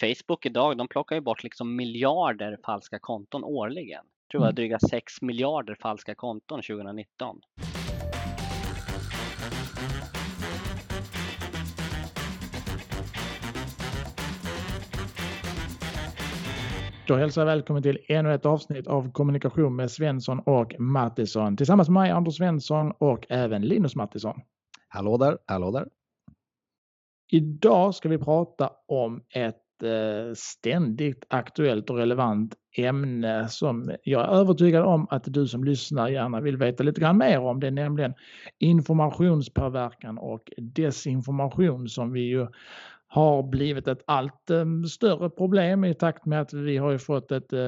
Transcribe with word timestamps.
Facebook 0.00 0.46
idag, 0.46 0.76
de 0.76 0.88
plockar 0.88 1.16
ju 1.16 1.22
bort 1.22 1.42
liksom 1.42 1.76
miljarder 1.76 2.58
falska 2.64 2.98
konton 2.98 3.44
årligen. 3.44 4.04
Jag 4.22 4.30
tror 4.30 4.40
det 4.40 4.46
var 4.46 4.52
dryga 4.52 4.78
6 4.78 5.22
miljarder 5.22 5.74
falska 5.74 6.14
konton 6.14 6.62
2019. 6.62 7.40
Då 17.06 17.16
hälsar 17.16 17.40
jag 17.40 17.46
välkommen 17.46 17.82
till 17.82 17.98
ännu 18.08 18.34
ett 18.34 18.46
avsnitt 18.46 18.86
av 18.86 19.12
kommunikation 19.12 19.76
med 19.76 19.90
Svensson 19.90 20.40
och 20.40 20.80
Mattisson. 20.80 21.56
Tillsammans 21.56 21.88
med 21.88 22.02
mig 22.02 22.10
Anders 22.10 22.36
Svensson 22.36 22.92
och 22.98 23.26
även 23.28 23.62
Linus 23.62 23.96
Mattisson. 23.96 24.40
Hallå 24.88 25.16
där, 25.16 25.38
hallå 25.46 25.70
där. 25.70 25.88
Idag 27.30 27.94
ska 27.94 28.08
vi 28.08 28.18
prata 28.18 28.70
om 28.86 29.22
ett 29.30 29.65
Eh, 29.82 30.34
ständigt 30.34 31.24
aktuellt 31.28 31.90
och 31.90 31.96
relevant 31.96 32.54
ämne 32.76 33.48
som 33.48 33.94
jag 34.02 34.22
är 34.22 34.28
övertygad 34.28 34.84
om 34.84 35.06
att 35.10 35.24
du 35.26 35.46
som 35.46 35.64
lyssnar 35.64 36.08
gärna 36.08 36.40
vill 36.40 36.56
veta 36.56 36.82
lite 36.82 37.00
grann 37.00 37.18
mer 37.18 37.40
om. 37.40 37.60
Det 37.60 37.66
är 37.66 37.70
nämligen 37.70 38.14
informationspåverkan 38.58 40.18
och 40.18 40.52
desinformation 40.56 41.88
som 41.88 42.12
vi 42.12 42.20
ju 42.20 42.46
har 43.06 43.42
blivit 43.42 43.88
ett 43.88 44.02
allt 44.06 44.50
eh, 44.50 44.64
större 44.90 45.30
problem 45.30 45.84
i 45.84 45.94
takt 45.94 46.26
med 46.26 46.40
att 46.40 46.52
vi 46.52 46.76
har 46.76 46.90
ju 46.90 46.98
fått 46.98 47.32
ett 47.32 47.52
eh, 47.52 47.60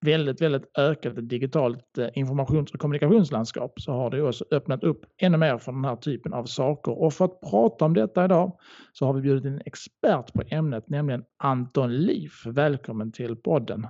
väldigt, 0.00 0.40
väldigt 0.40 0.78
ökat 0.78 1.28
digitalt 1.28 1.98
eh, 1.98 2.08
informations 2.14 2.72
och 2.72 2.80
kommunikationslandskap 2.80 3.80
så 3.80 3.92
har 3.92 4.10
det 4.10 4.22
också 4.22 4.44
öppnat 4.50 4.84
upp 4.84 5.04
ännu 5.22 5.36
mer 5.36 5.58
för 5.58 5.72
den 5.72 5.84
här 5.84 5.96
typen 5.96 6.32
av 6.32 6.44
saker. 6.44 7.02
Och 7.02 7.12
för 7.12 7.24
att 7.24 7.40
prata 7.40 7.84
om 7.84 7.94
detta 7.94 8.24
idag 8.24 8.58
så 8.92 9.06
har 9.06 9.12
vi 9.12 9.20
bjudit 9.20 9.44
in 9.44 9.54
en 9.54 9.62
expert 9.64 10.32
på 10.32 10.42
ämnet, 10.50 10.88
nämligen 10.88 11.24
Anton 11.36 11.96
Liv. 11.96 12.30
Välkommen 12.46 13.12
till 13.12 13.36
podden. 13.36 13.86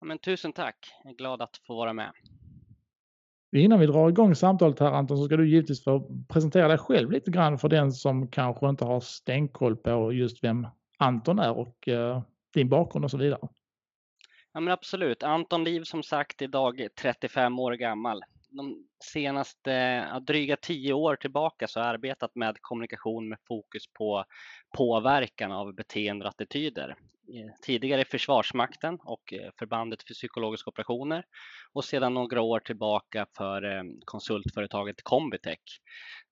Ja, 0.00 0.06
men 0.06 0.18
tusen 0.18 0.52
tack, 0.52 0.76
jag 1.04 1.12
är 1.12 1.16
glad 1.16 1.42
att 1.42 1.56
få 1.66 1.76
vara 1.76 1.92
med. 1.92 2.12
Innan 3.56 3.80
vi 3.80 3.86
drar 3.86 4.08
igång 4.08 4.34
samtalet 4.34 4.80
här 4.80 4.92
Anton 4.92 5.16
så 5.16 5.24
ska 5.24 5.36
du 5.36 5.48
givetvis 5.48 5.84
få 5.84 6.24
presentera 6.28 6.68
dig 6.68 6.78
själv 6.78 7.10
lite 7.10 7.30
grann 7.30 7.58
för 7.58 7.68
den 7.68 7.92
som 7.92 8.28
kanske 8.28 8.68
inte 8.68 8.84
har 8.84 9.00
stenkoll 9.00 9.76
på 9.76 10.12
just 10.12 10.44
vem 10.44 10.66
Anton 10.98 11.38
är 11.38 11.58
och 11.58 11.88
uh, 11.88 12.22
din 12.54 12.68
bakgrund 12.68 13.04
och 13.04 13.10
så 13.10 13.18
vidare. 13.18 13.48
Ja 14.56 14.60
men 14.60 14.72
absolut. 14.72 15.22
Anton 15.22 15.64
Liv 15.64 15.84
som 15.84 16.02
sagt 16.02 16.42
idag 16.42 16.88
35 17.00 17.58
år 17.58 17.72
gammal. 17.72 18.22
De 18.50 18.86
senaste 19.04 19.70
ja, 20.10 20.20
dryga 20.20 20.56
tio 20.56 20.92
år 20.92 21.16
tillbaka 21.16 21.66
så 21.68 21.80
har 21.80 21.86
jag 21.86 21.94
arbetat 21.94 22.34
med 22.34 22.56
kommunikation 22.60 23.28
med 23.28 23.38
fokus 23.48 23.82
på 23.92 24.24
påverkan 24.76 25.52
av 25.52 25.74
beteende 25.74 26.24
och 26.24 26.28
attityder 26.28 26.96
tidigare 27.62 28.00
i 28.00 28.04
Försvarsmakten 28.04 28.98
och 29.02 29.32
eh, 29.32 29.50
förbandet 29.58 30.02
för 30.02 30.14
psykologiska 30.14 30.70
operationer 30.70 31.24
och 31.72 31.84
sedan 31.84 32.14
några 32.14 32.40
år 32.40 32.60
tillbaka 32.60 33.26
för 33.36 33.76
eh, 33.76 33.82
konsultföretaget 34.04 35.02
Combitech 35.02 35.80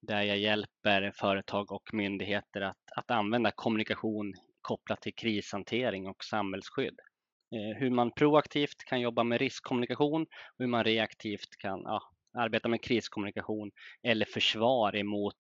där 0.00 0.22
jag 0.22 0.38
hjälper 0.38 1.12
företag 1.14 1.72
och 1.72 1.94
myndigheter 1.94 2.60
att, 2.60 2.92
att 2.96 3.10
använda 3.10 3.50
kommunikation 3.50 4.34
kopplat 4.60 5.00
till 5.00 5.14
krishantering 5.14 6.08
och 6.08 6.24
samhällsskydd. 6.24 7.00
Eh, 7.54 7.76
hur 7.76 7.90
man 7.90 8.10
proaktivt 8.10 8.84
kan 8.86 9.00
jobba 9.00 9.24
med 9.24 9.40
riskkommunikation 9.40 10.22
och 10.22 10.58
hur 10.58 10.66
man 10.66 10.84
reaktivt 10.84 11.56
kan 11.58 11.80
ja, 11.84 12.02
arbeta 12.38 12.68
med 12.68 12.82
kriskommunikation 12.82 13.70
eller 14.02 14.26
försvar 14.26 14.96
emot 14.96 15.34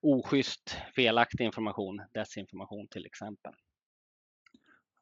oschysst 0.00 0.76
felaktig 0.94 1.44
information, 1.44 2.02
desinformation 2.14 2.88
till 2.88 3.06
exempel. 3.06 3.52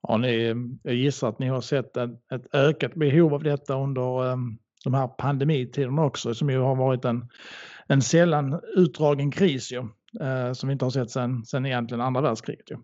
Ja, 0.02 0.16
ni, 0.16 0.54
jag 0.82 0.94
gissar 0.94 1.28
att 1.28 1.38
ni 1.38 1.48
har 1.48 1.60
sett 1.60 1.96
ett, 1.96 2.32
ett 2.32 2.54
ökat 2.54 2.94
behov 2.94 3.34
av 3.34 3.42
detta 3.42 3.74
under 3.74 4.32
um, 4.32 4.58
de 4.84 4.94
här 4.94 5.08
pandemitiderna 5.08 6.04
också 6.04 6.34
som 6.34 6.50
ju 6.50 6.58
har 6.58 6.76
varit 6.76 7.04
en, 7.04 7.28
en 7.86 8.02
sällan 8.02 8.60
utdragen 8.76 9.30
kris 9.30 9.72
ju, 9.72 9.78
uh, 9.80 10.52
som 10.52 10.68
vi 10.68 10.72
inte 10.72 10.84
har 10.84 10.90
sett 10.90 11.10
sedan 11.10 11.66
egentligen 11.66 12.00
andra 12.00 12.20
världskriget. 12.20 12.70
Ju. 12.70 12.76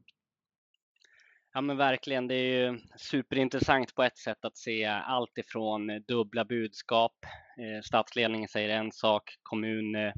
Ja 1.56 1.60
men 1.60 1.76
verkligen, 1.76 2.28
det 2.28 2.34
är 2.34 2.70
ju 2.70 2.80
superintressant 2.96 3.94
på 3.94 4.02
ett 4.02 4.18
sätt 4.18 4.44
att 4.44 4.58
se 4.58 4.84
allt 4.84 5.38
ifrån 5.38 6.02
dubbla 6.08 6.44
budskap. 6.44 7.12
Eh, 7.60 7.82
statsledningen 7.82 8.48
säger 8.48 8.68
en 8.68 8.92
sak, 8.92 9.22
kommun 9.42 9.94
eh, 9.94 10.12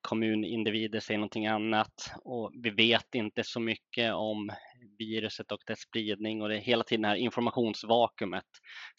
kommunindivider 0.00 1.00
säger 1.00 1.18
någonting 1.18 1.46
annat 1.46 2.12
och 2.24 2.50
vi 2.62 2.70
vet 2.70 3.14
inte 3.14 3.44
så 3.44 3.60
mycket 3.60 4.14
om 4.14 4.50
viruset 4.98 5.52
och 5.52 5.60
dess 5.66 5.80
spridning 5.80 6.42
och 6.42 6.48
det 6.48 6.56
är 6.56 6.60
hela 6.60 6.84
tiden 6.84 7.02
det 7.02 7.08
här 7.08 7.16
informationsvakuumet 7.16 8.48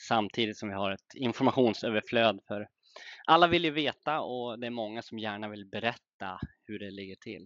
samtidigt 0.07 0.57
som 0.57 0.69
vi 0.69 0.75
har 0.75 0.91
ett 0.91 1.16
informationsöverflöd 1.16 2.40
för 2.47 2.67
alla 3.25 3.47
vill 3.47 3.66
ju 3.66 3.72
veta 3.72 4.22
och 4.22 4.59
det 4.59 4.67
är 4.67 4.72
många 4.72 5.01
som 5.01 5.19
gärna 5.19 5.50
vill 5.50 5.66
berätta 5.66 6.40
hur 6.67 6.79
det 6.79 6.91
ligger 6.91 7.16
till. 7.16 7.45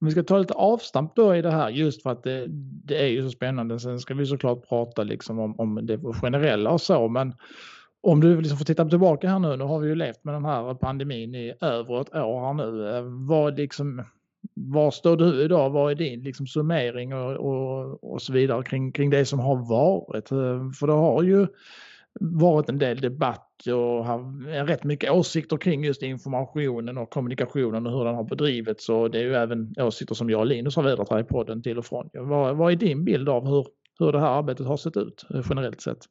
Om 0.00 0.06
vi 0.06 0.10
ska 0.10 0.22
ta 0.22 0.38
lite 0.38 0.54
avstamp 0.54 1.16
då 1.16 1.36
i 1.36 1.42
det 1.42 1.50
här 1.50 1.70
just 1.70 2.02
för 2.02 2.10
att 2.10 2.22
det, 2.22 2.46
det 2.84 3.02
är 3.02 3.06
ju 3.06 3.22
så 3.22 3.30
spännande. 3.30 3.80
Sen 3.80 4.00
ska 4.00 4.14
vi 4.14 4.26
såklart 4.26 4.68
prata 4.68 5.02
liksom 5.02 5.38
om, 5.38 5.60
om 5.60 5.86
det 5.86 5.98
generella 6.14 6.70
och 6.70 6.80
så 6.80 7.08
men 7.08 7.34
om 8.02 8.20
du 8.20 8.40
liksom 8.40 8.58
får 8.58 8.64
titta 8.64 8.88
tillbaka 8.88 9.28
här 9.28 9.38
nu, 9.38 9.56
nu 9.56 9.64
har 9.64 9.78
vi 9.78 9.88
ju 9.88 9.94
levt 9.94 10.24
med 10.24 10.34
den 10.34 10.44
här 10.44 10.74
pandemin 10.74 11.34
i 11.34 11.54
över 11.60 12.00
ett 12.00 12.14
år 12.14 12.46
här 12.46 12.54
nu. 12.54 12.96
Eh, 12.96 13.02
vad 13.28 13.56
liksom, 13.56 14.04
var 14.54 14.90
står 14.90 15.16
du 15.16 15.42
idag? 15.42 15.70
Vad 15.70 15.90
är 15.90 15.94
din 15.94 16.20
liksom 16.22 16.46
summering 16.46 17.14
och, 17.14 17.32
och, 17.32 18.12
och 18.12 18.22
så 18.22 18.32
vidare 18.32 18.62
kring, 18.62 18.92
kring 18.92 19.10
det 19.10 19.24
som 19.24 19.38
har 19.38 19.68
varit? 19.68 20.32
Eh, 20.32 20.70
för 20.80 20.86
det 20.86 20.92
har 20.92 21.22
ju 21.22 21.46
varit 22.20 22.68
en 22.68 22.78
del 22.78 23.00
debatt 23.00 23.66
och 23.66 24.04
har 24.04 24.66
rätt 24.66 24.84
mycket 24.84 25.10
åsikter 25.10 25.56
kring 25.56 25.84
just 25.84 26.02
informationen 26.02 26.98
och 26.98 27.10
kommunikationen 27.10 27.86
och 27.86 27.92
hur 27.92 28.04
den 28.04 28.14
har 28.14 28.24
bedrivits. 28.24 28.88
Och 28.88 29.10
det 29.10 29.18
är 29.18 29.22
ju 29.22 29.34
även 29.34 29.74
åsikter 29.78 30.14
som 30.14 30.30
jag 30.30 30.40
och 30.40 30.46
Linus 30.46 30.76
har 30.76 30.82
vädrat 30.82 31.10
här 31.10 31.20
i 31.20 31.24
podden 31.24 31.62
till 31.62 31.78
och 31.78 31.86
från. 31.86 32.10
Vad, 32.12 32.56
vad 32.56 32.72
är 32.72 32.76
din 32.76 33.04
bild 33.04 33.28
av 33.28 33.46
hur, 33.46 33.66
hur 33.98 34.12
det 34.12 34.20
här 34.20 34.38
arbetet 34.38 34.66
har 34.66 34.76
sett 34.76 34.96
ut 34.96 35.26
eh, 35.34 35.42
generellt 35.48 35.80
sett? 35.80 36.06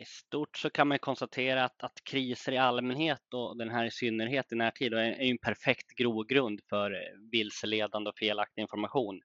I 0.00 0.04
stort 0.04 0.56
så 0.56 0.70
kan 0.70 0.88
man 0.88 0.98
konstatera 0.98 1.64
att, 1.64 1.82
att 1.82 2.04
kriser 2.04 2.52
i 2.52 2.58
allmänhet 2.58 3.34
och 3.34 3.56
den 3.56 3.70
här 3.70 3.84
i 3.84 3.90
synnerhet 3.90 4.52
i 4.52 4.54
närtid 4.54 4.92
är, 4.92 4.98
är 4.98 5.30
en 5.30 5.38
perfekt 5.38 5.94
grogrund 5.96 6.60
för 6.68 6.90
eh, 6.90 6.98
vilseledande 7.32 8.10
och 8.10 8.18
felaktig 8.18 8.62
information. 8.62 9.20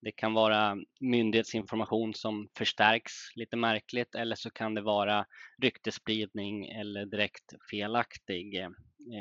Det 0.00 0.12
kan 0.12 0.34
vara 0.34 0.76
myndighetsinformation 1.00 2.14
som 2.14 2.48
förstärks 2.58 3.12
lite 3.34 3.56
märkligt 3.56 4.14
eller 4.14 4.36
så 4.36 4.50
kan 4.50 4.74
det 4.74 4.82
vara 4.82 5.26
ryktespridning 5.62 6.68
eller 6.68 7.06
direkt 7.06 7.52
felaktig 7.70 8.60
eh, 8.60 8.70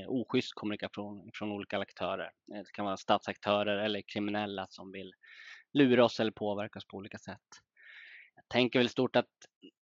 oschysst 0.07 0.53
kommunikation 0.53 1.29
från 1.33 1.51
olika 1.51 1.79
aktörer. 1.79 2.31
Eh, 2.53 2.57
det 2.57 2.71
kan 2.73 2.85
vara 2.85 2.97
statsaktörer 2.97 3.77
eller 3.77 4.01
kriminella 4.13 4.67
som 4.69 4.91
vill 4.91 5.13
lura 5.73 6.05
oss 6.05 6.19
eller 6.19 6.31
påverka 6.31 6.79
oss 6.79 6.87
på 6.87 6.97
olika 6.97 7.17
sätt 7.17 7.47
Jag 8.35 8.47
tänker 8.47 8.79
väl 8.79 8.89
stort 8.89 9.15
att 9.15 9.29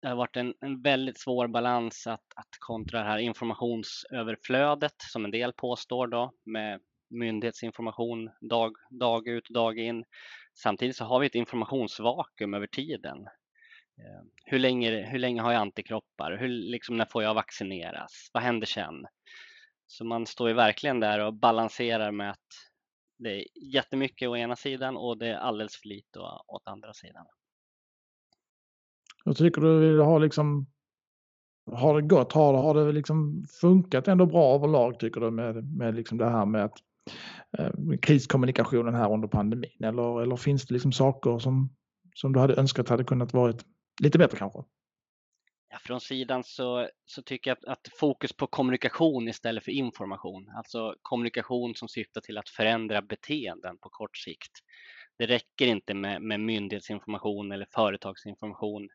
det 0.02 0.08
har 0.08 0.16
varit 0.16 0.36
en, 0.36 0.54
en 0.60 0.82
väldigt 0.82 1.20
svår 1.20 1.48
balans 1.48 2.06
att, 2.06 2.24
att 2.36 2.48
kontra 2.58 2.98
det 2.98 3.04
här 3.04 3.18
informationsöverflödet 3.18 4.94
som 4.98 5.24
en 5.24 5.30
del 5.30 5.52
påstår 5.52 6.06
då 6.06 6.32
med 6.44 6.80
myndighetsinformation 7.10 8.30
dag, 8.40 8.72
dag 8.90 9.28
ut 9.28 9.48
och 9.48 9.54
dag 9.54 9.78
in. 9.78 10.04
Samtidigt 10.56 10.96
så 10.96 11.04
har 11.04 11.20
vi 11.20 11.26
ett 11.26 11.34
informationsvakuum 11.34 12.54
över 12.54 12.66
tiden. 12.66 13.18
Eh, 13.98 14.22
hur 14.44 14.58
länge, 14.58 15.06
hur 15.06 15.18
länge 15.18 15.42
har 15.42 15.52
jag 15.52 15.60
antikroppar? 15.60 16.36
Hur, 16.36 16.48
liksom, 16.48 16.96
när 16.96 17.04
får 17.04 17.22
jag 17.22 17.34
vaccineras? 17.34 18.30
Vad 18.32 18.42
händer 18.42 18.66
sen? 18.66 19.06
Så 19.86 20.04
man 20.04 20.26
står 20.26 20.48
ju 20.48 20.54
verkligen 20.54 21.00
där 21.00 21.26
och 21.26 21.34
balanserar 21.34 22.12
med 22.12 22.30
att 22.30 22.46
det 23.18 23.30
är 23.30 23.44
jättemycket 23.74 24.28
å 24.28 24.36
ena 24.36 24.56
sidan 24.56 24.96
och 24.96 25.18
det 25.18 25.26
är 25.26 25.36
alldeles 25.36 25.76
för 25.76 25.88
lite 25.88 26.18
åt 26.46 26.68
andra 26.68 26.92
sidan. 26.92 27.26
Jag 29.24 29.36
tycker 29.36 29.60
du 29.60 30.00
har 30.00 30.20
liksom 30.20 30.66
har 31.72 31.94
det 31.94 32.08
gått? 32.08 32.32
Har 32.32 32.52
det, 32.52 32.58
har 32.58 32.74
det 32.74 32.92
liksom 32.92 33.44
funkat 33.60 34.08
ändå 34.08 34.26
bra 34.26 34.54
överlag 34.54 34.98
tycker 34.98 35.20
du 35.20 35.30
med, 35.30 35.76
med 35.76 35.94
liksom 35.94 36.18
det 36.18 36.30
här 36.30 36.46
med 36.46 36.64
att, 36.64 36.78
Eh, 37.58 37.70
kriskommunikationen 38.02 38.94
här 38.94 39.12
under 39.12 39.28
pandemin? 39.28 39.84
Eller, 39.84 40.22
eller 40.22 40.36
finns 40.36 40.66
det 40.66 40.74
liksom 40.74 40.92
saker 40.92 41.38
som, 41.38 41.76
som 42.14 42.32
du 42.32 42.40
hade 42.40 42.54
önskat 42.54 42.88
hade 42.88 43.04
kunnat 43.04 43.32
varit 43.32 43.64
lite 44.02 44.18
bättre 44.18 44.38
kanske? 44.38 44.58
Ja, 45.70 45.78
från 45.80 46.00
sidan 46.00 46.44
så, 46.44 46.88
så 47.04 47.22
tycker 47.22 47.50
jag 47.50 47.72
att 47.72 47.88
fokus 48.00 48.32
på 48.32 48.46
kommunikation 48.46 49.28
istället 49.28 49.64
för 49.64 49.72
information, 49.72 50.52
alltså 50.56 50.94
kommunikation 51.02 51.74
som 51.74 51.88
syftar 51.88 52.20
till 52.20 52.38
att 52.38 52.48
förändra 52.48 53.02
beteenden 53.02 53.78
på 53.78 53.88
kort 53.88 54.16
sikt. 54.16 54.52
Det 55.18 55.26
räcker 55.26 55.66
inte 55.66 55.94
med, 55.94 56.22
med 56.22 56.40
myndighetsinformation 56.40 57.52
eller 57.52 57.66
företagsinformation 57.74 58.88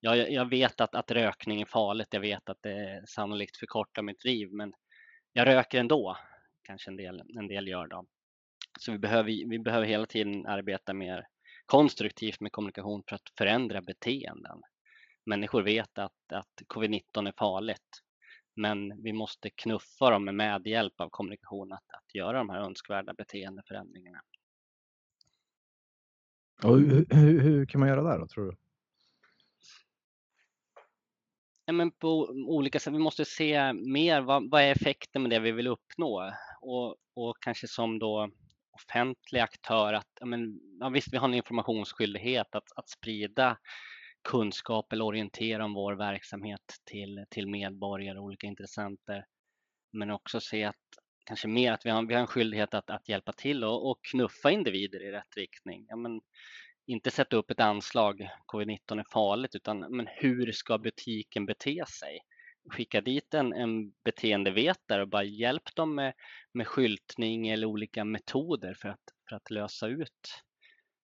Jag, 0.00 0.32
jag 0.32 0.50
vet 0.50 0.80
att, 0.80 0.94
att 0.94 1.10
rökning 1.10 1.60
är 1.60 1.66
farligt. 1.66 2.08
Jag 2.10 2.20
vet 2.20 2.48
att 2.48 2.62
det 2.62 3.02
sannolikt 3.08 3.56
förkortar 3.56 4.02
mitt 4.02 4.24
liv, 4.24 4.48
men 4.52 4.72
jag 5.32 5.46
röker 5.46 5.80
ändå. 5.80 6.16
Kanske 6.68 6.90
en 6.90 6.96
del, 6.96 7.22
en 7.38 7.48
del 7.48 7.68
gör 7.68 7.86
då. 7.86 8.04
Så 8.78 8.92
vi 8.92 8.98
behöver, 8.98 9.48
vi 9.50 9.58
behöver 9.58 9.86
hela 9.86 10.06
tiden 10.06 10.46
arbeta 10.46 10.92
mer 10.94 11.26
konstruktivt 11.66 12.40
med 12.40 12.52
kommunikation 12.52 13.02
för 13.08 13.16
att 13.16 13.32
förändra 13.38 13.82
beteenden. 13.82 14.62
Människor 15.26 15.62
vet 15.62 15.98
att, 15.98 16.32
att 16.32 16.62
covid-19 16.66 17.28
är 17.28 17.32
farligt, 17.38 18.02
men 18.56 19.02
vi 19.02 19.12
måste 19.12 19.50
knuffa 19.50 20.10
dem 20.10 20.24
med 20.24 20.34
medhjälp 20.34 21.00
av 21.00 21.08
kommunikation 21.10 21.72
att, 21.72 21.90
att 21.92 22.14
göra 22.14 22.38
de 22.38 22.50
här 22.50 22.60
önskvärda 22.60 23.14
beteendeförändringarna. 23.14 24.22
Och 26.62 26.78
hur, 26.78 27.06
hur, 27.10 27.40
hur 27.40 27.66
kan 27.66 27.80
man 27.80 27.88
göra 27.88 28.02
det 28.02 28.18
då, 28.18 28.26
tror 28.26 28.46
du? 28.46 28.56
Ja, 31.64 31.72
men 31.72 31.90
på 31.90 32.28
olika 32.46 32.80
sätt. 32.80 32.94
Vi 32.94 32.98
måste 32.98 33.24
se 33.24 33.72
mer 33.72 34.20
vad, 34.20 34.50
vad 34.50 34.62
är 34.62 34.72
effekten 34.72 35.22
med 35.22 35.30
det 35.30 35.38
vi 35.38 35.52
vill 35.52 35.66
uppnå 35.66 36.32
och, 36.60 36.96
och 37.14 37.36
kanske 37.40 37.68
som 37.68 37.98
då 37.98 38.30
offentlig 38.72 39.40
aktör 39.40 39.92
att 39.92 40.08
ja, 40.20 40.26
men, 40.26 40.60
ja, 40.80 40.88
visst, 40.88 41.12
vi 41.12 41.16
har 41.16 41.28
en 41.28 41.34
informationsskyldighet 41.34 42.54
att, 42.54 42.72
att 42.76 42.88
sprida 42.88 43.58
kunskap 44.28 44.92
eller 44.92 45.04
orientera 45.04 45.64
om 45.64 45.74
vår 45.74 45.92
verksamhet 45.92 46.74
till, 46.84 47.24
till 47.30 47.48
medborgare 47.48 48.18
och 48.18 48.24
olika 48.24 48.46
intressenter. 48.46 49.24
Men 49.92 50.10
också 50.10 50.40
se 50.40 50.64
att 50.64 50.76
kanske 51.26 51.48
mer 51.48 51.72
att 51.72 51.86
vi 51.86 51.90
har, 51.90 52.06
vi 52.06 52.14
har 52.14 52.20
en 52.20 52.26
skyldighet 52.26 52.74
att, 52.74 52.90
att 52.90 53.08
hjälpa 53.08 53.32
till 53.32 53.64
och, 53.64 53.90
och 53.90 53.98
knuffa 54.02 54.50
individer 54.50 55.02
i 55.02 55.12
rätt 55.12 55.36
riktning. 55.36 55.86
Ja, 55.88 55.96
men, 55.96 56.20
inte 56.88 57.10
sätta 57.10 57.36
upp 57.36 57.50
ett 57.50 57.60
anslag, 57.60 58.28
covid-19 58.52 59.00
är 59.00 59.12
farligt, 59.12 59.54
utan 59.54 59.78
men 59.78 60.06
hur 60.06 60.52
ska 60.52 60.78
butiken 60.78 61.46
bete 61.46 61.84
sig? 62.00 62.18
Skicka 62.70 63.00
dit 63.00 63.34
en, 63.34 63.52
en 63.52 63.92
beteendevetare 64.04 65.02
och 65.02 65.08
bara 65.08 65.24
hjälp 65.24 65.74
dem 65.74 65.94
med, 65.94 66.12
med 66.52 66.66
skyltning 66.66 67.48
eller 67.48 67.66
olika 67.66 68.04
metoder 68.04 68.74
för 68.74 68.88
att, 68.88 69.00
för 69.28 69.36
att 69.36 69.50
lösa 69.50 69.86
ut 69.86 70.42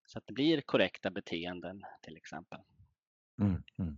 så 0.06 0.18
att 0.18 0.26
det 0.26 0.32
blir 0.32 0.60
korrekta 0.60 1.10
beteenden 1.10 1.82
till 2.02 2.16
exempel. 2.16 2.58
Mm, 3.40 3.62
mm. 3.78 3.96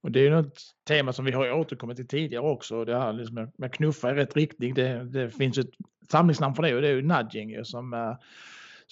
Och 0.00 0.10
det 0.10 0.26
är 0.26 0.30
något 0.30 0.60
tema 0.84 1.12
som 1.12 1.24
vi 1.24 1.32
har 1.32 1.52
återkommit 1.52 1.96
till 1.96 2.08
tidigare 2.08 2.44
också. 2.44 2.84
Det 2.84 2.98
här 2.98 3.12
liksom 3.12 3.52
med 3.58 3.74
knuffa 3.74 4.10
i 4.10 4.14
rätt 4.14 4.36
riktning. 4.36 4.74
Det, 4.74 5.04
det 5.04 5.30
finns 5.30 5.58
ett 5.58 5.70
samlingsnamn 6.10 6.54
för 6.54 6.62
det 6.62 6.74
och 6.74 6.82
det 6.82 6.88
är 6.88 6.94
ju 6.94 7.02
nudging 7.02 7.64
som 7.64 7.92
uh, 7.92 8.16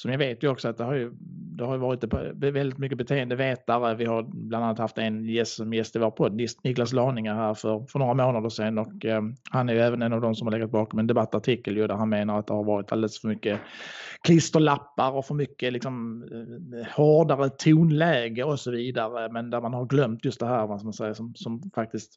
som 0.00 0.10
jag 0.10 0.18
vet 0.18 0.42
ju 0.42 0.48
också 0.48 0.68
att 0.68 0.78
det 0.78 0.84
har 0.84 0.94
ju, 0.94 1.10
det 1.56 1.64
har 1.64 1.78
varit 1.78 2.04
väldigt 2.34 2.78
mycket 2.78 2.98
beteendevetare. 2.98 3.94
Vi 3.94 4.04
har 4.04 4.22
bland 4.22 4.64
annat 4.64 4.78
haft 4.78 4.98
en 4.98 5.24
gäst 5.24 5.52
som 5.52 5.72
gäst 5.74 5.96
i 5.96 5.98
vår 5.98 6.10
podd, 6.10 6.40
Niklas 6.64 6.92
Laningar 6.92 7.34
här 7.34 7.54
för, 7.54 7.86
för 7.86 7.98
några 7.98 8.14
månader 8.14 8.48
sedan 8.48 8.78
och 8.78 9.04
eh, 9.04 9.22
han 9.50 9.68
är 9.68 9.72
ju 9.72 9.80
även 9.80 10.02
en 10.02 10.12
av 10.12 10.20
de 10.20 10.34
som 10.34 10.46
har 10.46 10.52
legat 10.52 10.70
bakom 10.70 10.98
en 10.98 11.06
debattartikel 11.06 11.76
ju, 11.76 11.86
där 11.86 11.94
han 11.94 12.08
menar 12.08 12.38
att 12.38 12.46
det 12.46 12.54
har 12.54 12.64
varit 12.64 12.92
alldeles 12.92 13.20
för 13.20 13.28
mycket 13.28 13.60
klisterlappar 14.22 15.12
och 15.12 15.24
för 15.24 15.34
mycket 15.34 15.72
liksom, 15.72 16.24
eh, 16.32 16.86
hårdare 16.96 17.48
tonläge 17.48 18.44
och 18.44 18.60
så 18.60 18.70
vidare. 18.70 19.32
Men 19.32 19.50
där 19.50 19.60
man 19.60 19.74
har 19.74 19.86
glömt 19.86 20.24
just 20.24 20.40
det 20.40 20.46
här 20.46 20.66
vad 20.66 20.84
man 20.84 20.92
säger, 20.92 21.14
som, 21.14 21.34
som 21.34 21.70
faktiskt 21.74 22.12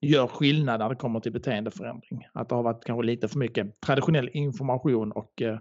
gör 0.00 0.26
skillnad 0.26 0.80
när 0.80 0.88
det 0.88 0.96
kommer 0.96 1.20
till 1.20 1.32
beteendeförändring. 1.32 2.26
Att 2.32 2.48
det 2.48 2.54
har 2.54 2.62
varit 2.62 2.84
kanske 2.84 3.06
lite 3.06 3.28
för 3.28 3.38
mycket 3.38 3.80
traditionell 3.80 4.30
information 4.32 5.12
och 5.12 5.42
eh, 5.42 5.58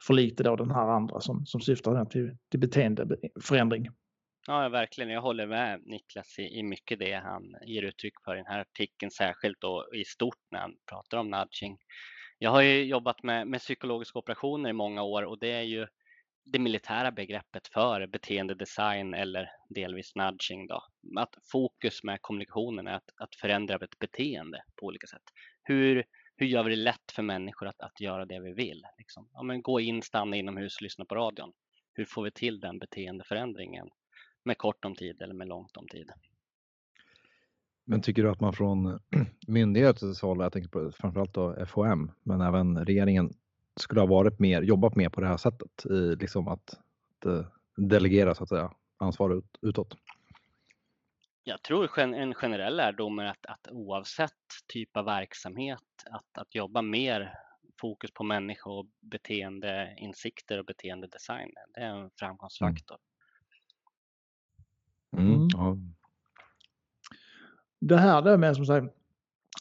för 0.00 0.14
lite 0.14 0.42
då 0.42 0.56
den 0.56 0.70
här 0.70 0.88
andra 0.88 1.20
som, 1.20 1.46
som 1.46 1.60
syftar 1.60 2.04
till, 2.04 2.36
till 2.50 2.60
beteendeförändring. 2.60 3.88
Ja, 4.46 4.68
verkligen. 4.68 5.10
Jag 5.10 5.22
håller 5.22 5.46
med 5.46 5.80
Niklas 5.86 6.38
i, 6.38 6.42
i 6.42 6.62
mycket 6.62 6.98
det 6.98 7.14
han 7.14 7.54
ger 7.66 7.82
uttryck 7.82 8.14
för 8.24 8.34
i 8.34 8.38
den 8.38 8.46
här 8.46 8.60
artikeln, 8.60 9.10
särskilt 9.10 9.64
och 9.64 9.94
i 9.94 10.04
stort 10.04 10.38
när 10.50 10.60
han 10.60 10.74
pratar 10.90 11.18
om 11.18 11.30
nudging. 11.30 11.78
Jag 12.38 12.50
har 12.50 12.62
ju 12.62 12.84
jobbat 12.84 13.22
med, 13.22 13.46
med 13.46 13.60
psykologiska 13.60 14.18
operationer 14.18 14.70
i 14.70 14.72
många 14.72 15.02
år 15.02 15.22
och 15.22 15.38
det 15.38 15.52
är 15.52 15.62
ju 15.62 15.86
det 16.44 16.58
militära 16.58 17.12
begreppet 17.12 17.68
för 17.68 18.06
beteendedesign 18.06 19.14
eller 19.14 19.50
delvis 19.68 20.14
nudging. 20.14 20.66
Då. 20.66 20.82
Att 21.16 21.34
fokus 21.52 22.02
med 22.02 22.22
kommunikationen 22.22 22.86
är 22.86 22.94
att, 22.94 23.10
att 23.16 23.34
förändra 23.34 23.74
ett 23.74 23.98
beteende 23.98 24.62
på 24.80 24.86
olika 24.86 25.06
sätt. 25.06 25.22
Hur, 25.62 26.04
hur 26.36 26.46
gör 26.46 26.64
vi 26.64 26.70
det 26.70 26.82
lätt 26.82 27.12
för 27.12 27.22
människor 27.22 27.66
att, 27.66 27.80
att 27.80 28.00
göra 28.00 28.24
det 28.24 28.40
vi 28.40 28.52
vill? 28.52 28.86
Liksom? 28.98 29.28
Ja, 29.32 29.42
men 29.42 29.62
gå 29.62 29.80
in, 29.80 30.02
stanna 30.02 30.36
inomhus 30.36 30.76
och 30.76 30.82
lyssna 30.82 31.04
på 31.04 31.14
radion. 31.14 31.52
Hur 31.92 32.04
får 32.04 32.22
vi 32.22 32.30
till 32.30 32.60
den 32.60 32.78
beteendeförändringen 32.78 33.88
med 34.44 34.58
kort 34.58 34.84
om 34.84 34.94
tid 34.94 35.22
eller 35.22 35.34
med 35.34 35.48
långt 35.48 35.76
om 35.76 35.88
tid? 35.88 36.10
Men 37.84 38.02
tycker 38.02 38.22
du 38.22 38.30
att 38.30 38.40
man 38.40 38.52
från 38.52 39.00
myndighetens 39.46 40.22
håll, 40.22 40.40
jag 40.40 40.52
tänker 40.52 40.70
på 40.70 40.92
framförallt 40.92 41.34
då 41.34 41.66
FHM, 41.66 42.10
men 42.22 42.40
även 42.40 42.84
regeringen, 42.84 43.32
skulle 43.80 44.00
ha 44.00 44.06
varit 44.06 44.38
mer, 44.38 44.62
jobbat 44.62 44.96
mer 44.96 45.08
på 45.08 45.20
det 45.20 45.26
här 45.26 45.36
sättet 45.36 45.86
i 45.86 46.16
liksom 46.16 46.48
att, 46.48 46.80
att 47.24 47.52
delegera 47.76 48.34
så 48.34 48.42
att 48.42 48.48
säga 48.48 48.72
ansvar 48.98 49.38
ut, 49.38 49.58
utåt? 49.62 49.96
Jag 51.48 51.62
tror 51.62 51.98
en 51.98 52.34
generell 52.34 52.76
lärdom 52.76 53.18
är 53.18 53.24
att, 53.24 53.46
att 53.46 53.68
oavsett 53.70 54.32
typ 54.66 54.96
av 54.96 55.04
verksamhet, 55.04 55.80
att, 56.10 56.38
att 56.38 56.54
jobba 56.54 56.82
mer 56.82 57.38
fokus 57.80 58.10
på 58.10 58.24
människa 58.24 58.70
och 58.70 58.86
beteendeinsikter 59.00 60.58
och 60.58 60.64
beteendedesign. 60.64 61.50
Det 61.74 61.80
är 61.80 61.84
en 61.86 61.96
mm. 61.96 62.10
framgångsfaktor. 62.18 62.98
Mm. 65.16 65.34
Mm. 65.34 65.48
Ja. 65.52 65.76
Det 67.80 67.96
här 67.96 68.22
det 68.22 68.38
med 68.38 68.56
som 68.56 68.66
sagt, 68.66 68.95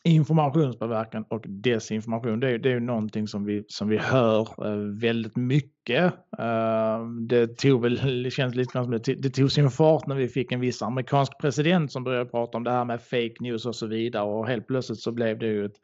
informationspåverkan 0.05 1.25
och 1.29 1.45
desinformation, 1.47 2.39
det 2.39 2.49
är, 2.49 2.57
det 2.57 2.69
är 2.69 2.73
ju 2.73 2.79
någonting 2.79 3.27
som 3.27 3.45
vi, 3.45 3.63
som 3.67 3.87
vi 3.87 3.97
hör 3.97 4.41
eh, 4.41 4.99
väldigt 5.01 5.35
mycket. 5.35 6.03
Eh, 6.39 7.07
det 7.27 7.57
tog 7.57 7.81
väl, 7.81 8.23
det 8.23 8.31
känns 8.31 8.55
lite 8.55 8.71
som 8.71 8.91
det, 8.91 9.13
det 9.15 9.29
tog 9.29 9.51
sin 9.51 9.71
fart 9.71 10.07
när 10.07 10.15
vi 10.15 10.27
fick 10.27 10.51
en 10.51 10.59
viss 10.59 10.81
amerikansk 10.81 11.39
president 11.41 11.91
som 11.91 12.03
började 12.03 12.29
prata 12.29 12.57
om 12.57 12.63
det 12.63 12.71
här 12.71 12.85
med 12.85 13.01
fake 13.01 13.35
news 13.39 13.65
och 13.65 13.75
så 13.75 13.87
vidare 13.87 14.23
och 14.23 14.47
helt 14.47 14.67
plötsligt 14.67 14.99
så 14.99 15.11
blev 15.11 15.39
det 15.39 15.47
ju 15.47 15.65
ett 15.65 15.79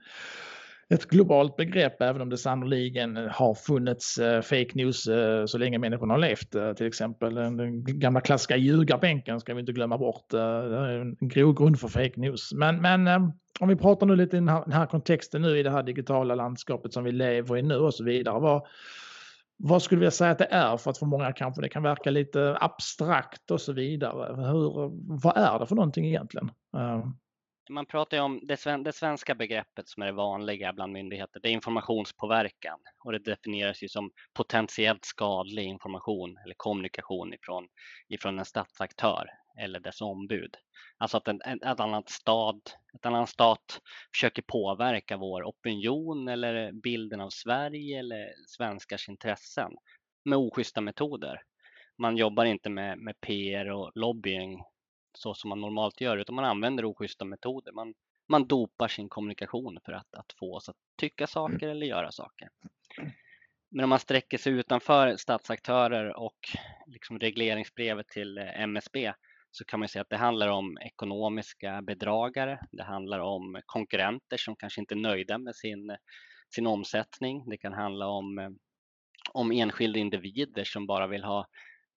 ett 0.93 1.05
globalt 1.05 1.55
begrepp 1.55 2.01
även 2.01 2.21
om 2.21 2.29
det 2.29 2.37
sannoliken 2.37 3.17
har 3.17 3.53
funnits 3.53 4.19
uh, 4.19 4.41
fake 4.41 4.71
news 4.73 5.07
uh, 5.07 5.45
så 5.45 5.57
länge 5.57 5.77
människorna 5.77 6.13
har 6.13 6.19
levt. 6.19 6.55
Uh, 6.55 6.73
till 6.73 6.87
exempel 6.87 7.35
den 7.35 7.83
gamla 7.83 8.21
klassiska 8.21 8.57
ljugarbänken 8.57 9.39
ska 9.39 9.53
vi 9.53 9.59
inte 9.59 9.71
glömma 9.71 9.97
bort. 9.97 10.29
det 10.29 10.39
är 10.39 10.99
en 10.99 11.17
grogrund 11.19 11.79
för 11.79 11.87
fake 11.87 12.19
news. 12.19 12.53
Men, 12.53 12.81
men 12.81 13.07
om 13.59 13.69
vi 13.69 13.75
pratar 13.75 14.05
nu 14.05 14.15
lite 14.15 14.35
i 14.35 14.39
den 14.39 14.49
här, 14.49 14.63
den 14.63 14.73
här, 14.73 14.85
kontexten 14.85 15.41
nu 15.41 15.57
i 15.57 15.63
det 15.63 15.71
här 15.71 15.83
digitala 15.83 16.35
landskapet 16.35 16.93
som 16.93 17.03
vi 17.03 17.11
lever 17.11 17.57
i 17.57 17.61
nu 17.61 17.75
och 17.75 17.93
så 17.93 18.03
vidare. 18.03 18.39
Vad, 18.39 18.65
vad 19.57 19.81
skulle 19.81 20.05
vi 20.05 20.11
säga 20.11 20.31
att 20.31 20.37
det 20.37 20.47
är? 20.51 20.77
För 20.77 20.91
att 20.91 20.97
för 20.97 21.05
många 21.05 21.33
kanske 21.33 21.61
det 21.61 21.69
kan 21.69 21.83
verka 21.83 22.09
lite 22.09 22.57
abstrakt 22.59 23.51
och 23.51 23.61
så 23.61 23.73
vidare. 23.73 24.35
Hur, 24.35 24.91
vad 25.21 25.37
är 25.37 25.59
det 25.59 25.65
för 25.65 25.75
någonting 25.75 26.05
egentligen? 26.05 26.51
Man 27.69 27.85
pratar 27.85 28.17
ju 28.17 28.23
om 28.23 28.39
det, 28.43 28.57
sven 28.57 28.83
det, 28.83 28.93
svenska 28.93 29.35
begreppet 29.35 29.87
som 29.87 30.03
är 30.03 30.07
det 30.07 30.13
vanliga 30.13 30.73
bland 30.73 30.93
myndigheter. 30.93 31.39
Det 31.39 31.49
är 31.49 31.53
informationspåverkan 31.53 32.79
och 33.03 33.11
det 33.11 33.19
definieras 33.19 33.83
ju 33.83 33.89
som 33.89 34.11
potentiellt 34.33 35.05
skadlig 35.05 35.63
information 35.63 36.37
eller 36.45 36.55
kommunikation 36.57 37.33
ifrån, 37.33 37.67
ifrån 38.09 38.39
en 38.39 38.45
statsaktör 38.45 39.29
eller 39.59 39.79
dess 39.79 40.01
ombud. 40.01 40.55
Alltså 40.97 41.17
att 41.17 41.27
en, 41.27 41.41
en, 41.45 41.63
ett 41.63 41.79
annat 41.79 42.09
stad, 42.09 42.61
ett 42.95 43.05
annan 43.05 43.27
stat 43.27 43.79
försöker 44.15 44.41
påverka 44.41 45.17
vår 45.17 45.43
opinion 45.43 46.27
eller 46.27 46.71
bilden 46.71 47.21
av 47.21 47.29
Sverige 47.29 47.99
eller 47.99 48.33
svenskars 48.47 49.09
intressen 49.09 49.71
med 50.25 50.37
oschyssta 50.37 50.81
metoder. 50.81 51.41
Man 51.97 52.17
jobbar 52.17 52.45
inte 52.45 52.69
med, 52.69 52.97
med 52.97 53.21
PR 53.21 53.69
och 53.69 53.91
lobbying 53.95 54.61
så 55.17 55.33
som 55.33 55.49
man 55.49 55.61
normalt 55.61 56.01
gör, 56.01 56.17
utan 56.17 56.35
man 56.35 56.45
använder 56.45 56.85
oschyssta 56.85 57.25
metoder. 57.25 57.71
Man, 57.71 57.93
man 58.29 58.47
dopar 58.47 58.87
sin 58.87 59.09
kommunikation 59.09 59.79
för 59.85 59.91
att, 59.91 60.15
att 60.15 60.33
få 60.39 60.55
oss 60.55 60.69
att 60.69 60.75
tycka 60.97 61.27
saker 61.27 61.67
eller 61.67 61.85
göra 61.85 62.11
saker. 62.11 62.49
Men 63.71 63.83
om 63.83 63.89
man 63.89 63.99
sträcker 63.99 64.37
sig 64.37 64.53
utanför 64.53 65.17
statsaktörer 65.17 66.17
och 66.17 66.39
liksom 66.87 67.19
regleringsbrevet 67.19 68.07
till 68.07 68.37
eh, 68.37 68.61
MSB 68.61 69.13
så 69.51 69.65
kan 69.65 69.79
man 69.79 69.89
säga 69.89 70.01
att 70.01 70.09
det 70.09 70.17
handlar 70.17 70.47
om 70.47 70.77
ekonomiska 70.81 71.81
bedragare. 71.81 72.59
Det 72.71 72.83
handlar 72.83 73.19
om 73.19 73.61
konkurrenter 73.65 74.37
som 74.37 74.55
kanske 74.55 74.81
inte 74.81 74.93
är 74.93 74.97
nöjda 74.97 75.37
med 75.37 75.55
sin, 75.55 75.97
sin 76.55 76.67
omsättning. 76.67 77.49
Det 77.49 77.57
kan 77.57 77.73
handla 77.73 78.07
om, 78.07 78.39
eh, 78.39 78.49
om 79.31 79.51
enskilda 79.51 79.99
individer 79.99 80.63
som 80.63 80.87
bara 80.87 81.07
vill 81.07 81.23
ha 81.23 81.47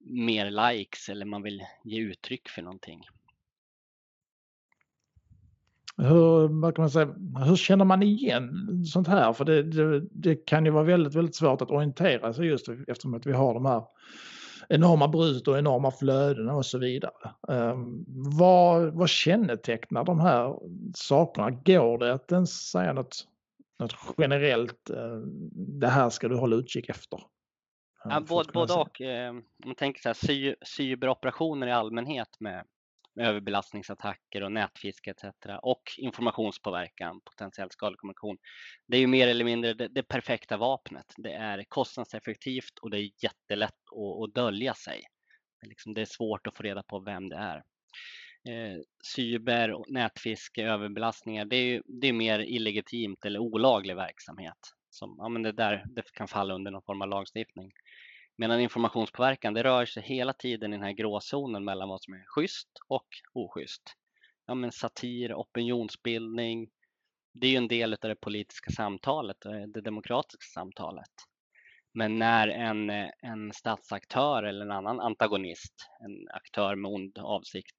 mer 0.05 0.51
likes 0.51 1.09
eller 1.09 1.27
man 1.27 1.43
vill 1.43 1.63
ge 1.85 2.01
uttryck 2.01 2.49
för 2.49 2.63
någonting. 2.63 3.01
Hur, 5.97 6.61
vad 6.61 6.75
kan 6.75 6.83
man 6.83 6.91
säga, 6.91 7.15
hur 7.47 7.57
känner 7.57 7.85
man 7.85 8.03
igen 8.03 8.51
sånt 8.85 9.09
här? 9.09 9.33
För 9.33 9.45
det, 9.45 9.63
det, 9.63 10.01
det, 10.01 10.35
kan 10.35 10.65
ju 10.65 10.71
vara 10.71 10.85
väldigt, 10.85 11.15
väldigt 11.15 11.35
svårt 11.35 11.63
att 11.63 11.71
orientera 11.71 12.33
sig 12.33 12.47
just 12.47 12.69
eftersom 12.69 13.15
att 13.15 13.27
vi 13.27 13.33
har 13.33 13.55
de 13.55 13.67
här 13.67 13.83
enorma 14.69 15.09
brutet 15.09 15.49
och 15.49 15.59
enorma 15.59 15.91
flöden 15.91 16.49
och 16.49 16.67
så 16.67 16.79
vidare. 16.79 17.13
Um, 17.49 18.05
vad, 18.39 18.95
vad 18.95 19.09
kännetecknar 19.09 20.05
de 20.05 20.21
här 20.21 20.55
sakerna? 20.95 21.51
Går 21.51 21.99
det 21.99 22.13
att 22.13 22.33
ens 22.33 22.71
säga 22.71 22.93
något, 22.93 23.27
något 23.79 23.95
generellt, 24.19 24.91
Uh, 24.91 25.27
det 25.53 25.89
här 25.89 26.11
ska 26.11 26.29
du 26.29 26.37
hålla 26.37 26.57
utkik 26.57 26.89
efter? 26.89 27.21
Ja, 28.05 28.21
både, 28.21 28.53
både 28.53 28.73
och. 28.73 29.01
Eh, 29.01 29.31
om 29.31 29.45
man 29.65 29.75
tänker 29.75 30.01
så 30.01 30.09
här, 30.09 30.15
cy, 30.15 30.55
cyberoperationer 30.65 31.67
i 31.67 31.73
allmänhet 31.73 32.41
med, 32.41 32.65
med 33.15 33.29
överbelastningsattacker 33.29 34.43
och 34.43 34.53
nätfiske 34.53 35.11
etc. 35.11 35.25
och 35.63 35.83
informationspåverkan, 35.99 37.21
potentiellt 37.21 37.73
skadlig 37.73 37.99
kommunikation. 37.99 38.37
Det 38.89 38.97
är 38.97 39.01
ju 39.01 39.07
mer 39.07 39.29
eller 39.29 39.45
mindre 39.45 39.75
det, 39.75 39.89
det, 39.89 40.03
perfekta 40.03 40.57
vapnet. 40.57 41.07
Det 41.17 41.33
är 41.33 41.65
kostnadseffektivt 41.69 42.79
och 42.83 42.91
det 42.91 42.99
är 42.99 43.11
jättelätt 43.23 43.71
att, 43.71 44.29
att 44.29 44.35
dölja 44.35 44.75
sig. 44.75 45.03
Det 45.61 45.67
är, 45.67 45.69
liksom, 45.69 45.95
det 45.95 46.01
är 46.01 46.17
svårt 46.17 46.47
att 46.47 46.57
få 46.57 46.63
reda 46.63 46.83
på 46.83 47.01
vem 47.01 47.29
det 47.29 47.37
är 47.37 47.63
eh, 48.49 48.81
cyber, 49.17 49.93
nätfiske, 49.93 50.63
överbelastningar, 50.63 51.45
det 51.45 51.57
är 51.57 51.65
ju 51.65 51.83
det 51.87 52.09
är 52.09 52.13
mer 52.13 52.39
illegitimt 52.39 53.25
eller 53.25 53.39
olaglig 53.39 53.97
verksamhet. 53.97 54.59
Som, 54.95 55.15
ja, 55.19 55.29
men 55.29 55.43
det 55.43 55.53
där 55.53 55.85
det 55.87 56.13
kan 56.13 56.29
falla 56.29 56.55
under 56.55 56.71
någon 56.71 56.83
form 56.83 57.03
av 57.03 57.09
lagstiftning. 57.09 57.73
Medan 58.37 58.61
informationspåverkan, 58.61 59.55
det 59.55 59.63
rör 59.63 59.87
sig 59.87 60.03
hela 60.03 60.33
tiden 60.33 60.73
i 60.73 60.77
den 60.77 60.85
här 60.85 60.93
gråzonen 60.93 61.65
mellan 61.65 61.89
vad 61.89 62.03
som 62.03 62.15
är 62.15 62.25
schysst 62.27 62.69
och 62.89 63.07
oschysst. 63.33 63.83
Ja, 64.47 64.55
men 64.55 64.73
satir, 64.73 65.35
opinionsbildning, 65.35 66.71
det 67.33 67.47
är 67.47 67.51
ju 67.51 67.57
en 67.57 67.69
del 67.69 67.93
av 67.93 67.99
det 68.09 68.21
politiska 68.21 68.71
samtalet, 68.71 69.45
eh, 69.45 69.63
det 69.75 69.81
demokratiska 69.81 70.45
samtalet. 70.55 71.13
Men 71.95 72.19
när 72.19 72.49
en, 72.49 72.91
eh, 72.91 73.11
en 73.23 73.53
statsaktör 73.53 74.43
eller 74.43 74.65
en 74.65 74.73
annan 74.73 75.01
antagonist, 75.01 75.75
en 76.01 76.29
aktör 76.29 76.75
med 76.77 76.91
ond 76.91 77.19
avsikt, 77.19 77.77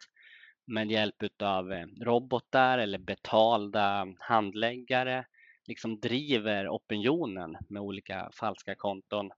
med 0.68 0.92
hjälp 0.92 1.42
av 1.44 1.72
eh, 1.72 1.86
robotar 2.02 2.78
eller 2.78 3.00
betalda 3.00 4.08
handläggare 4.20 5.26
liksom 5.68 6.00
driver 6.00 6.68
opinionen 6.70 7.58
med 7.70 7.82
olika 7.82 8.30
falska 8.34 8.76
konton 8.76 9.32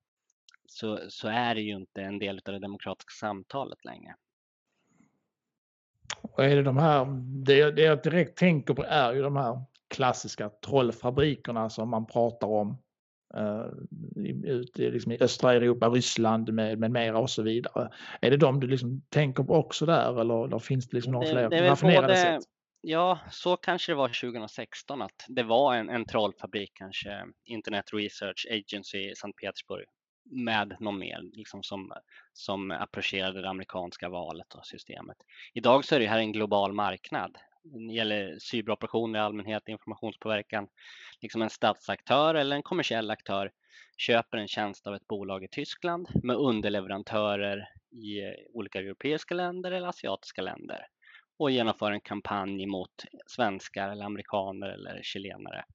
så, 0.67 0.99
så 1.09 1.27
är 1.27 1.55
det 1.55 1.61
ju 1.61 1.75
inte 1.75 2.01
en 2.01 2.19
del 2.19 2.39
av 2.45 2.53
det 2.53 2.59
demokratiska 2.59 3.11
samtalet 3.19 3.85
längre. 3.85 4.15
Och 6.21 6.45
är 6.45 6.55
det 6.55 6.63
de 6.63 6.77
här, 6.77 7.05
det, 7.45 7.71
det 7.71 7.81
jag 7.81 8.03
direkt 8.03 8.37
tänker 8.37 8.73
på 8.73 8.83
är 8.83 9.13
ju 9.13 9.21
de 9.21 9.35
här 9.35 9.61
klassiska 9.87 10.49
trollfabrikerna 10.49 11.69
som 11.69 11.89
man 11.89 12.05
pratar 12.05 12.47
om 12.47 12.77
Uh, 13.35 13.65
ut 14.43 14.77
liksom 14.77 15.11
i 15.11 15.17
östra 15.21 15.53
Europa, 15.53 15.89
Ryssland 15.89 16.53
med, 16.53 16.79
med 16.79 16.91
mera 16.91 17.19
och 17.19 17.29
så 17.29 17.41
vidare. 17.41 17.89
Är 18.21 18.31
det 18.31 18.37
de 18.37 18.59
du 18.59 18.67
liksom 18.67 19.01
tänker 19.09 19.43
på 19.43 19.53
också 19.53 19.85
där 19.85 20.21
eller, 20.21 20.45
eller 20.45 20.59
finns 20.59 20.89
det 20.89 20.95
liksom 20.95 21.13
några 21.13 21.27
fler 21.27 21.49
det 21.49 21.69
raffinerade 21.69 22.07
både, 22.07 22.15
sätt? 22.15 22.43
Ja, 22.89 23.19
så 23.31 23.57
kanske 23.57 23.91
det 23.91 23.95
var 23.95 24.07
2016 24.07 25.01
att 25.01 25.25
det 25.27 25.43
var 25.43 25.75
en, 25.75 25.89
en 25.89 26.05
trollfabrik 26.05 26.71
kanske, 26.73 27.25
Internet 27.45 27.93
Research 27.93 28.47
Agency 28.51 28.97
i 28.97 29.15
Sankt 29.15 29.41
Petersburg 29.41 29.85
med 30.25 30.75
någon 30.79 30.99
mer 30.99 31.21
liksom 31.33 31.63
som, 31.63 31.93
som 32.33 32.71
approcherade 32.71 33.41
det 33.41 33.49
amerikanska 33.49 34.09
valet 34.09 34.53
och 34.53 34.65
systemet. 34.65 35.17
Idag 35.53 35.85
så 35.85 35.95
är 35.95 35.99
det 35.99 36.07
här 36.07 36.19
en 36.19 36.31
global 36.31 36.73
marknad 36.73 37.37
det 37.63 37.93
gäller 37.93 38.39
cyberoperationer 38.39 39.19
i 39.19 39.21
allmänhet, 39.21 39.67
informationspåverkan. 39.67 40.67
Liksom 41.21 41.41
en 41.41 41.49
statsaktör 41.49 42.35
eller 42.35 42.55
en 42.55 42.63
kommersiell 42.63 43.11
aktör 43.11 43.51
köper 43.97 44.37
en 44.37 44.47
tjänst 44.47 44.87
av 44.87 44.95
ett 44.95 45.07
bolag 45.07 45.43
i 45.43 45.47
Tyskland 45.47 46.07
med 46.23 46.35
underleverantörer 46.35 47.69
i 47.91 48.21
olika 48.53 48.79
europeiska 48.79 49.35
länder 49.35 49.71
eller 49.71 49.87
asiatiska 49.87 50.41
länder 50.41 50.87
och 51.37 51.51
genomför 51.51 51.91
en 51.91 52.01
kampanj 52.01 52.65
mot 52.65 53.05
svenskar 53.27 53.89
eller 53.89 54.05
amerikaner 54.05 54.69
eller 54.69 55.01
chilenare. 55.03 55.65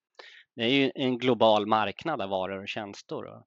Det 0.55 0.65
är 0.65 0.69
ju 0.69 0.93
en 0.95 1.19
global 1.19 1.67
marknad 1.67 2.21
av 2.21 2.29
varor 2.29 2.63
och 2.63 2.69
tjänster 2.69 3.43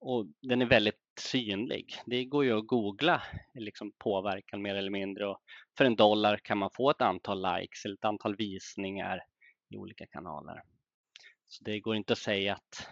och 0.00 0.26
den 0.42 0.62
är 0.62 0.66
väldigt 0.66 1.00
synlig. 1.20 1.94
Det 2.06 2.24
går 2.24 2.44
ju 2.44 2.58
att 2.58 2.66
googla 2.66 3.22
liksom 3.54 3.92
påverkan 3.98 4.62
mer 4.62 4.74
eller 4.74 4.90
mindre 4.90 5.26
och 5.26 5.38
för 5.78 5.84
en 5.84 5.96
dollar 5.96 6.36
kan 6.36 6.58
man 6.58 6.70
få 6.76 6.90
ett 6.90 7.00
antal 7.00 7.42
likes 7.42 7.84
eller 7.84 7.94
ett 7.94 8.04
antal 8.04 8.36
visningar 8.36 9.20
i 9.70 9.76
olika 9.76 10.06
kanaler. 10.06 10.62
Så 11.46 11.64
det 11.64 11.80
går 11.80 11.96
inte 11.96 12.12
att 12.12 12.18
säga 12.18 12.54
att 12.54 12.88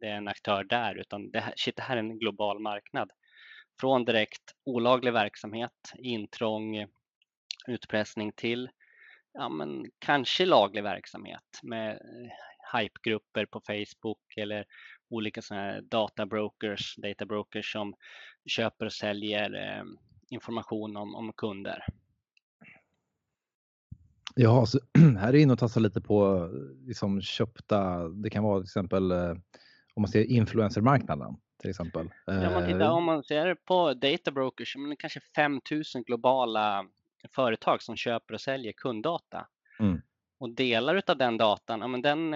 det 0.00 0.06
är 0.06 0.14
en 0.14 0.28
aktör 0.28 0.64
där 0.64 0.94
utan 0.94 1.30
det 1.30 1.40
här, 1.40 1.54
shit, 1.56 1.76
det 1.76 1.82
här 1.82 1.96
är 1.96 2.00
en 2.00 2.18
global 2.18 2.58
marknad. 2.58 3.10
Från 3.80 4.04
direkt 4.04 4.54
olaglig 4.64 5.12
verksamhet, 5.12 5.92
intrång, 5.98 6.86
utpressning 7.68 8.32
till 8.32 8.70
ja, 9.32 9.48
men 9.48 9.90
kanske 9.98 10.46
laglig 10.46 10.82
verksamhet 10.82 11.60
med 11.62 11.90
eh, 11.90 12.80
hypegrupper 12.80 13.46
på 13.46 13.60
Facebook 13.60 14.36
eller 14.36 14.64
olika 15.10 15.42
sådana 15.42 15.64
här 15.64 15.80
databrokers, 15.80 16.96
databrokers 16.96 17.72
som 17.72 17.94
köper 18.46 18.86
och 18.86 18.92
säljer 18.92 19.54
eh, 19.54 19.84
information 20.28 20.96
om, 20.96 21.14
om 21.14 21.32
kunder. 21.32 21.84
Ja, 24.34 24.66
så 24.66 24.78
här 25.18 25.28
är 25.28 25.38
inne 25.38 25.52
och 25.52 25.58
tassar 25.58 25.80
lite 25.80 26.00
på 26.00 26.48
liksom 26.86 27.22
köpta, 27.22 28.08
det 28.08 28.30
kan 28.30 28.44
vara 28.44 28.60
till 28.60 28.66
exempel 28.66 29.10
eh, 29.10 29.30
om 29.94 30.02
man 30.02 30.08
ser 30.08 30.24
influencermarknaden 30.24 31.36
till 31.60 31.70
exempel. 31.70 32.10
Ja, 32.26 32.50
man 32.50 32.66
tittar, 32.66 32.80
eh, 32.80 32.96
om 32.96 33.04
man 33.04 33.22
ser 33.22 33.54
på 33.54 33.94
databrokers, 33.94 34.76
men 34.76 34.96
kanske 34.96 35.20
5000 35.34 36.02
globala 36.02 36.86
företag 37.34 37.82
som 37.82 37.96
köper 37.96 38.34
och 38.34 38.40
säljer 38.40 38.72
kunddata. 38.72 39.46
Mm. 39.80 40.02
Och 40.40 40.54
delar 40.54 41.02
av 41.06 41.16
den 41.16 41.36
datan, 41.36 41.80
ja, 41.80 41.88
men 41.88 42.02
den, 42.02 42.30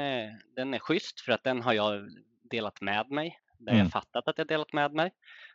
den 0.57 0.75
är 0.75 0.79
schysst 0.79 1.21
för 1.21 1.33
att 1.33 1.45
den 1.45 1.63
har 1.63 1.73
jag 1.73 2.09
delat 2.51 2.81
med 2.81 3.11
mig, 3.11 3.39
där 3.59 3.73
mm. 3.73 3.85
jag 3.85 3.93
fattat 3.93 4.29
att 4.29 4.39
jag 4.39 4.47
delat 4.47 4.73
med 4.73 4.93
mig. 4.93 5.11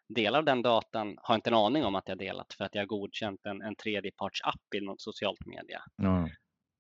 Delar 0.08 0.40
av 0.40 0.46
den 0.46 0.62
datan 0.62 1.18
har 1.22 1.36
inte 1.36 1.50
en 1.50 1.54
aning 1.54 1.86
om 1.86 1.96
att 1.96 2.08
jag 2.08 2.18
delat 2.18 2.54
för 2.54 2.66
att 2.66 2.76
jag 2.76 2.88
godkänt 2.88 3.46
en, 3.46 3.62
en 3.62 3.76
tredjepartsapp 3.76 4.74
i 4.76 4.82
något 4.82 5.02
socialt 5.02 5.46
media. 5.46 5.82
Mm. 6.02 6.30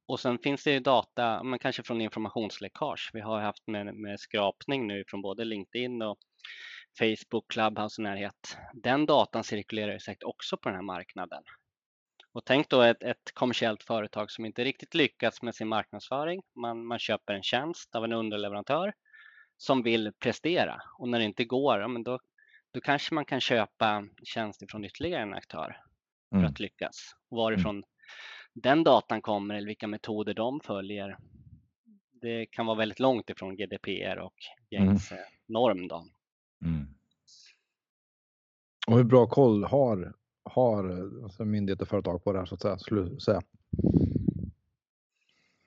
Och 0.08 0.20
sen 0.20 0.40
finns 0.40 0.64
det 0.64 0.72
ju 0.72 0.80
data, 0.80 1.44
men 1.44 1.60
kanske 1.60 1.84
från 1.84 2.02
informationsläckage. 2.02 3.10
Vi 3.14 3.22
har 3.22 3.42
haft 3.42 3.68
med, 3.68 3.96
med 3.96 4.20
skrapning 4.20 4.88
nu 4.88 5.04
från 5.08 5.22
både 5.22 5.46
LinkedIn 5.46 6.02
och 6.02 6.18
Facebook, 7.00 7.46
Clubhouse 7.48 8.02
och 8.02 8.04
närhet. 8.04 8.58
Den 8.74 9.06
datan 9.06 9.44
cirkulerar 9.44 9.94
ju 9.94 10.00
säkert 10.00 10.24
också 10.24 10.58
på 10.58 10.70
den 10.70 10.76
här 10.76 10.84
marknaden. 10.84 11.44
Och 12.38 12.46
tänk 12.46 12.70
då 12.70 12.82
ett, 12.82 13.04
ett 13.04 13.32
kommersiellt 13.34 13.84
företag 13.84 14.32
som 14.32 14.46
inte 14.46 14.64
riktigt 14.64 14.94
lyckats 14.94 15.42
med 15.42 15.56
sin 15.56 15.68
marknadsföring. 15.68 16.42
Man, 16.56 16.86
man 16.86 17.00
köper 17.00 17.34
en 17.34 17.44
tjänst 17.44 17.96
av 17.96 18.04
en 18.04 18.14
underleverantör 18.14 18.94
som 19.58 19.84
vill 19.84 20.12
prestera 20.20 20.82
och 21.00 21.10
när 21.10 21.20
det 21.20 21.26
inte 21.26 21.46
går, 21.46 21.80
ja, 21.80 21.88
men 21.88 22.04
då, 22.04 22.20
då 22.72 22.82
kanske 22.82 23.14
man 23.14 23.26
kan 23.26 23.42
köpa 23.42 24.08
tjänster 24.24 24.68
från 24.70 24.86
ytterligare 24.86 25.22
en 25.22 25.34
aktör 25.34 25.82
för 26.30 26.38
mm. 26.38 26.50
att 26.50 26.60
lyckas. 26.60 27.16
Varifrån 27.30 27.76
mm. 27.76 27.88
den 28.54 28.84
datan 28.84 29.22
kommer 29.22 29.56
eller 29.56 29.68
vilka 29.68 29.88
metoder 29.88 30.34
de 30.34 30.60
följer, 30.60 31.18
det 32.22 32.46
kan 32.46 32.66
vara 32.66 32.78
väldigt 32.78 33.00
långt 33.00 33.30
ifrån 33.30 33.56
GDPR 33.56 34.18
och 34.18 34.36
gängse 34.70 35.16
mm. 35.16 35.28
norm. 35.48 35.88
Då. 35.88 36.06
Mm. 36.66 36.88
Och 38.88 38.98
hur 38.98 39.04
bra 39.04 39.28
koll 39.28 39.64
har, 39.64 40.14
har 40.48 41.10
alltså 41.24 41.46
myndigheter 41.46 41.84
och 41.84 41.90
företag 41.90 42.24
på 42.24 42.34
det 42.34 42.40
här 42.40 42.46
så 42.46 42.56
att 42.56 42.62
säga? 42.62 42.78
Skulle 42.78 43.20
säga? 43.20 43.42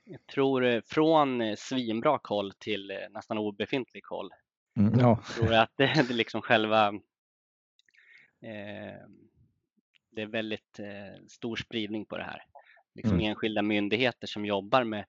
Jag 0.04 0.26
tror 0.26 0.64
eh, 0.64 0.80
från 0.86 1.40
eh, 1.40 1.54
svinbra 1.58 2.18
koll 2.18 2.52
till 2.58 2.90
eh, 2.90 2.96
nästan 3.10 3.38
obefintlig 3.38 4.04
koll. 4.04 4.30
Mm, 4.76 5.00
ja. 5.00 5.20
Jag 5.26 5.34
tror 5.36 5.54
att 5.54 5.72
det 5.76 5.84
är 5.84 6.14
liksom 6.14 6.42
själva 6.42 6.88
eh, 8.42 9.06
det 10.10 10.22
är 10.22 10.26
väldigt 10.26 10.78
eh, 10.78 11.26
stor 11.28 11.56
spridning 11.56 12.04
på 12.04 12.16
det 12.16 12.24
här. 12.24 12.42
Liksom 12.94 13.14
mm. 13.14 13.26
Enskilda 13.26 13.62
myndigheter 13.62 14.26
som 14.26 14.44
jobbar 14.44 14.84
med 14.84 15.04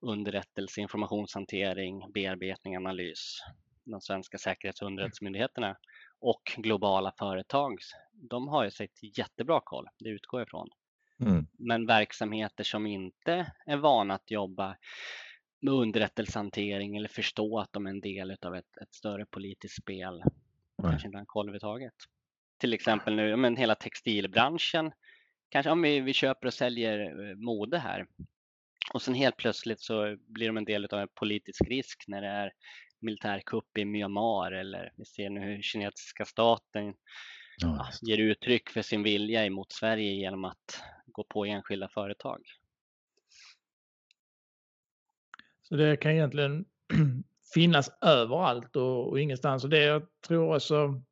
underrättelse, 0.00 0.80
informationshantering, 0.80 2.12
bearbetning, 2.12 2.76
analys. 2.76 3.38
De 3.84 4.00
svenska 4.00 4.38
säkerhets 4.38 4.82
och 4.82 4.86
underrättelsemyndigheterna 4.86 5.76
och 6.20 6.42
globala 6.56 7.12
företag. 7.18 7.78
De 8.12 8.48
har 8.48 8.64
ju 8.64 8.70
sett 8.70 9.18
jättebra 9.18 9.60
koll, 9.64 9.86
det 9.98 10.08
utgår 10.08 10.40
jag 10.40 10.46
ifrån. 10.46 10.68
Mm. 11.20 11.46
Men 11.58 11.86
verksamheter 11.86 12.64
som 12.64 12.86
inte 12.86 13.52
är 13.66 13.76
vana 13.76 14.14
att 14.14 14.30
jobba 14.30 14.76
med 15.60 15.74
underrättelsehantering 15.74 16.96
eller 16.96 17.08
förstå 17.08 17.58
att 17.58 17.72
de 17.72 17.86
är 17.86 17.90
en 17.90 18.00
del 18.00 18.36
av 18.42 18.54
ett, 18.54 18.76
ett 18.82 18.94
större 18.94 19.26
politiskt 19.26 19.82
spel 19.82 20.22
Nej. 20.78 20.90
kanske 20.90 21.08
inte 21.08 21.18
har 21.18 21.24
koll 21.24 21.48
överhuvudtaget. 21.48 21.94
Till 22.58 22.72
exempel 22.74 23.16
nu, 23.16 23.36
men 23.36 23.56
hela 23.56 23.74
textilbranschen. 23.74 24.92
Kanske 25.48 25.70
om 25.70 25.82
vi, 25.82 26.00
vi 26.00 26.12
köper 26.12 26.46
och 26.46 26.54
säljer 26.54 27.28
eh, 27.30 27.36
mode 27.36 27.78
här 27.78 28.06
och 28.92 29.02
sen 29.02 29.14
helt 29.14 29.36
plötsligt 29.36 29.80
så 29.80 30.16
blir 30.26 30.46
de 30.46 30.56
en 30.56 30.64
del 30.64 30.84
av 30.84 31.00
en 31.00 31.08
politisk 31.14 31.62
risk 31.68 32.04
när 32.06 32.22
det 32.22 32.28
är 32.28 32.52
militärkupp 33.02 33.78
i 33.78 33.84
Myanmar 33.84 34.52
eller 34.52 34.92
vi 34.96 35.04
ser 35.04 35.30
nu 35.30 35.40
hur 35.40 35.62
kinesiska 35.62 36.24
staten 36.24 36.94
ja, 37.56 37.88
ger 38.02 38.18
uttryck 38.18 38.70
för 38.70 38.82
sin 38.82 39.02
vilja 39.02 39.46
emot 39.46 39.72
Sverige 39.72 40.12
genom 40.12 40.44
att 40.44 40.82
gå 41.06 41.24
på 41.24 41.44
enskilda 41.44 41.88
företag. 41.88 42.42
Så 45.62 45.76
det 45.76 45.96
kan 45.96 46.12
egentligen 46.12 46.64
finnas 47.54 47.90
överallt 48.00 48.76
och, 48.76 49.08
och 49.08 49.20
ingenstans. 49.20 49.64
Och 49.64 49.70
det 49.70 49.82
jag 49.82 50.06
tror 50.26 50.56
också, 50.56 51.02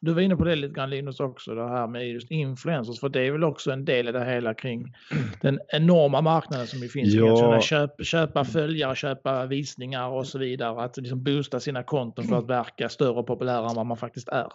du 0.00 0.12
var 0.12 0.20
inne 0.20 0.36
på 0.36 0.44
det 0.44 0.56
lite 0.56 0.74
grann 0.74 0.90
Linus 0.90 1.20
också, 1.20 1.54
det 1.54 1.68
här 1.68 1.86
med 1.86 2.08
just 2.08 2.30
influencers, 2.30 3.00
för 3.00 3.08
det 3.08 3.26
är 3.26 3.32
väl 3.32 3.44
också 3.44 3.70
en 3.70 3.84
del 3.84 4.08
i 4.08 4.12
det 4.12 4.24
hela 4.24 4.54
kring 4.54 4.94
den 5.42 5.58
enorma 5.68 6.20
marknaden 6.20 6.66
som 6.66 6.80
det 6.80 6.88
finns. 6.88 7.14
Ja. 7.14 7.32
Att 7.32 7.40
kunna 7.40 7.60
köpa, 7.60 8.04
köpa 8.04 8.44
följare, 8.44 8.96
köpa 8.96 9.46
visningar 9.46 10.08
och 10.08 10.26
så 10.26 10.38
vidare. 10.38 10.82
Att 10.82 10.96
liksom 10.96 11.22
boosta 11.22 11.60
sina 11.60 11.82
konton 11.82 12.24
för 12.24 12.38
att 12.38 12.50
verka 12.50 12.88
större 12.88 13.18
och 13.18 13.26
populärare 13.26 13.68
än 13.68 13.76
vad 13.76 13.86
man 13.86 13.96
faktiskt 13.96 14.28
är. 14.28 14.48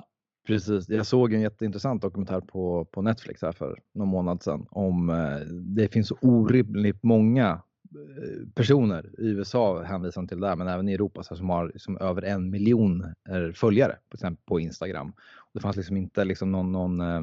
Precis, 0.48 0.90
jag 0.90 1.06
såg 1.06 1.34
en 1.34 1.42
jätteintressant 1.42 2.02
dokumentär 2.02 2.42
på, 2.42 2.86
på 2.86 3.02
Netflix 3.02 3.42
här 3.42 3.52
för 3.52 3.80
någon 3.94 4.08
månad 4.08 4.44
sedan 4.44 4.66
om 4.70 5.10
eh, 5.10 5.40
det 5.76 5.88
finns 5.94 6.08
så 6.08 6.18
orimligt 6.22 7.04
många 7.04 7.62
Eh, 7.96 8.48
personer 8.54 9.10
i 9.18 9.28
USA 9.28 9.84
hänvisar 9.84 10.22
de 10.22 10.28
till 10.28 10.40
där, 10.40 10.56
men 10.56 10.68
även 10.68 10.90
i 10.90 10.94
Europa 10.94 11.24
så 11.24 11.36
som 11.36 11.50
har 11.50 11.68
liksom 11.68 11.98
över 11.98 12.22
en 12.22 12.50
miljon 12.50 13.04
eh, 13.30 13.52
följare 13.54 13.98
på, 14.10 14.16
exempel 14.16 14.44
på 14.46 14.60
Instagram. 14.60 15.14
Det 15.54 15.60
fanns 15.60 15.76
liksom 15.76 15.98
inte 15.98 16.26
liksom 16.26 16.52
någon, 16.52 16.72
någon 16.72 17.02
eh, 17.02 17.22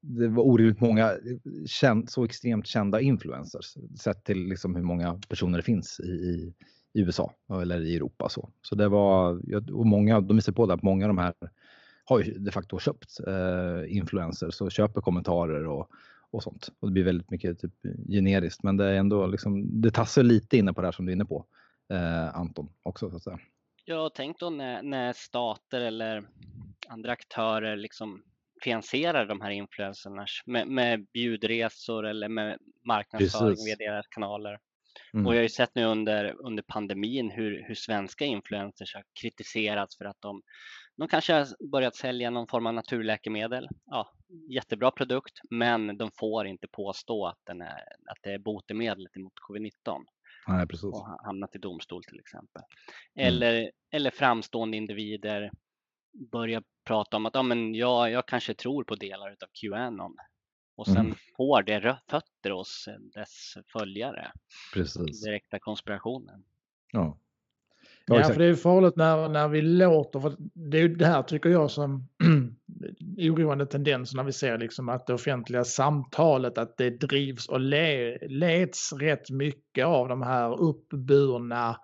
det 0.00 0.28
var 0.28 0.46
orimligt 0.46 0.80
många 0.80 1.10
eh, 1.12 1.16
känd, 1.66 2.10
så 2.10 2.24
extremt 2.24 2.66
kända 2.66 3.00
influencers 3.00 3.76
sett 4.00 4.24
till 4.24 4.48
liksom 4.48 4.74
hur 4.74 4.82
många 4.82 5.20
personer 5.28 5.58
det 5.58 5.64
finns 5.64 6.00
i, 6.00 6.08
i, 6.08 6.54
i 6.92 7.00
USA 7.00 7.32
eller 7.62 7.80
i 7.80 7.96
Europa. 7.96 8.28
Så, 8.28 8.50
så 8.62 8.74
det 8.74 8.88
var, 8.88 9.40
och 9.72 9.86
många, 9.86 10.20
de 10.20 10.36
visar 10.36 10.52
på 10.52 10.66
det 10.66 10.74
att 10.74 10.82
många 10.82 11.04
av 11.04 11.08
de 11.08 11.18
här 11.18 11.34
har 12.04 12.20
ju 12.20 12.32
de 12.32 12.50
facto 12.50 12.78
köpt 12.78 13.20
eh, 13.26 13.96
influencers 13.96 14.60
och 14.60 14.72
köper 14.72 15.00
kommentarer 15.00 15.66
och 15.66 15.90
och 16.34 16.42
sånt. 16.42 16.68
Och 16.80 16.88
det 16.88 16.92
blir 16.92 17.04
väldigt 17.04 17.30
mycket 17.30 17.60
typ 17.60 17.72
generiskt, 18.08 18.62
men 18.62 18.76
det 18.76 18.84
är 18.84 18.94
ändå 18.94 19.26
liksom, 19.26 19.80
det 19.80 19.90
tassar 19.90 20.22
lite 20.22 20.56
inne 20.56 20.72
på 20.72 20.80
det 20.80 20.86
här 20.86 20.92
som 20.92 21.06
du 21.06 21.12
är 21.12 21.14
inne 21.14 21.24
på, 21.24 21.46
eh, 21.92 22.36
Anton, 22.36 22.68
också 22.82 23.10
så 23.10 23.16
att 23.16 23.22
säga. 23.22 23.38
Ja, 23.84 24.10
tänk 24.14 24.38
då 24.38 24.50
när, 24.50 24.82
när 24.82 25.12
stater 25.12 25.80
eller 25.80 26.28
andra 26.88 27.12
aktörer 27.12 27.76
liksom 27.76 28.22
finansierar 28.64 29.26
de 29.26 29.40
här 29.40 29.50
influencerna 29.50 30.26
med, 30.46 30.68
med 30.68 31.06
bjudresor 31.12 32.06
eller 32.06 32.28
med 32.28 32.58
marknadsföring 32.86 33.56
via 33.66 33.76
deras 33.76 34.06
kanaler. 34.06 34.58
Mm. 35.14 35.26
Och 35.26 35.34
jag 35.34 35.38
har 35.38 35.42
ju 35.42 35.48
sett 35.48 35.74
nu 35.74 35.84
under, 35.84 36.36
under 36.38 36.62
pandemin 36.62 37.30
hur, 37.30 37.64
hur 37.68 37.74
svenska 37.74 38.24
influencers 38.24 38.94
har 38.94 39.04
kritiserats 39.20 39.98
för 39.98 40.04
att 40.04 40.20
de 40.20 40.42
de 40.96 41.08
kanske 41.08 41.32
har 41.32 41.68
börjat 41.70 41.96
sälja 41.96 42.30
någon 42.30 42.46
form 42.46 42.66
av 42.66 42.74
naturläkemedel. 42.74 43.68
Ja, 43.86 44.12
jättebra 44.48 44.90
produkt, 44.90 45.40
men 45.50 45.96
de 45.96 46.10
får 46.10 46.46
inte 46.46 46.68
påstå 46.68 47.26
att, 47.26 47.38
den 47.44 47.60
är, 47.60 47.82
att 48.06 48.18
det 48.22 48.32
är 48.32 48.38
botemedlet 48.38 49.16
mot 49.16 49.32
covid-19. 49.48 50.04
Nej, 50.48 50.66
precis. 50.66 50.84
Och 50.84 51.06
hamnat 51.24 51.56
i 51.56 51.58
domstol 51.58 52.04
till 52.04 52.20
exempel. 52.20 52.62
Mm. 53.14 53.28
Eller, 53.28 53.60
mm. 53.60 53.70
eller 53.90 54.10
framstående 54.10 54.76
individer 54.76 55.50
börjar 56.32 56.62
prata 56.84 57.16
om 57.16 57.26
att 57.26 57.34
ja, 57.34 57.42
men 57.42 57.74
jag, 57.74 58.10
jag 58.10 58.26
kanske 58.26 58.54
tror 58.54 58.84
på 58.84 58.94
delar 58.94 59.30
av 59.30 59.48
Qanon 59.52 60.16
och 60.76 60.86
sen 60.86 60.96
mm. 60.96 61.14
får 61.36 61.62
det 61.62 61.98
fötter 62.10 62.50
hos 62.50 62.88
dess 63.14 63.54
följare. 63.72 64.32
Precis. 64.74 65.24
Direkta 65.24 65.58
konspirationen. 65.58 66.44
Ja. 66.92 67.18
Ja, 68.06 68.16
ja 68.16 68.24
för 68.24 68.38
det 68.38 68.46
är 68.46 68.54
farligt 68.54 68.96
när, 68.96 69.28
när 69.28 69.48
vi 69.48 69.62
låter, 69.62 70.20
för 70.20 70.34
det 70.70 70.80
är 70.80 70.88
det 70.88 71.06
här 71.06 71.22
tycker 71.22 71.48
jag 71.50 71.70
som 71.70 72.08
oroande 73.18 73.66
tendenser 73.66 74.16
när 74.16 74.24
vi 74.24 74.32
ser 74.32 74.58
liksom 74.58 74.88
att 74.88 75.06
det 75.06 75.14
offentliga 75.14 75.64
samtalet, 75.64 76.58
att 76.58 76.76
det 76.76 76.90
drivs 76.90 77.48
och 77.48 77.60
le, 77.60 78.18
leds 78.28 78.92
rätt 78.92 79.30
mycket 79.30 79.86
av 79.86 80.08
de 80.08 80.22
här 80.22 80.60
uppburna 80.60 81.76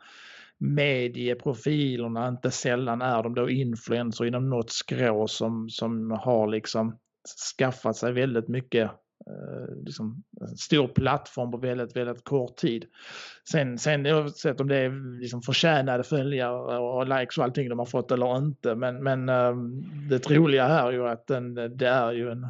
medieprofilerna, 0.58 2.28
inte 2.28 2.50
sällan 2.50 3.02
är 3.02 3.22
de 3.22 3.34
då 3.34 3.50
influenser 3.50 4.24
inom 4.24 4.50
något 4.50 4.70
skrå 4.70 5.26
som, 5.28 5.68
som 5.68 6.10
har 6.10 6.48
liksom 6.48 6.98
skaffat 7.58 7.96
sig 7.96 8.12
väldigt 8.12 8.48
mycket 8.48 8.90
Eh, 9.26 9.84
liksom, 9.84 10.22
stor 10.56 10.88
plattform 10.88 11.50
på 11.50 11.56
väldigt, 11.56 11.96
väldigt 11.96 12.24
kort 12.24 12.56
tid. 12.56 12.84
Sen, 13.50 13.78
sen 13.78 14.06
oavsett 14.06 14.60
om 14.60 14.68
det 14.68 14.76
är 14.76 15.20
liksom 15.20 15.42
förtjänade 15.42 16.04
följare 16.04 16.78
och 16.78 17.06
likes 17.06 17.38
och 17.38 17.44
allting 17.44 17.68
de 17.68 17.78
har 17.78 17.86
fått 17.86 18.10
eller 18.10 18.36
inte. 18.36 18.74
Men, 18.74 19.02
men 19.02 19.28
ehm, 19.28 19.82
det 20.08 20.18
troliga 20.18 20.66
här 20.66 20.88
är 20.88 20.92
ju 20.92 21.08
att 21.08 21.26
den, 21.26 21.54
det 21.54 21.88
är 21.88 22.12
ju 22.12 22.30
en 22.30 22.46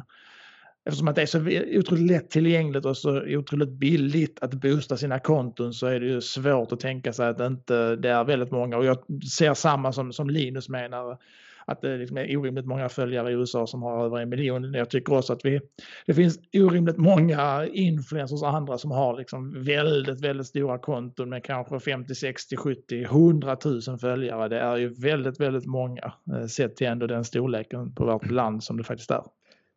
Eftersom 0.85 1.07
att 1.07 1.15
det 1.15 1.21
är 1.21 1.25
så 1.25 1.39
otroligt 1.79 2.11
lättillgängligt 2.11 2.85
och 2.85 2.97
så 2.97 3.21
otroligt 3.21 3.69
billigt 3.69 4.39
att 4.41 4.53
boosta 4.53 4.97
sina 4.97 5.19
konton 5.19 5.73
så 5.73 5.87
är 5.87 5.99
det 5.99 6.05
ju 6.05 6.21
svårt 6.21 6.71
att 6.71 6.79
tänka 6.79 7.13
sig 7.13 7.27
att 7.27 7.37
det 7.37 7.45
inte 7.45 7.95
det 7.95 8.09
är 8.09 8.23
väldigt 8.23 8.51
många. 8.51 8.77
Och 8.77 8.85
jag 8.85 8.97
ser 9.23 9.53
samma 9.53 9.91
som, 9.91 10.13
som 10.13 10.29
Linus 10.29 10.69
menar 10.69 11.17
att 11.65 11.81
det 11.81 11.97
liksom 11.97 12.17
är 12.17 12.37
orimligt 12.37 12.65
många 12.65 12.89
följare 12.89 13.31
i 13.31 13.33
USA 13.33 13.67
som 13.67 13.81
har 13.81 14.05
över 14.05 14.17
en 14.17 14.29
miljon. 14.29 14.73
Jag 14.73 14.89
tycker 14.89 15.17
också 15.17 15.33
att 15.33 15.45
vi, 15.45 15.61
det 16.05 16.13
finns 16.13 16.39
orimligt 16.53 16.97
många 16.97 17.65
influencers 17.65 18.41
och 18.41 18.49
andra 18.49 18.77
som 18.77 18.91
har 18.91 19.17
liksom 19.17 19.63
väldigt, 19.63 20.21
väldigt 20.21 20.47
stora 20.47 20.77
konton 20.77 21.29
med 21.29 21.43
kanske 21.43 21.79
50, 21.79 22.15
60, 22.15 22.55
70, 22.55 23.03
100 23.03 23.57
000 23.65 23.99
följare. 23.99 24.47
Det 24.47 24.59
är 24.59 24.77
ju 24.77 24.93
väldigt, 24.93 25.39
väldigt 25.39 25.65
många 25.65 26.13
eh, 26.33 26.45
sett 26.45 26.75
till 26.75 26.87
ändå 26.87 27.07
den 27.07 27.25
storleken 27.25 27.95
på 27.95 28.05
vårt 28.05 28.31
land 28.31 28.63
som 28.63 28.77
det 28.77 28.83
faktiskt 28.83 29.11
är. 29.11 29.23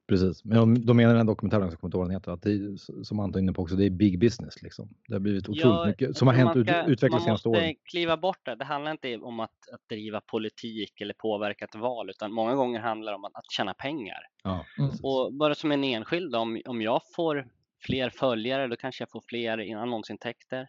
Precis, 0.07 0.45
men 0.45 0.87
de 0.87 0.97
menar 0.97 1.15
i 1.15 1.17
den 1.17 1.27
dokumentären, 1.27 1.71
som 1.71 1.91
kommer 1.91 2.13
heter, 2.13 2.33
att 2.33 2.43
det 2.43 2.51
är, 2.51 3.03
som 3.05 3.21
Anton 3.21 3.43
inne 3.43 3.53
på 3.53 3.63
också, 3.63 3.77
det 3.77 3.87
är 3.87 3.91
big 3.91 4.19
business 4.19 4.63
liksom. 4.63 4.89
Det 5.09 5.15
har 5.15 5.21
blivit 5.21 5.49
otroligt 5.49 5.65
ja, 5.65 5.87
mycket 5.87 6.17
som 6.17 6.29
har 6.29 6.35
hänt 6.35 6.57
och 6.57 6.89
utvecklats 6.89 7.25
senaste 7.25 7.49
åren. 7.49 7.61
Man 7.61 7.69
måste 7.69 7.91
kliva 7.91 8.17
bort 8.17 8.45
det. 8.45 8.55
Det 8.55 8.65
handlar 8.65 8.91
inte 8.91 9.17
om 9.17 9.41
att, 9.41 9.51
att 9.73 9.89
driva 9.89 10.21
politik 10.21 11.01
eller 11.01 11.15
påverka 11.15 11.65
ett 11.65 11.75
val, 11.75 12.11
utan 12.11 12.33
många 12.33 12.55
gånger 12.55 12.81
handlar 12.81 13.13
det 13.13 13.17
om 13.17 13.25
att, 13.25 13.37
att 13.37 13.51
tjäna 13.51 13.75
pengar. 13.75 14.19
Ja, 14.43 14.65
och 15.03 15.35
bara 15.35 15.55
som 15.55 15.73
en 15.73 15.85
enskild, 15.85 16.35
om, 16.35 16.61
om 16.67 16.83
jag 16.83 17.01
får 17.17 17.49
fler 17.81 18.11
följare, 18.11 18.67
då 18.67 18.77
kanske 18.77 19.03
jag 19.03 19.11
får 19.11 19.23
fler 19.29 19.77
annonsintäkter. 19.77 20.69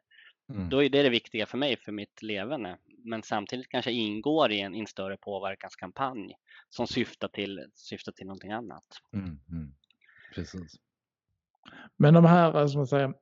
Mm. 0.53 0.69
Då 0.69 0.83
är 0.83 0.89
det 0.89 1.03
det 1.03 1.09
viktiga 1.09 1.45
för 1.45 1.57
mig, 1.57 1.77
för 1.77 1.91
mitt 1.91 2.21
levande. 2.21 2.77
Men 3.03 3.23
samtidigt 3.23 3.69
kanske 3.69 3.91
jag 3.91 3.97
ingår 3.97 4.51
i 4.51 4.61
en, 4.61 4.75
en 4.75 4.87
större 4.87 5.17
påverkanskampanj 5.17 6.33
som 6.75 6.87
syftar 6.87 7.27
till, 7.27 7.65
syftar 7.73 8.11
till 8.11 8.25
någonting 8.25 8.51
annat. 8.51 8.83
Mm, 9.13 9.39
mm. 9.51 9.73
Precis. 10.35 10.75
Men 11.97 12.13
de 12.13 12.25
här, 12.25 12.67
som 12.67 12.79
man 12.79 12.87
säger, 12.87 13.13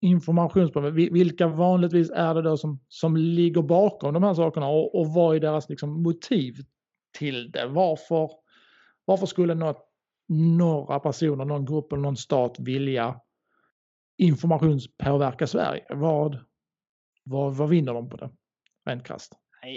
informationsproblemen, 0.00 1.12
vilka 1.12 1.46
vanligtvis 1.46 2.10
är 2.10 2.34
det 2.34 2.42
då 2.42 2.56
som, 2.56 2.80
som 2.88 3.16
ligger 3.16 3.62
bakom 3.62 4.14
de 4.14 4.22
här 4.22 4.34
sakerna 4.34 4.68
och, 4.68 5.00
och 5.00 5.06
vad 5.06 5.36
är 5.36 5.40
deras 5.40 5.68
liksom, 5.68 6.02
motiv 6.02 6.54
till 7.18 7.50
det? 7.50 7.66
Varför, 7.66 8.30
varför 9.04 9.26
skulle 9.26 9.54
något, 9.54 9.88
några 10.58 11.00
personer, 11.00 11.44
någon 11.44 11.64
grupp 11.64 11.92
eller 11.92 12.02
någon 12.02 12.16
stat 12.16 12.56
vilja 12.58 13.20
informationspåverka 14.18 15.46
Sverige? 15.46 15.86
Vad, 15.88 16.38
vad, 17.24 17.56
vad 17.56 17.68
vinner 17.68 17.94
de 17.94 18.08
på 18.08 18.16
det? 18.16 18.30
Rent 18.84 19.06
krasst. 19.06 19.32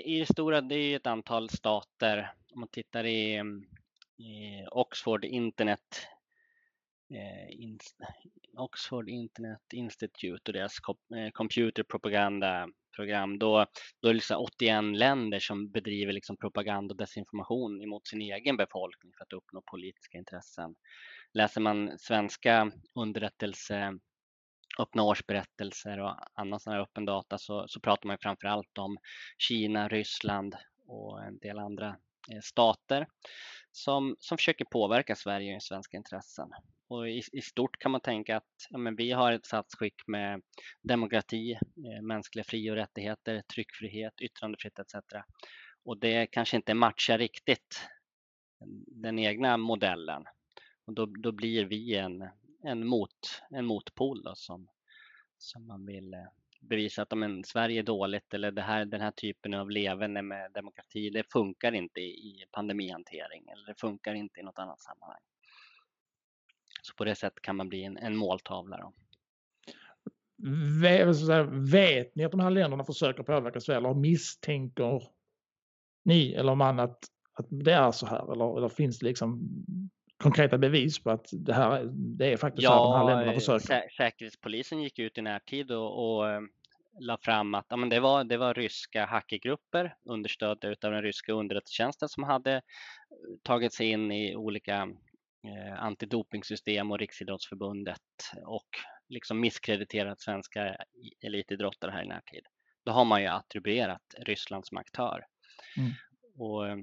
I 0.05 0.19
det 0.19 0.25
stora, 0.25 0.61
det 0.61 0.75
är 0.75 0.95
ett 0.95 1.07
antal 1.07 1.49
stater. 1.49 2.33
Om 2.53 2.59
man 2.59 2.69
tittar 2.69 3.05
i, 3.05 3.43
i 4.17 4.65
Oxford 4.71 5.25
Internet 5.25 6.07
eh, 7.13 7.61
in, 7.61 7.79
Oxford 8.57 9.09
Internet 9.09 9.73
Institute 9.73 10.49
och 10.51 10.53
deras 10.53 10.77
eh, 11.15 11.31
computer 11.33 11.83
propaganda 11.83 12.67
program, 12.95 13.39
då, 13.39 13.65
då 13.99 14.07
är 14.07 14.13
det 14.13 14.17
liksom 14.17 14.37
81 14.37 14.83
länder 14.97 15.39
som 15.39 15.71
bedriver 15.71 16.13
liksom 16.13 16.37
propaganda 16.37 16.91
och 16.91 16.97
desinformation 16.97 17.81
emot 17.81 18.07
sin 18.07 18.21
egen 18.21 18.57
befolkning 18.57 19.13
för 19.17 19.23
att 19.23 19.33
uppnå 19.33 19.61
politiska 19.61 20.17
intressen. 20.17 20.75
Läser 21.33 21.61
man 21.61 21.99
svenska 21.99 22.71
underrättelse 22.95 23.99
öppna 24.79 25.03
årsberättelser 25.03 25.99
och 25.99 26.15
annan 26.33 26.59
sån 26.59 26.73
här 26.73 26.79
öppen 26.79 27.05
data 27.05 27.37
så, 27.37 27.67
så 27.67 27.79
pratar 27.79 28.07
man 28.07 28.17
framför 28.21 28.47
allt 28.47 28.77
om 28.77 28.97
Kina, 29.37 29.87
Ryssland 29.87 30.55
och 30.87 31.23
en 31.23 31.37
del 31.37 31.59
andra 31.59 31.97
Eh, 32.31 32.41
stater 32.41 33.07
som, 33.71 34.15
som 34.19 34.37
försöker 34.37 34.65
påverka 34.65 35.15
Sverige 35.15 35.55
och 35.55 35.63
svenska 35.63 35.97
intressen. 35.97 36.49
Och 36.87 37.09
i, 37.09 37.21
i, 37.31 37.41
stort 37.41 37.77
kan 37.79 37.91
man 37.91 38.01
tänka 38.01 38.37
att 38.37 38.67
ja, 38.69 38.77
men 38.77 38.95
vi 38.95 39.11
har 39.11 39.31
ett 39.31 39.45
statsskick 39.45 40.07
med 40.07 40.41
demokrati, 40.81 41.51
eh, 41.53 42.01
mänskliga 42.01 42.43
fri 42.43 42.71
och 42.71 42.75
rättigheter, 42.75 43.41
tryckfrihet, 43.53 44.21
yttrandefrihet 44.21 44.79
etc. 44.79 44.95
Och 45.83 45.97
det 45.97 46.27
kanske 46.27 46.57
inte 46.57 46.73
matchar 46.73 47.17
riktigt 47.17 47.81
den 48.87 49.19
egna 49.19 49.57
modellen. 49.57 50.23
Och 50.85 50.93
då, 50.93 51.05
då 51.05 51.31
blir 51.31 51.65
vi 51.65 51.95
en, 51.95 52.29
en, 52.63 52.87
mot, 52.87 53.41
en 53.49 53.65
motpol 53.65 54.23
då, 54.23 54.35
som, 54.35 54.67
som 55.37 55.67
man 55.67 55.85
vill 55.85 56.13
eh, 56.13 56.27
bevisa 56.59 57.01
att 57.01 57.13
om 57.13 57.43
Sverige 57.45 57.79
är 57.79 57.83
dåligt 57.83 58.33
eller 58.33 58.51
det 58.51 58.61
här, 58.61 58.85
den 58.85 59.01
här 59.01 59.11
typen 59.11 59.53
av 59.53 59.69
levande 59.69 60.21
med 60.21 60.51
demokrati, 60.51 61.09
det 61.09 61.31
funkar 61.31 61.71
inte 61.71 61.99
i 62.01 62.45
pandemihantering 62.51 63.47
eller 63.49 63.65
det 63.65 63.79
funkar 63.79 64.13
inte 64.13 64.39
i 64.39 64.43
något 64.43 64.59
annat 64.59 64.81
sammanhang. 64.81 65.21
Så 66.81 66.95
på 66.95 67.05
det 67.05 67.15
sättet 67.15 67.41
kan 67.41 67.55
man 67.55 67.69
bli 67.69 67.83
en, 67.83 67.97
en 67.97 68.15
måltavla. 68.15 68.77
Då. 68.77 68.93
vet 71.71 72.15
ni 72.15 72.25
att 72.25 72.31
de 72.31 72.39
här 72.39 72.49
länderna 72.49 72.83
försöker 72.83 73.23
påverka 73.23 73.59
Sverige 73.59 73.77
eller 73.77 73.93
misstänker 73.93 75.03
ni 76.05 76.33
eller 76.33 76.55
man 76.55 76.79
att, 76.79 76.99
att 77.33 77.45
det 77.49 77.73
är 77.73 77.91
så 77.91 78.05
här? 78.05 78.31
Eller, 78.31 78.57
eller 78.57 78.69
finns 78.69 78.99
det 78.99 79.05
liksom 79.05 79.41
konkreta 80.19 80.57
bevis 80.57 80.99
på 80.99 81.11
att 81.11 81.29
det 81.31 81.53
här 81.53 81.89
det 81.93 82.33
är 82.33 82.37
faktiskt 82.37 82.63
ja, 82.63 82.69
så 82.69 82.75
här 82.75 82.99
de 82.99 83.07
här 83.07 83.15
länderna 83.15 83.39
försöker? 83.39 83.65
Sä 83.65 83.87
Säkerhetspolisen 83.97 84.81
gick 84.81 84.99
ut 84.99 85.17
i 85.17 85.21
närtid 85.21 85.71
och, 85.71 86.17
och 86.17 86.29
eh, 86.29 86.41
la 86.99 87.17
fram 87.17 87.55
att 87.55 87.65
ja, 87.69 87.75
men 87.75 87.89
det, 87.89 87.99
var, 87.99 88.23
det 88.23 88.37
var 88.37 88.53
ryska 88.53 89.05
hackergrupper 89.05 89.95
understödda 90.05 90.67
av 90.67 90.91
den 90.91 91.01
ryska 91.01 91.33
underrättelsetjänsten 91.33 92.09
som 92.09 92.23
hade 92.23 92.55
eh, 92.55 92.61
tagit 93.43 93.73
sig 93.73 93.87
in 93.89 94.11
i 94.11 94.35
olika 94.35 94.75
eh, 95.43 95.83
antidopingsystem 95.83 96.91
och 96.91 96.99
Riksidrottsförbundet 96.99 98.01
och 98.45 98.69
liksom 99.09 99.39
misskrediterat 99.39 100.21
svenska 100.21 100.75
elitidrottare 101.21 101.91
här 101.91 102.03
i 102.03 102.07
närtid. 102.07 102.43
Då 102.85 102.91
har 102.91 103.05
man 103.05 103.21
ju 103.21 103.27
attribuerat 103.27 104.15
Ryssland 104.17 104.67
som 104.67 104.77
aktör. 104.77 105.25
Mm. 105.77 105.91
Och 106.37 106.67
eh, 106.67 106.77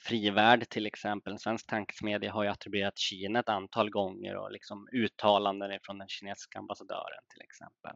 Frivärd 0.00 0.68
till 0.68 0.86
exempel, 0.86 1.32
en 1.32 1.38
svensk 1.38 1.66
tankesmedja 1.66 2.32
har 2.32 2.42
ju 2.44 2.50
attribuerat 2.50 2.98
Kina 2.98 3.38
ett 3.38 3.48
antal 3.48 3.90
gånger 3.90 4.36
och 4.36 4.52
liksom 4.52 4.88
uttalanden 4.92 5.78
från 5.82 5.98
den 5.98 6.08
kinesiska 6.08 6.58
ambassadören 6.58 7.22
till 7.28 7.42
exempel. 7.42 7.92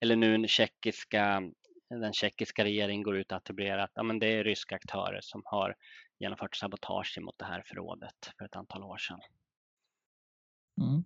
Eller 0.00 0.16
nu 0.16 0.32
den 0.32 0.48
tjeckiska, 0.48 1.42
den 1.90 2.12
tjeckiska 2.12 2.64
regeringen 2.64 3.02
går 3.02 3.16
ut 3.16 3.32
och 3.32 3.36
attribuerar 3.36 3.78
att 3.78 3.92
ja, 3.94 4.02
men 4.02 4.18
det 4.18 4.26
är 4.26 4.44
ryska 4.44 4.76
aktörer 4.76 5.20
som 5.22 5.42
har 5.44 5.74
genomfört 6.18 6.56
sabotage 6.56 7.18
mot 7.20 7.38
det 7.38 7.44
här 7.44 7.62
förrådet 7.66 8.30
för 8.38 8.44
ett 8.44 8.56
antal 8.56 8.82
år 8.82 8.98
sedan. 8.98 9.20
Mm. 10.80 11.04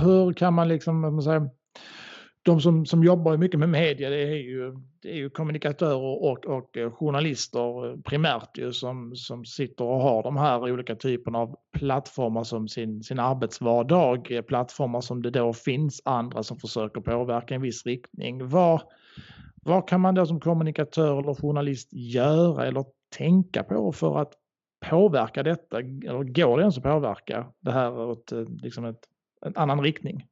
Hur 0.00 0.32
kan 0.32 0.54
man 0.54 0.68
liksom, 0.68 1.00
man 1.00 1.22
säger, 1.22 1.50
de 2.42 2.60
som, 2.60 2.86
som 2.86 3.04
jobbar 3.04 3.36
mycket 3.36 3.60
med 3.60 3.68
media 3.68 4.10
det 4.10 4.22
är 4.22 4.34
ju, 4.34 4.76
det 5.02 5.10
är 5.10 5.16
ju 5.16 5.30
kommunikatörer 5.30 5.96
och, 5.96 6.46
och 6.46 6.76
eh, 6.76 6.90
journalister 6.90 7.90
eh, 7.90 7.96
primärt 8.00 8.58
ju 8.58 8.72
som, 8.72 9.16
som 9.16 9.44
sitter 9.44 9.84
och 9.84 10.00
har 10.00 10.22
de 10.22 10.36
här 10.36 10.72
olika 10.72 10.96
typerna 10.96 11.38
av 11.38 11.56
plattformar 11.72 12.44
som 12.44 12.68
sin, 12.68 13.02
sin 13.02 13.18
arbetsvardag. 13.18 14.30
Eh, 14.30 14.42
plattformar 14.42 15.00
som 15.00 15.22
det 15.22 15.30
då 15.30 15.52
finns 15.52 16.02
andra 16.04 16.42
som 16.42 16.58
försöker 16.58 17.00
påverka 17.00 17.54
en 17.54 17.62
viss 17.62 17.86
riktning. 17.86 18.48
Vad, 18.48 18.80
vad 19.62 19.88
kan 19.88 20.00
man 20.00 20.14
då 20.14 20.26
som 20.26 20.40
kommunikatör 20.40 21.18
eller 21.18 21.34
journalist 21.34 21.88
göra 21.92 22.66
eller 22.66 22.84
tänka 23.16 23.62
på 23.62 23.92
för 23.92 24.18
att 24.18 24.32
påverka 24.90 25.42
detta? 25.42 25.78
Eller 25.78 26.22
går 26.24 26.56
det 26.56 26.62
ens 26.62 26.78
att 26.78 26.84
påverka 26.84 27.46
det 27.60 27.72
här 27.72 28.00
åt 28.00 28.32
liksom 28.62 28.84
ett, 28.84 29.00
en 29.46 29.56
annan 29.56 29.80
riktning? 29.80 30.26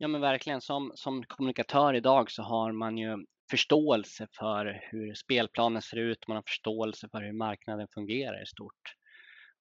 Ja 0.00 0.08
men 0.08 0.20
verkligen, 0.20 0.60
som, 0.60 0.92
som 0.94 1.24
kommunikatör 1.24 1.94
idag 1.94 2.30
så 2.30 2.42
har 2.42 2.72
man 2.72 2.98
ju 2.98 3.24
förståelse 3.50 4.26
för 4.38 4.80
hur 4.90 5.14
spelplanen 5.14 5.82
ser 5.82 5.96
ut, 5.96 6.28
man 6.28 6.36
har 6.36 6.42
förståelse 6.42 7.08
för 7.10 7.22
hur 7.22 7.32
marknaden 7.32 7.88
fungerar 7.94 8.42
i 8.42 8.46
stort. 8.46 8.94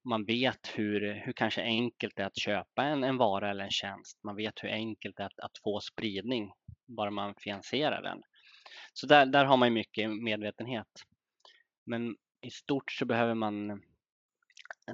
Man 0.03 0.25
vet 0.25 0.71
hur, 0.75 1.13
hur 1.25 1.33
kanske 1.33 1.61
enkelt 1.61 2.15
det 2.15 2.21
är 2.21 2.27
att 2.27 2.39
köpa 2.39 2.83
en, 2.83 3.03
en 3.03 3.17
vara 3.17 3.51
eller 3.51 3.63
en 3.63 3.71
tjänst. 3.71 4.23
Man 4.23 4.35
vet 4.35 4.63
hur 4.63 4.69
enkelt 4.69 5.17
det 5.17 5.23
är 5.23 5.27
att, 5.27 5.39
att 5.39 5.57
få 5.63 5.79
spridning 5.79 6.51
bara 6.87 7.11
man 7.11 7.35
finansierar 7.35 8.01
den. 8.01 8.21
Så 8.93 9.07
där, 9.07 9.25
där 9.25 9.45
har 9.45 9.57
man 9.57 9.73
mycket 9.73 10.09
medvetenhet. 10.09 10.87
Men 11.85 12.15
i 12.41 12.51
stort 12.51 12.91
så 12.91 13.05
behöver 13.05 13.33
man 13.33 13.81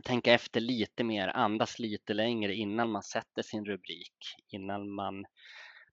tänka 0.03 0.33
efter 0.33 0.59
lite 0.59 1.03
mer, 1.03 1.27
andas 1.27 1.79
lite 1.79 2.13
längre 2.13 2.55
innan 2.55 2.91
man 2.91 3.03
sätter 3.03 3.41
sin 3.41 3.65
rubrik, 3.65 4.17
innan 4.47 4.89
man, 4.89 5.25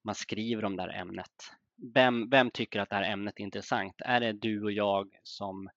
man 0.05 0.15
skriver 0.15 0.65
om 0.65 0.77
det 0.77 0.83
här 0.83 1.01
ämnet. 1.01 1.53
Vem, 1.95 2.31
vem 2.31 2.51
tycker 2.51 2.81
att 2.81 2.91
det 2.91 2.97
här 2.97 3.13
ämnet 3.13 3.35
är 3.41 3.45
intressant? 3.45 3.95
Är 3.99 4.21
det 4.21 4.33
du 4.33 4.65
och 4.65 4.73
jag 4.73 5.09
som 5.23 5.69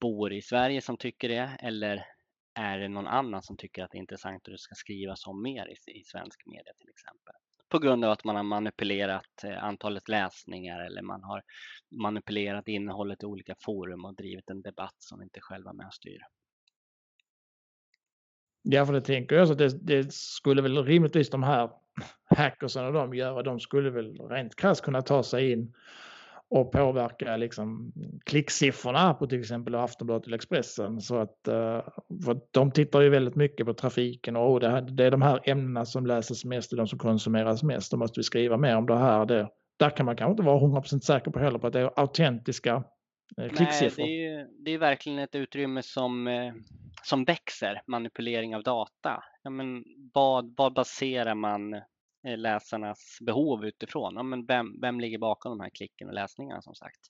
bor 0.00 0.32
i 0.32 0.42
Sverige 0.42 0.80
som 0.80 0.96
tycker 0.96 1.28
det 1.28 1.56
eller 1.60 2.06
är 2.54 2.78
det 2.78 2.88
någon 2.88 3.06
annan 3.06 3.42
som 3.42 3.56
tycker 3.56 3.84
att 3.84 3.90
det 3.90 3.98
är 3.98 4.00
intressant 4.00 4.46
och 4.46 4.52
det 4.52 4.58
ska 4.58 4.74
skrivas 4.74 5.26
om 5.26 5.42
mer 5.42 5.66
i, 5.66 5.98
i 6.00 6.04
svensk 6.04 6.46
media 6.46 6.72
till 6.78 6.88
exempel? 6.88 7.34
På 7.68 7.78
grund 7.78 8.04
av 8.04 8.10
att 8.10 8.24
man 8.24 8.36
har 8.36 8.42
manipulerat 8.42 9.44
eh, 9.44 9.64
antalet 9.64 10.08
läsningar 10.08 10.80
eller 10.80 11.02
man 11.02 11.22
har 11.22 11.42
manipulerat 11.90 12.68
innehållet 12.68 13.22
i 13.22 13.26
olika 13.26 13.54
forum 13.60 14.04
och 14.04 14.14
drivit 14.16 14.50
en 14.50 14.62
debatt 14.62 14.96
som 14.98 15.22
inte 15.22 15.40
själva 15.40 15.72
med 15.72 15.86
och 15.86 15.94
styr. 15.94 16.20
Ja, 18.70 18.86
för 18.86 18.92
det 18.92 19.00
tänker 19.00 19.36
jag 19.36 19.46
så 19.46 19.52
att 19.52 19.58
det, 19.58 19.86
det, 19.86 20.12
skulle 20.12 20.62
väl 20.62 20.84
rimligtvis 20.84 21.30
de 21.30 21.42
här 21.42 21.70
hackersen 22.36 22.86
och 22.86 22.92
de 22.92 23.14
göra, 23.14 23.42
de 23.42 23.60
skulle 23.60 23.90
väl 23.90 24.18
rent 24.30 24.56
krasst 24.56 24.82
kunna 24.82 25.02
ta 25.02 25.22
sig 25.22 25.52
in 25.52 25.74
och 26.50 26.72
påverka 26.72 27.36
liksom 27.36 27.92
klicksiffrorna 28.26 29.14
på 29.14 29.26
till 29.26 29.40
exempel 29.40 29.74
Aftonbladet 29.74 30.26
eller 30.26 30.36
Expressen. 30.36 31.00
Så 31.00 31.16
att, 31.16 31.48
eh, 31.48 31.82
för 32.24 32.40
de 32.50 32.70
tittar 32.70 33.00
ju 33.00 33.08
väldigt 33.08 33.36
mycket 33.36 33.66
på 33.66 33.74
trafiken 33.74 34.36
och 34.36 34.52
oh, 34.52 34.60
det, 34.60 34.80
det, 34.80 35.04
är 35.04 35.10
de 35.10 35.22
här 35.22 35.40
ämnena 35.44 35.84
som 35.84 36.06
läses 36.06 36.44
mest 36.44 36.72
och 36.72 36.78
de 36.78 36.86
som 36.86 36.98
konsumeras 36.98 37.62
mest. 37.62 37.90
Då 37.90 37.96
måste 37.96 38.20
vi 38.20 38.24
skriva 38.24 38.56
mer 38.56 38.76
om 38.76 38.86
det 38.86 38.98
här. 38.98 39.26
Det, 39.26 39.48
där 39.76 39.90
kan 39.90 40.06
man 40.06 40.16
kanske 40.16 40.30
inte 40.30 40.42
vara 40.42 40.80
100% 40.80 41.00
säker 41.00 41.30
på 41.30 41.38
heller 41.38 41.58
på 41.58 41.66
att 41.66 41.72
det 41.72 41.80
är 41.80 42.00
autentiska. 42.00 42.84
Nej, 43.36 43.50
det 43.96 44.02
är 44.02 44.06
ju 44.06 44.48
det 44.58 44.70
är 44.70 44.78
verkligen 44.78 45.18
ett 45.18 45.34
utrymme 45.34 45.82
som 45.82 46.26
eh 46.26 46.52
som 47.08 47.24
växer, 47.24 47.82
manipulering 47.86 48.56
av 48.56 48.62
data. 48.62 49.24
Ja, 49.42 49.50
men 49.50 49.84
vad, 50.14 50.54
vad 50.56 50.72
baserar 50.72 51.34
man 51.34 51.74
eh, 51.74 52.36
läsarnas 52.36 53.18
behov 53.20 53.64
utifrån? 53.64 54.14
Ja, 54.16 54.22
men 54.22 54.46
vem, 54.46 54.80
vem 54.80 55.00
ligger 55.00 55.18
bakom 55.18 55.58
de 55.58 55.60
här 55.60 55.70
klicken 55.70 56.08
och 56.08 56.14
läsningarna 56.14 56.62
som 56.62 56.74
sagt? 56.74 57.00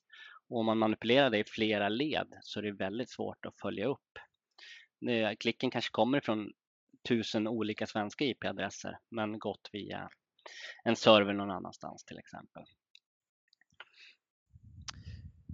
Och 0.48 0.58
om 0.58 0.66
man 0.66 0.78
manipulerar 0.78 1.30
det 1.30 1.38
i 1.38 1.44
flera 1.44 1.88
led 1.88 2.34
så 2.40 2.58
är 2.58 2.62
det 2.62 2.72
väldigt 2.72 3.10
svårt 3.10 3.46
att 3.46 3.60
följa 3.60 3.86
upp. 3.86 4.18
Klicken 5.38 5.70
kanske 5.70 5.90
kommer 5.90 6.20
från 6.20 6.52
tusen 7.08 7.48
olika 7.48 7.86
svenska 7.86 8.24
IP-adresser 8.24 8.98
men 9.10 9.38
gått 9.38 9.70
via 9.72 10.08
en 10.84 10.96
server 10.96 11.32
någon 11.32 11.50
annanstans 11.50 12.04
till 12.04 12.18
exempel. 12.18 12.62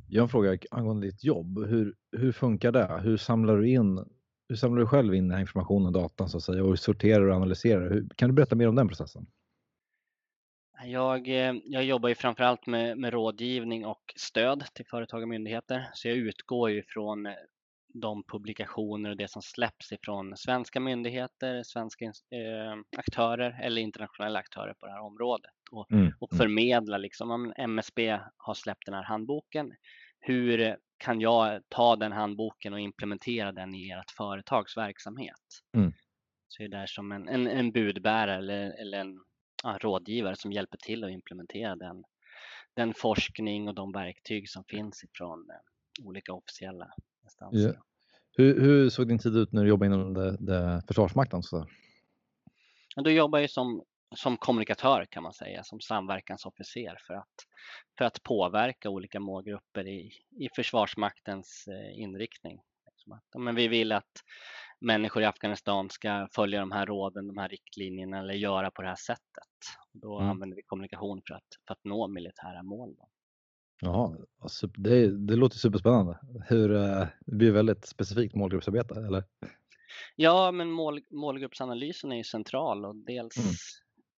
Jag 0.09 0.23
har 0.23 0.27
en 0.27 0.29
fråga 0.29 0.59
angående 0.71 1.07
ditt 1.07 1.25
jobb. 1.25 1.67
Hur, 1.67 1.95
hur 2.13 2.33
funkar 2.33 2.73
det? 2.73 3.01
Hur 3.03 3.17
samlar 3.17 3.57
du 3.57 3.69
in 3.69 4.05
hur 4.49 4.57
samlar 4.57 4.81
du 4.81 4.87
själv 4.87 5.15
in 5.15 5.29
den 5.29 5.35
här 5.35 5.41
informationen 5.41 5.87
och 5.87 5.93
datan 5.93 6.29
så 6.29 6.37
att 6.37 6.43
säga 6.43 6.65
och 6.65 6.79
sorterar 6.79 7.29
och 7.29 7.37
analyserar? 7.37 7.91
Hur, 7.91 8.09
kan 8.17 8.29
du 8.29 8.35
berätta 8.35 8.57
mer 8.57 8.69
om 8.69 8.75
den 8.75 8.89
processen? 8.89 9.27
Jag, 10.85 11.29
eh, 11.29 11.55
jag 11.65 11.85
jobbar 11.85 12.09
ju 12.09 12.15
framförallt 12.15 12.67
med, 12.67 12.99
med 12.99 13.13
rådgivning 13.13 13.87
och 13.87 14.15
stöd 14.17 14.65
till 14.75 14.87
företag 14.87 15.23
och 15.23 15.29
myndigheter. 15.29 15.91
Så 15.93 16.09
jag 16.09 16.17
utgår 16.17 16.71
ju 16.71 16.83
från 16.83 17.27
eh, 17.27 17.33
de 17.95 18.25
publikationer 18.25 19.11
och 19.11 19.17
det 19.17 19.31
som 19.31 19.43
släpps 19.43 19.93
ifrån 19.93 20.37
svenska 20.37 20.81
myndigheter, 20.81 21.63
svenska 21.63 22.05
eh, 22.05 22.75
aktörer 22.97 23.61
eller 23.63 23.83
internationella 23.83 24.39
aktörer 24.39 24.75
på 24.75 24.87
det 24.87 24.93
här 24.93 25.01
området 25.01 25.51
och, 25.71 25.93
mm. 25.93 26.13
och 26.21 26.33
mm. 26.33 26.39
förmedla 26.39 26.99
liksom 26.99 27.31
om 27.31 27.53
MSB 27.57 28.19
har 28.37 28.55
släppt 28.55 28.87
den 28.87 28.95
här 28.95 29.03
handboken. 29.03 29.73
Hur 30.21 30.77
kan 30.99 31.21
jag 31.21 31.63
ta 31.69 31.97
den 31.97 32.13
handboken 32.13 32.73
och 32.73 32.81
implementera 32.81 33.53
den 33.53 33.75
i 33.75 33.91
ert 33.91 34.11
företags 34.11 34.77
verksamhet? 34.77 35.63
Mm. 35.77 35.93
Så 36.49 36.63
är 36.63 36.69
det 36.69 36.89
som 36.89 37.13
en, 37.13 37.29
en, 37.29 37.47
en 37.47 37.73
budbärare 37.73 38.37
eller, 38.37 38.81
eller 38.81 38.99
en 38.99 39.21
ja, 39.63 39.79
rådgivare 39.81 40.37
som 40.37 40.53
hjälper 40.53 40.79
till 40.79 41.05
att 41.05 41.11
implementera 41.11 41.77
den, 41.77 42.05
den 42.77 42.95
forskning 42.95 43.69
och 43.69 43.75
de 43.75 43.93
verktyg 43.93 44.51
som 44.51 44.65
finns 44.65 45.05
ifrån 45.05 45.51
eh, 45.51 46.07
olika 46.07 46.33
officiella 46.33 46.91
instanser. 47.25 47.75
Ja. 47.75 47.83
Hur, 48.37 48.61
hur, 48.61 48.91
såg 48.91 49.09
din 49.09 49.19
tid 49.19 49.37
ut 49.37 49.53
när 49.53 49.63
du 49.63 49.69
jobbade 49.69 49.95
inom 49.95 50.15
det, 50.15 50.37
det 50.37 50.83
Försvarsmakten? 50.87 51.43
Så? 51.43 51.67
Ja, 52.97 53.03
då 53.03 53.11
jobbade 53.11 53.43
jag 53.43 53.51
som 53.51 53.85
som 54.17 54.37
kommunikatör 54.37 55.07
kan 55.11 55.23
man 55.23 55.33
säga, 55.33 55.65
som 55.65 55.81
samverkansofficer 55.81 56.97
för 57.07 57.15
att, 57.15 57.35
för 57.99 58.05
att 58.05 58.23
påverka 58.23 58.91
olika 58.91 59.21
målgrupper 59.21 59.87
i, 59.87 60.13
i 60.39 60.49
Försvarsmaktens 60.57 61.69
eh, 61.69 62.01
inriktning. 62.01 62.61
Liksom 62.87 63.45
men 63.45 63.55
vi 63.55 63.69
vill 63.69 63.93
att 63.93 64.13
människor 64.81 65.23
i 65.23 65.27
Afghanistan 65.27 65.91
ska 65.91 66.29
följa 66.35 66.61
de 66.61 66.73
här 66.73 66.87
råden, 66.87 67.27
de 67.27 67.39
här 67.39 67.49
riktlinjerna 67.49 68.19
eller 68.19 68.35
göra 68.35 68.71
på 68.71 68.83
det 68.83 68.89
här 68.89 68.97
sättet. 69.07 69.55
Då 69.93 70.19
mm. 70.19 70.31
använder 70.31 70.57
vi 70.57 70.63
kommunikation 70.63 71.23
för 71.29 71.35
att, 71.35 71.49
för 71.67 71.73
att 71.73 71.85
nå 71.85 72.09
militära 72.09 72.63
mål. 72.63 72.95
Då. 72.99 73.09
Jaha, 73.81 74.17
alltså 74.41 74.67
det, 74.67 75.27
det 75.27 75.37
låter 75.37 75.59
superspännande. 75.59 76.19
Hur, 76.49 76.75
eh, 76.75 77.07
det 77.27 77.37
blir 77.37 77.53
väldigt 77.53 77.87
specifikt 77.87 78.35
målgruppsarbete, 78.35 78.95
eller? 78.95 79.25
Ja, 80.17 80.51
men 80.51 80.71
mål, 80.71 81.01
målgruppsanalysen 81.11 82.13
är 82.13 82.17
ju 82.17 82.25
central 82.25 82.85
och 82.85 82.97
dels 82.97 83.37
mm 83.37 83.55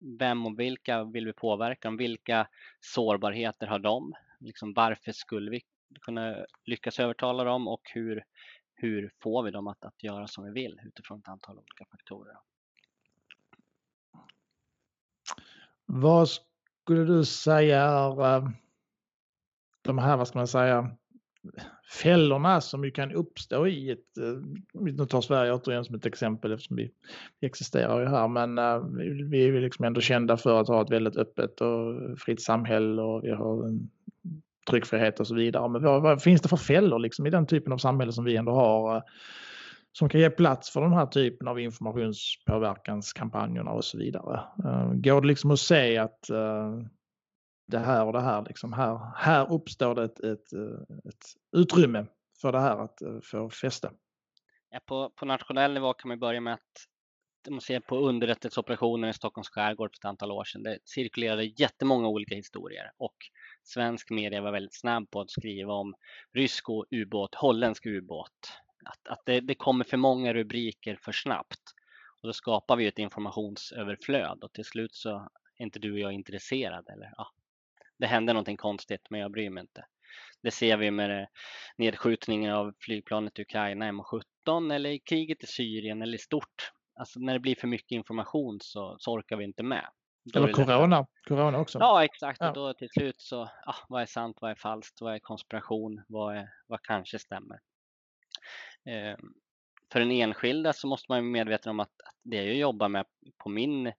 vem 0.00 0.46
och 0.46 0.60
vilka 0.60 1.04
vill 1.04 1.26
vi 1.26 1.32
påverka? 1.32 1.90
Vilka 1.90 2.48
sårbarheter 2.80 3.66
har 3.66 3.78
de? 3.78 4.14
Liksom 4.40 4.72
varför 4.72 5.12
skulle 5.12 5.50
vi 5.50 5.60
kunna 6.00 6.36
lyckas 6.64 7.00
övertala 7.00 7.44
dem 7.44 7.68
och 7.68 7.80
hur, 7.94 8.24
hur 8.74 9.10
får 9.22 9.42
vi 9.42 9.50
dem 9.50 9.66
att, 9.66 9.84
att 9.84 10.02
göra 10.02 10.26
som 10.26 10.44
vi 10.44 10.50
vill 10.50 10.80
utifrån 10.84 11.18
ett 11.18 11.28
antal 11.28 11.58
olika 11.58 11.84
faktorer? 11.90 12.36
Vad 15.86 16.28
skulle 16.28 17.04
du 17.04 17.24
säga 17.24 17.82
är 17.82 18.36
eh, 18.36 18.48
de 19.86 19.98
här, 19.98 20.16
vad 20.16 20.28
ska 20.28 20.38
man 20.38 20.46
säga, 20.46 20.90
fällorna 22.02 22.60
som 22.60 22.84
ju 22.84 22.90
kan 22.90 23.12
uppstå 23.12 23.66
i 23.66 23.90
ett, 23.90 24.18
eh, 24.18 24.34
nu 24.72 25.06
tar 25.06 25.20
Sverige 25.20 25.52
återigen 25.52 25.84
som 25.84 25.94
ett 25.94 26.06
exempel 26.06 26.52
eftersom 26.52 26.76
vi, 26.76 26.90
vi 27.40 27.46
existerar 27.46 28.00
ju 28.00 28.06
här, 28.06 28.28
men 28.28 28.58
eh, 28.58 28.78
vi 29.30 29.42
är 29.42 29.46
ju 29.46 29.60
liksom 29.60 29.84
ändå 29.84 30.00
kända 30.00 30.36
för 30.36 30.60
att 30.60 30.68
ha 30.68 30.82
ett 30.82 30.90
väldigt 30.90 31.16
öppet 31.16 31.60
och 31.60 31.94
fritt 32.18 32.42
samhälle 32.42 33.02
och 33.02 33.24
vi 33.24 33.30
har 33.30 33.68
en 33.68 33.90
tryckfrihet 34.70 35.20
och 35.20 35.26
så 35.26 35.34
vidare. 35.34 35.68
Men 35.68 35.82
vad, 35.82 36.02
vad 36.02 36.22
finns 36.22 36.40
det 36.40 36.48
för 36.48 36.56
fällor 36.56 36.98
liksom 36.98 37.26
i 37.26 37.30
den 37.30 37.46
typen 37.46 37.72
av 37.72 37.78
samhälle 37.78 38.12
som 38.12 38.24
vi 38.24 38.36
ändå 38.36 38.52
har? 38.52 38.96
Eh, 38.96 39.02
som 39.92 40.08
kan 40.08 40.20
ge 40.20 40.30
plats 40.30 40.70
för 40.70 40.80
den 40.80 40.92
här 40.92 41.06
typen 41.06 41.48
av 41.48 41.60
informationspåverkanskampanjerna 41.60 43.70
och 43.70 43.84
så 43.84 43.98
vidare. 43.98 44.40
Går 44.94 45.20
det 45.20 45.26
liksom 45.26 45.50
att 45.50 45.58
se 45.58 45.98
att 45.98 46.30
det 47.66 47.78
här 47.78 48.06
och 48.06 48.12
det 48.12 48.20
här. 48.20 48.44
Liksom 48.48 48.72
här, 48.72 49.00
här 49.16 49.52
uppstår 49.52 49.94
det 49.94 50.04
ett, 50.04 50.20
ett, 50.20 50.52
eh, 50.52 50.96
ett 51.08 51.24
utrymme 51.56 52.06
för 52.40 52.52
det 52.52 52.60
här 52.60 52.78
att 52.78 53.02
eh, 53.02 53.20
få 53.22 53.50
fäste. 53.50 53.90
Ja, 54.70 54.80
på, 54.86 55.10
på 55.10 55.26
nationell 55.26 55.74
nivå 55.74 55.92
kan 55.92 56.08
man 56.08 56.18
börja 56.18 56.40
med 56.40 56.54
att 56.54 56.86
man 57.50 57.60
ser 57.60 57.80
på 57.80 57.98
underrättelseoperationer 57.98 59.08
i 59.08 59.12
Stockholms 59.12 59.48
skärgård 59.48 59.90
för 59.90 59.98
ett 60.00 60.10
antal 60.10 60.30
år 60.30 60.44
sedan. 60.44 60.62
Det 60.62 60.78
cirkulerade 60.84 61.44
jättemånga 61.44 62.08
olika 62.08 62.34
historier 62.34 62.90
och 62.96 63.16
svensk 63.62 64.10
media 64.10 64.40
var 64.40 64.52
väldigt 64.52 64.80
snabb 64.80 65.10
på 65.10 65.20
att 65.20 65.30
skriva 65.30 65.72
om 65.72 65.94
rysk 66.32 66.64
ubåt, 66.90 67.34
holländsk 67.34 67.86
ubåt. 67.86 68.52
Att, 68.84 69.08
att 69.08 69.22
det, 69.26 69.40
det 69.40 69.54
kommer 69.54 69.84
för 69.84 69.96
många 69.96 70.34
rubriker 70.34 70.98
för 71.02 71.12
snabbt. 71.12 71.60
Och 72.22 72.28
då 72.28 72.32
skapar 72.32 72.76
vi 72.76 72.86
ett 72.86 72.98
informationsöverflöd 72.98 74.44
och 74.44 74.52
till 74.52 74.64
slut 74.64 74.94
så 74.94 75.10
är 75.58 75.62
inte 75.62 75.78
du 75.78 75.92
och 75.92 75.98
jag 75.98 76.12
intresserade. 76.12 76.92
Eller, 76.92 77.12
ja, 77.16 77.30
det 77.98 78.06
hände 78.06 78.32
någonting 78.32 78.56
konstigt 78.56 79.06
men 79.10 79.20
jag 79.20 79.30
bryr 79.30 79.50
mig 79.50 79.60
inte. 79.60 79.84
Det 80.42 80.50
ser 80.50 80.76
vi 80.76 80.90
med 80.90 81.28
nedskjutningen 81.78 82.52
av 82.52 82.74
flygplanet 82.80 83.38
i 83.38 83.42
Ukraina 83.42 83.92
MH17 83.92 84.74
eller 84.74 84.90
i 84.90 84.98
kriget 84.98 85.42
i 85.42 85.46
Syrien 85.46 86.02
eller 86.02 86.14
i 86.14 86.18
stort. 86.18 86.72
Alltså 86.94 87.20
när 87.20 87.32
det 87.32 87.40
blir 87.40 87.54
för 87.54 87.66
mycket 87.66 87.92
information 87.92 88.58
så, 88.62 88.96
så 88.98 89.12
orkar 89.12 89.36
vi 89.36 89.44
inte 89.44 89.62
med. 89.62 89.86
Då 90.32 90.44
eller 90.44 90.52
corona, 90.52 91.06
corona 91.28 91.58
också. 91.58 91.78
Ja 91.78 92.04
exakt 92.04 92.40
ja. 92.40 92.48
och 92.48 92.54
då 92.54 92.74
till 92.74 92.88
slut 92.88 93.20
så, 93.20 93.42
ah, 93.42 93.76
vad 93.88 94.02
är 94.02 94.06
sant, 94.06 94.38
vad 94.40 94.50
är 94.50 94.54
falskt, 94.54 95.00
vad 95.00 95.14
är 95.14 95.18
konspiration, 95.18 96.02
vad, 96.08 96.36
är, 96.36 96.48
vad 96.66 96.82
kanske 96.82 97.18
stämmer. 97.18 97.60
Eh, 98.88 99.16
för 99.92 100.00
den 100.00 100.10
enskilda 100.10 100.72
så 100.72 100.86
måste 100.86 101.06
man 101.08 101.18
vara 101.18 101.32
medveten 101.32 101.70
om 101.70 101.80
att, 101.80 101.88
att 101.88 102.14
det 102.22 102.36
jag 102.36 102.56
jobbar 102.56 102.88
med 102.88 103.06
på 103.38 103.48
min 103.48 103.92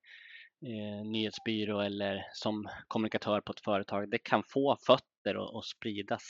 eh, 0.61 1.05
nyhetsbyrå 1.05 1.81
eller 1.81 2.27
som 2.33 2.69
kommunikatör 2.87 3.41
på 3.41 3.51
ett 3.51 3.59
företag, 3.59 4.09
det 4.09 4.17
kan 4.17 4.43
få 4.43 4.77
fötter 4.85 5.37
och, 5.37 5.55
och 5.55 5.65
spridas 5.65 6.23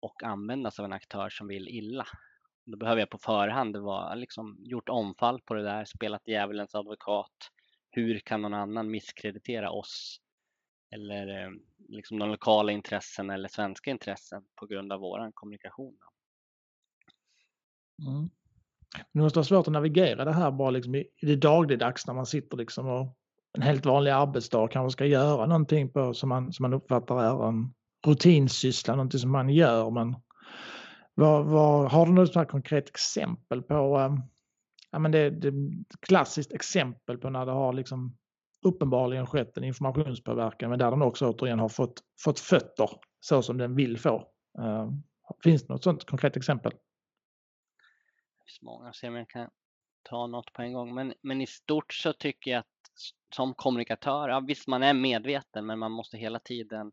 och 0.00 0.22
användas 0.22 0.78
av 0.78 0.84
en 0.84 0.92
aktör 0.92 1.28
som 1.30 1.48
vill 1.48 1.68
illa. 1.68 2.06
Då 2.64 2.76
behöver 2.76 3.00
jag 3.00 3.10
på 3.10 3.18
förhand 3.18 3.76
vara, 3.76 4.14
liksom, 4.14 4.56
gjort 4.60 4.88
omfall 4.88 5.40
på 5.40 5.54
det 5.54 5.62
där, 5.62 5.84
spelat 5.84 6.28
djävulens 6.28 6.74
advokat. 6.74 7.50
Hur 7.90 8.18
kan 8.18 8.42
någon 8.42 8.54
annan 8.54 8.90
misskreditera 8.90 9.70
oss 9.70 10.20
eller 10.90 11.42
eh, 11.44 11.50
liksom 11.88 12.18
de 12.18 12.30
lokala 12.30 12.72
intressen 12.72 13.30
eller 13.30 13.48
svenska 13.48 13.90
intressen 13.90 14.44
på 14.54 14.66
grund 14.66 14.92
av 14.92 15.00
våran 15.00 15.32
kommunikation? 15.32 15.98
Mm. 18.06 18.30
Det 19.12 19.20
måste 19.20 19.38
vara 19.38 19.44
svårt 19.44 19.66
att 19.66 19.72
navigera 19.72 20.24
det 20.24 20.32
här 20.32 20.50
bara 20.50 20.70
liksom 20.70 20.94
i, 20.94 20.98
i 20.98 21.26
det 21.26 21.36
dagligdags 21.36 22.06
när 22.06 22.14
man 22.14 22.26
sitter 22.26 22.56
liksom 22.56 22.88
och 22.88 23.16
en 23.52 23.62
helt 23.62 23.86
vanlig 23.86 24.10
arbetsdag 24.10 24.68
kanske 24.68 24.92
ska 24.92 25.06
göra 25.06 25.46
någonting 25.46 25.92
på 25.92 26.14
som 26.14 26.28
man, 26.28 26.52
som 26.52 26.62
man 26.62 26.74
uppfattar 26.74 27.22
är 27.22 27.48
en 27.48 27.74
rutinsyssla, 28.06 28.94
någonting 28.94 29.20
som 29.20 29.30
man 29.30 29.48
gör. 29.48 29.90
Men 29.90 30.16
vad, 31.14 31.46
vad, 31.46 31.90
har 31.90 32.06
du 32.06 32.12
något 32.12 32.48
konkret 32.48 32.88
exempel 32.88 33.62
på, 33.62 33.98
um, 33.98 34.22
ja 34.90 34.98
men 34.98 35.12
det, 35.12 35.30
det 35.30 35.52
klassiskt 36.00 36.52
exempel 36.52 37.18
på 37.18 37.30
när 37.30 37.46
det 37.46 37.52
har 37.52 37.72
liksom 37.72 38.16
uppenbarligen 38.62 39.26
skett 39.26 39.56
en 39.56 39.64
informationspåverkan 39.64 40.70
men 40.70 40.78
där 40.78 40.90
den 40.90 41.02
också 41.02 41.26
återigen 41.26 41.58
har 41.58 41.68
fått, 41.68 42.00
fått 42.24 42.40
fötter 42.40 42.90
så 43.20 43.42
som 43.42 43.58
den 43.58 43.74
vill 43.74 43.98
få. 43.98 44.16
Uh, 44.58 44.90
finns 45.44 45.66
det 45.66 45.72
något 45.72 45.84
sånt 45.84 46.04
konkret 46.04 46.36
exempel? 46.36 46.72
Finns 48.48 48.62
många, 48.62 48.92
se 48.92 49.08
om 49.08 49.16
jag 49.16 49.28
kan 49.28 49.50
ta 50.02 50.26
något 50.26 50.52
på 50.52 50.62
en 50.62 50.72
gång. 50.72 50.94
Men, 50.94 51.14
men 51.22 51.40
i 51.40 51.46
stort 51.46 51.92
så 51.92 52.12
tycker 52.12 52.50
jag 52.50 52.58
att 52.58 52.66
som 53.34 53.54
kommunikatör, 53.54 54.28
ja, 54.28 54.40
visst 54.40 54.66
man 54.66 54.82
är 54.82 54.94
medveten 54.94 55.66
men 55.66 55.78
man 55.78 55.92
måste 55.92 56.18
hela 56.18 56.38
tiden 56.38 56.92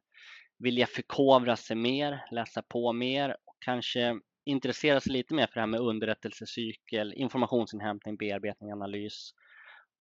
vilja 0.57 0.87
förkovra 0.87 1.55
sig 1.55 1.75
mer, 1.75 2.27
läsa 2.31 2.61
på 2.61 2.93
mer 2.93 3.37
och 3.45 3.55
kanske 3.59 4.19
intressera 4.43 4.99
sig 4.99 5.11
lite 5.11 5.33
mer 5.33 5.47
för 5.47 5.53
det 5.53 5.59
här 5.59 5.67
med 5.67 5.79
underrättelsecykel, 5.79 7.13
informationsinhämtning, 7.13 8.17
bearbetning, 8.17 8.71
analys 8.71 9.33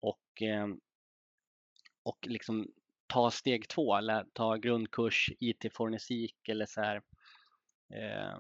och, 0.01 0.43
eh, 0.43 0.69
och 2.03 2.27
liksom 2.27 2.69
ta 3.07 3.31
steg 3.31 3.69
två, 3.69 3.97
eller 3.97 4.27
ta 4.33 4.57
grundkurs 4.57 5.31
IT-fornesik 5.39 6.49
eller 6.49 6.67
så 6.67 6.81
här, 6.81 6.97
eh, 7.95 8.39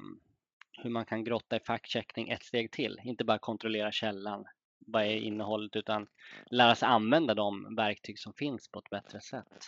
hur 0.72 0.90
man 0.90 1.06
kan 1.06 1.24
grotta 1.24 1.56
i 1.56 1.60
faktcheckning 1.60 2.28
ett 2.28 2.42
steg 2.42 2.72
till. 2.72 3.00
Inte 3.04 3.24
bara 3.24 3.38
kontrollera 3.38 3.92
källan, 3.92 4.44
vad 4.86 5.02
är 5.02 5.16
innehållet, 5.16 5.76
utan 5.76 6.06
lära 6.50 6.74
sig 6.74 6.88
använda 6.88 7.34
de 7.34 7.74
verktyg 7.76 8.18
som 8.18 8.32
finns 8.32 8.70
på 8.70 8.78
ett 8.78 8.90
bättre 8.90 9.20
sätt. 9.20 9.66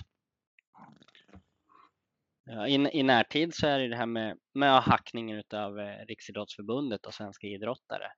I, 2.69 2.99
I 2.99 3.03
närtid 3.03 3.55
så 3.55 3.67
är 3.67 3.79
det 3.79 3.89
det 3.89 3.97
här 3.97 4.07
med, 4.07 4.39
med 4.55 4.83
hackningen 4.83 5.43
av 5.55 5.81
eh, 5.81 6.07
Riksidrottsförbundet 6.07 7.07
och 7.07 7.15
svenska 7.15 7.47
idrottare. 7.47 8.13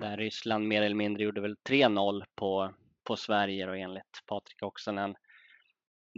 Där 0.00 0.16
Ryssland 0.16 0.68
mer 0.68 0.82
eller 0.82 0.96
mindre 0.96 1.22
gjorde 1.24 1.40
väl 1.40 1.56
3-0 1.68 2.24
på, 2.34 2.74
på 3.04 3.16
Sverige 3.16 3.68
och 3.68 3.78
enligt 3.78 4.22
Patrik 4.26 4.62
Oksanen 4.62 5.16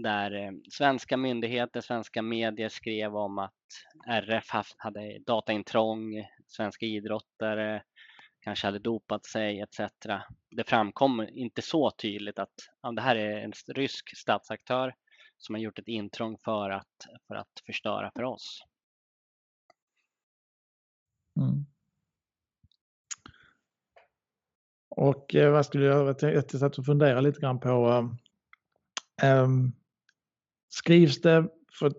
där 0.03 0.33
eh, 0.35 0.51
svenska 0.71 1.17
myndigheter, 1.17 1.81
svenska 1.81 2.23
medier 2.23 2.69
skrev 2.69 3.17
om 3.17 3.39
att 3.39 3.53
RF 4.09 4.75
hade 4.77 5.19
dataintrång, 5.19 6.27
svenska 6.47 6.87
idrottare 6.87 7.83
kanske 8.41 8.67
hade 8.67 8.79
dopat 8.79 9.27
sig 9.27 9.61
etc. 9.61 9.81
Det 10.51 10.65
framkom 10.69 11.29
inte 11.29 11.63
så 11.63 11.91
tydligt 11.91 12.39
att 12.39 12.55
ja, 12.83 12.93
det 12.93 13.03
här 13.03 13.17
är 13.17 13.45
en 13.45 13.53
rysk 13.69 14.17
statsaktör 14.17 14.95
som 15.39 15.55
har 15.55 15.61
gjort 15.63 15.79
ett 15.79 15.89
intrång 15.89 16.39
för 16.45 16.71
att, 16.71 17.07
för 17.27 17.35
att 17.35 17.63
förstöra 17.67 18.11
för 18.17 18.23
oss. 18.23 18.65
Mm. 21.37 21.67
Och 24.89 25.35
eh, 25.35 25.53
vad 25.53 25.67
skulle 25.67 25.85
jag, 25.85 26.17
jag 26.23 26.51
satt 26.51 26.79
och 26.79 26.87
fundera 26.87 27.21
lite 27.21 27.41
grann 27.41 27.61
på 27.61 28.09
um, 29.23 29.73
skrivs 30.69 31.21
det, 31.21 31.49
för 31.79 31.93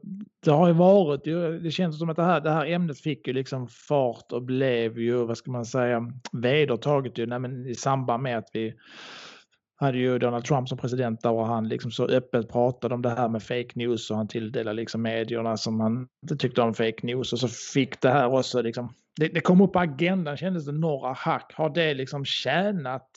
det 0.45 0.51
har 0.51 0.67
ju 0.67 0.73
varit, 0.73 1.23
det 1.63 1.71
känns 1.71 1.99
som 1.99 2.09
att 2.09 2.15
det 2.15 2.23
här, 2.23 2.41
det 2.41 2.51
här 2.51 2.65
ämnet 2.65 2.99
fick 2.99 3.27
ju 3.27 3.33
liksom 3.33 3.67
fart 3.67 4.31
och 4.31 4.43
blev 4.43 4.99
ju, 4.99 5.25
vad 5.25 5.37
ska 5.37 5.51
man 5.51 5.65
säga, 5.65 6.13
vedertaget 6.31 7.17
ju 7.17 7.25
nej, 7.25 7.71
i 7.71 7.75
samband 7.75 8.23
med 8.23 8.37
att 8.37 8.49
vi 8.53 8.73
hade 9.79 9.97
ju 9.97 10.19
Donald 10.19 10.45
Trump 10.45 10.69
som 10.69 10.77
president 10.77 11.21
där 11.21 11.31
och 11.31 11.47
han 11.47 11.67
liksom 11.67 11.91
så 11.91 12.05
öppet 12.05 12.49
pratade 12.49 12.95
om 12.95 13.01
det 13.01 13.09
här 13.09 13.29
med 13.29 13.43
fake 13.43 13.69
news 13.75 14.11
och 14.11 14.17
han 14.17 14.27
tilldelade 14.27 14.75
liksom 14.75 15.01
medierna 15.01 15.57
som 15.57 15.79
han 15.79 16.07
inte 16.23 16.35
tyckte 16.35 16.61
om 16.61 16.73
fake 16.73 17.05
news 17.05 17.33
och 17.33 17.39
så 17.39 17.47
fick 17.47 18.01
det 18.01 18.09
här 18.09 18.33
också 18.33 18.61
liksom, 18.61 18.93
det, 19.15 19.27
det 19.27 19.41
kom 19.41 19.61
upp 19.61 19.73
på 19.73 19.79
agendan 19.79 20.37
kändes 20.37 20.65
det 20.65 20.71
några 20.71 21.13
hack. 21.13 21.53
Har 21.55 21.69
det 21.69 21.93
liksom 21.93 22.25
tjänat 22.25 23.09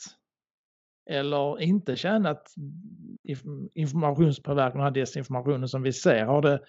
eller 1.05 1.61
inte 1.61 1.95
tjänat 1.95 2.53
informationspåverkan 3.73 4.81
och 4.81 4.93
desinformationen 4.93 5.69
som 5.69 5.81
vi 5.81 5.93
ser? 5.93 6.25
Har 6.25 6.41
det, 6.41 6.59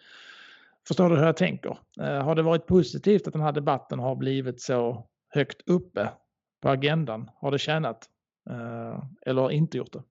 förstår 0.89 1.11
du 1.11 1.17
hur 1.17 1.25
jag 1.25 1.37
tänker? 1.37 1.79
Eh, 2.01 2.23
har 2.23 2.35
det 2.35 2.43
varit 2.43 2.67
positivt 2.67 3.27
att 3.27 3.33
den 3.33 3.43
här 3.43 3.53
debatten 3.53 3.99
har 3.99 4.17
blivit 4.17 4.61
så 4.61 5.07
högt 5.29 5.69
uppe 5.69 6.13
på 6.63 6.69
agendan? 6.69 7.31
Har 7.35 7.51
det 7.51 7.59
tjänat 7.59 8.09
eh, 8.51 9.05
eller 9.27 9.51
inte 9.51 9.77
gjort 9.77 9.93
det? 9.93 10.03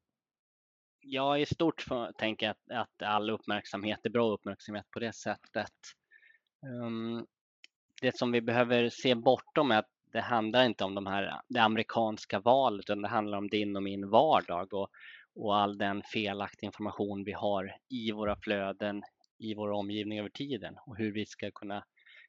Ja, 1.05 1.37
i 1.37 1.45
stort 1.45 1.81
för, 1.81 2.11
tänker 2.11 2.45
jag 2.45 2.51
att, 2.51 2.87
att 2.87 3.07
all 3.07 3.29
uppmärksamhet 3.29 3.99
är 4.03 4.09
bra 4.09 4.33
uppmärksamhet 4.33 4.91
på 4.91 4.99
det 4.99 5.13
sättet. 5.15 5.71
Um, 6.65 7.25
det 8.01 8.17
som 8.17 8.31
vi 8.31 8.41
behöver 8.41 8.89
se 8.89 9.15
bortom 9.15 9.71
är 9.71 9.79
att 9.79 9.89
det 10.13 10.21
handlar 10.21 10.65
inte 10.65 10.83
om 10.83 10.95
de 10.95 11.07
här, 11.07 11.41
det 11.47 11.59
amerikanska 11.59 12.39
valet 12.39 12.85
utan 12.85 13.01
det 13.01 13.07
handlar 13.07 13.37
om 13.37 13.47
din 13.47 13.75
och 13.75 13.83
min 13.83 14.09
vardag 14.09 14.73
och, 14.73 14.89
och 15.35 15.57
all 15.57 15.77
den 15.77 16.03
felaktiga 16.03 16.67
information 16.67 17.23
vi 17.23 17.31
har 17.31 17.77
i 17.89 18.11
våra 18.11 18.35
flöden, 18.35 19.03
i 19.39 19.53
vår 19.53 19.71
omgivning 19.71 20.19
över 20.19 20.29
tiden 20.29 20.77
och 20.85 20.97
hur 20.97 21.11
vi 21.11 21.25
ska 21.25 21.51
kunna 21.51 21.83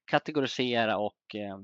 kategorisera 0.05 0.99
och 0.99 1.35
eh, 1.35 1.59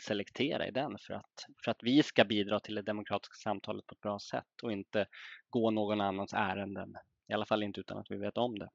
selektera 0.00 0.66
i 0.68 0.70
den 0.70 0.98
för 0.98 1.14
att, 1.14 1.46
för 1.64 1.70
att 1.70 1.82
vi 1.82 2.02
ska 2.02 2.24
bidra 2.24 2.60
till 2.60 2.74
det 2.74 2.82
demokratiska 2.82 3.34
samtalet 3.34 3.86
på 3.86 3.94
ett 3.94 4.00
bra 4.00 4.18
sätt 4.18 4.62
och 4.62 4.72
inte 4.72 5.06
gå 5.50 5.70
någon 5.70 6.00
annans 6.00 6.32
ärenden 6.32 6.96
I 7.28 7.32
alla 7.32 7.46
fall 7.46 7.62
inte 7.62 7.80
utan 7.80 7.98
att 7.98 8.10
vi 8.10 8.16
vet 8.16 8.38
om 8.38 8.58
det. 8.58 8.68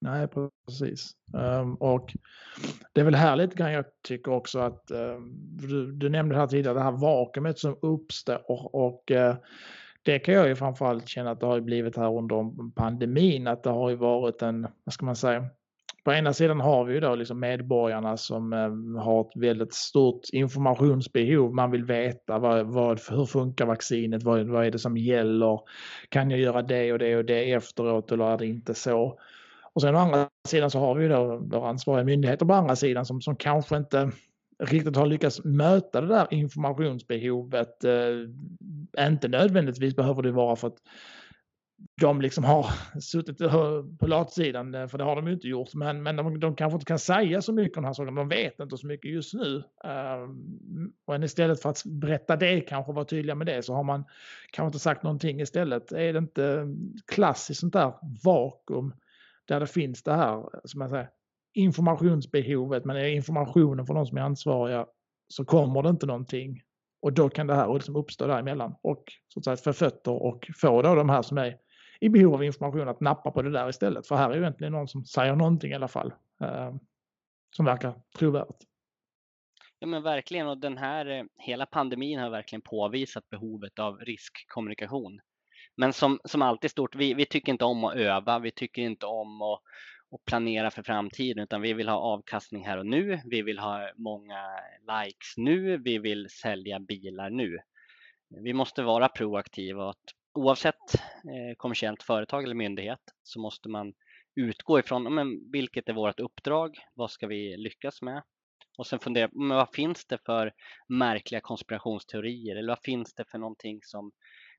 Nej, 0.00 0.28
precis. 0.66 1.10
Um, 1.32 1.74
och 1.74 2.14
det 2.92 3.00
är 3.00 3.04
väl 3.04 3.14
här 3.14 3.36
lite 3.36 3.56
grann 3.56 3.72
jag 3.72 3.84
tycker 4.02 4.32
också 4.32 4.58
att 4.58 4.90
um, 4.90 5.32
du, 5.68 5.92
du, 5.92 6.08
nämnde 6.08 6.36
här 6.36 6.46
tidigare 6.46 6.74
det 6.74 6.84
här 6.84 6.92
vakuumet 6.92 7.58
som 7.58 7.78
uppstår 7.82 8.50
och, 8.50 8.74
och 8.74 9.10
uh, 9.10 9.34
det 10.02 10.18
kan 10.18 10.34
jag 10.34 10.48
ju 10.48 10.56
framförallt 10.56 11.08
känna 11.08 11.30
att 11.30 11.40
det 11.40 11.46
har 11.46 11.60
blivit 11.60 11.96
här 11.96 12.18
under 12.18 12.70
pandemin 12.74 13.46
att 13.46 13.62
det 13.62 13.70
har 13.70 13.90
ju 13.90 13.96
varit 13.96 14.42
en, 14.42 14.66
vad 14.84 14.92
ska 14.92 15.06
man 15.06 15.16
säga, 15.16 15.44
på 16.06 16.12
ena 16.12 16.32
sidan 16.32 16.60
har 16.60 16.84
vi 16.84 16.94
ju 16.94 17.00
då 17.00 17.14
liksom 17.14 17.40
medborgarna 17.40 18.16
som 18.16 18.52
eh, 18.52 19.02
har 19.02 19.20
ett 19.20 19.36
väldigt 19.36 19.74
stort 19.74 20.20
informationsbehov. 20.32 21.54
Man 21.54 21.70
vill 21.70 21.84
veta 21.84 22.38
vad, 22.38 22.66
vad, 22.66 23.00
hur 23.10 23.26
funkar 23.26 23.66
vaccinet, 23.66 24.22
vad, 24.22 24.46
vad 24.46 24.66
är 24.66 24.70
det 24.70 24.78
som 24.78 24.96
gäller? 24.96 25.60
Kan 26.08 26.30
jag 26.30 26.40
göra 26.40 26.62
det 26.62 26.92
och 26.92 26.98
det 26.98 27.16
och 27.16 27.24
det 27.24 27.52
efteråt 27.52 28.12
eller 28.12 28.24
är 28.24 28.38
det 28.38 28.46
inte 28.46 28.74
så? 28.74 29.18
Och 29.76 29.82
sen 29.82 29.94
å 29.94 29.98
andra 29.98 30.28
sidan 30.48 30.70
så 30.70 30.78
har 30.78 30.94
vi 30.94 31.02
ju 31.02 31.08
då 31.08 31.36
våra 31.36 31.68
ansvariga 31.68 32.04
myndigheter 32.04 32.46
på 32.46 32.54
andra 32.54 32.76
sidan 32.76 33.06
som, 33.06 33.20
som 33.20 33.36
kanske 33.36 33.76
inte 33.76 34.10
riktigt 34.58 34.96
har 34.96 35.06
lyckats 35.06 35.44
möta 35.44 36.00
det 36.00 36.06
där 36.06 36.26
informationsbehovet. 36.30 37.84
Eh, 37.84 39.06
inte 39.06 39.28
nödvändigtvis 39.28 39.96
behöver 39.96 40.22
det 40.22 40.32
vara 40.32 40.56
för 40.56 40.68
att 40.68 40.78
de 42.00 42.20
liksom 42.20 42.44
har 42.44 42.66
suttit 43.00 43.38
på 43.98 44.06
latsidan, 44.06 44.74
eh, 44.74 44.86
för 44.86 44.98
det 44.98 45.04
har 45.04 45.16
de 45.16 45.26
ju 45.26 45.32
inte 45.32 45.48
gjort, 45.48 45.74
men, 45.74 46.02
men 46.02 46.16
de, 46.16 46.40
de 46.40 46.56
kanske 46.56 46.74
inte 46.74 46.86
kan 46.86 46.98
säga 46.98 47.42
så 47.42 47.52
mycket 47.52 47.76
om 47.76 47.82
de 47.82 47.86
här 47.86 47.94
sakerna. 47.94 48.20
De 48.20 48.28
vet 48.28 48.60
inte 48.60 48.76
så 48.76 48.86
mycket 48.86 49.10
just 49.10 49.34
nu. 49.34 49.62
Eh, 49.84 50.22
um, 50.22 50.92
och 51.04 51.24
istället 51.24 51.62
för 51.62 51.70
att 51.70 51.82
berätta 51.84 52.36
det, 52.36 52.60
kanske 52.60 52.92
vara 52.92 53.04
tydliga 53.04 53.34
med 53.34 53.46
det, 53.46 53.62
så 53.62 53.74
har 53.74 53.84
man 53.84 54.04
kanske 54.50 54.66
inte 54.68 54.78
sagt 54.78 55.02
någonting 55.02 55.40
istället. 55.40 55.92
Är 55.92 56.12
det 56.12 56.18
inte 56.18 56.66
klassiskt 57.06 57.60
sånt 57.60 57.72
där 57.72 57.92
vakuum 58.24 58.92
där 59.48 59.60
det 59.60 59.66
finns 59.66 60.02
det 60.02 60.12
här, 60.12 60.48
som 60.64 60.80
jag 60.80 60.90
säger, 60.90 61.10
informationsbehovet, 61.54 62.84
men 62.84 62.96
är 62.96 63.08
informationen 63.08 63.86
från 63.86 63.96
de 63.96 64.06
som 64.06 64.18
är 64.18 64.22
ansvariga 64.22 64.86
så 65.28 65.44
kommer 65.44 65.82
det 65.82 65.88
inte 65.88 66.06
någonting. 66.06 66.62
Och 67.02 67.12
då 67.12 67.28
kan 67.28 67.46
det 67.46 67.54
här 67.54 67.74
liksom 67.74 67.96
uppstå 67.96 68.26
däremellan 68.26 68.74
och 68.82 69.04
så 69.28 69.40
att 69.40 69.44
säga 69.44 69.56
för 69.56 69.72
fötter 69.72 70.12
och 70.12 70.50
få 70.56 70.82
då 70.82 70.94
de 70.94 71.08
här 71.08 71.22
som 71.22 71.38
är 71.38 71.56
i 72.00 72.08
behov 72.08 72.34
av 72.34 72.44
information 72.44 72.88
att 72.88 73.00
nappa 73.00 73.30
på 73.30 73.42
det 73.42 73.50
där 73.50 73.68
istället. 73.68 74.06
För 74.06 74.16
här 74.16 74.30
är 74.30 74.34
ju 74.34 74.40
egentligen 74.40 74.72
någon 74.72 74.88
som 74.88 75.04
säger 75.04 75.36
någonting 75.36 75.72
i 75.72 75.74
alla 75.74 75.88
fall 75.88 76.14
eh, 76.40 76.74
som 77.56 77.64
verkar 77.64 77.94
trovärdigt. 78.18 78.64
Ja 79.78 79.86
men 79.86 80.02
verkligen 80.02 80.46
och 80.46 80.58
den 80.58 80.78
här 80.78 81.06
eh, 81.06 81.24
hela 81.36 81.66
pandemin 81.66 82.18
har 82.18 82.30
verkligen 82.30 82.62
påvisat 82.62 83.28
behovet 83.28 83.78
av 83.78 83.98
riskkommunikation. 83.98 85.20
Men 85.76 85.92
som, 85.92 86.20
som 86.24 86.42
alltid 86.42 86.70
stort, 86.70 86.94
vi, 86.94 87.14
vi 87.14 87.26
tycker 87.26 87.52
inte 87.52 87.64
om 87.64 87.84
att 87.84 87.94
öva, 87.94 88.38
vi 88.38 88.50
tycker 88.50 88.82
inte 88.82 89.06
om 89.06 89.42
att, 89.42 89.60
att 90.14 90.24
planera 90.24 90.70
för 90.70 90.82
framtiden 90.82 91.42
utan 91.42 91.60
vi 91.60 91.72
vill 91.72 91.88
ha 91.88 91.96
avkastning 91.96 92.66
här 92.66 92.78
och 92.78 92.86
nu. 92.86 93.20
Vi 93.24 93.42
vill 93.42 93.58
ha 93.58 93.90
många 93.96 94.42
likes 94.80 95.36
nu, 95.36 95.76
vi 95.76 95.98
vill 95.98 96.28
sälja 96.30 96.80
bilar 96.80 97.30
nu. 97.30 97.58
Vi 98.44 98.52
måste 98.52 98.82
vara 98.82 99.08
proaktiva 99.08 99.84
och 99.84 99.90
att 99.90 100.14
oavsett 100.34 100.94
eh, 100.94 101.56
kommersiellt 101.56 102.02
företag 102.02 102.44
eller 102.44 102.54
myndighet 102.54 103.00
så 103.22 103.40
måste 103.40 103.68
man 103.68 103.92
utgå 104.34 104.78
ifrån 104.78 105.14
men, 105.14 105.50
vilket 105.52 105.88
är 105.88 105.92
vårt 105.92 106.20
uppdrag, 106.20 106.78
vad 106.94 107.10
ska 107.10 107.26
vi 107.26 107.56
lyckas 107.56 108.02
med? 108.02 108.22
Och 108.78 108.86
sen 108.86 108.98
fundera, 108.98 109.28
men 109.32 109.56
vad 109.56 109.74
finns 109.74 110.06
det 110.06 110.18
för 110.26 110.52
märkliga 110.88 111.40
konspirationsteorier 111.40 112.56
eller 112.56 112.68
vad 112.68 112.82
finns 112.84 113.14
det 113.14 113.24
för 113.30 113.38
någonting 113.38 113.80
som 113.82 114.12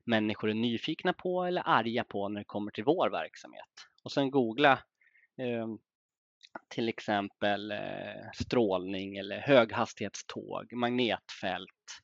människor 0.08 0.50
är 0.50 0.54
nyfikna 0.54 1.12
på 1.12 1.44
eller 1.44 1.62
arga 1.66 2.04
på 2.04 2.28
när 2.28 2.40
det 2.40 2.44
kommer 2.44 2.70
till 2.70 2.84
vår 2.84 3.10
verksamhet? 3.10 3.68
Och 4.04 4.12
sen 4.12 4.30
googla 4.30 4.72
eh, 5.38 5.66
till 6.68 6.88
exempel 6.88 7.70
eh, 7.70 8.30
strålning 8.34 9.16
eller 9.16 9.38
höghastighetståg, 9.38 10.72
magnetfält. 10.72 12.02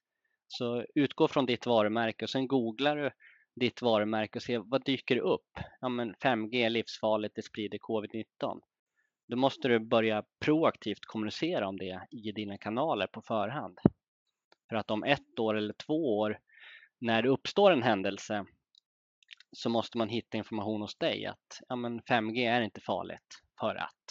Så 0.49 0.85
utgå 0.95 1.29
från 1.29 1.47
ditt 1.47 1.67
varumärke 1.67 2.25
och 2.25 2.31
sen 2.31 2.49
googlar 2.49 2.97
du 2.97 3.11
ditt 3.57 3.83
varumärke 3.83 4.39
och 4.39 4.43
se 4.43 4.59
vad 4.59 4.85
dyker 4.85 5.17
upp? 5.17 5.59
Ja, 5.81 5.89
men 5.89 6.15
5G 6.15 6.55
är 6.55 6.71
livsfarligt, 6.71 7.35
det 7.35 7.43
sprider 7.43 7.79
covid-19. 7.79 8.61
Då 9.29 9.37
måste 9.37 9.69
du 9.69 9.79
börja 9.79 10.25
proaktivt 10.41 11.05
kommunicera 11.07 11.69
om 11.69 11.77
det 11.77 12.07
i 12.11 12.33
dina 12.33 12.59
kanaler 12.59 13.07
på 13.07 13.23
förhand. 13.23 13.79
För 14.69 14.77
att 14.77 14.91
om 14.91 15.05
ett 15.05 15.39
år 15.39 15.57
eller 15.57 15.75
två 15.75 16.19
år 16.19 16.39
när 17.05 17.23
det 17.23 17.29
uppstår 17.29 17.71
en 17.71 17.83
händelse 17.83 18.45
så 19.53 19.69
måste 19.69 19.99
man 19.99 20.09
hitta 20.09 20.37
information 20.37 20.81
hos 20.81 20.99
dig 20.99 21.27
att 21.27 21.61
ja, 21.69 21.77
men 21.77 22.01
5G 22.01 22.39
är 22.51 22.61
inte 22.61 22.81
farligt 22.81 23.43
för 23.61 23.75
att 23.75 24.05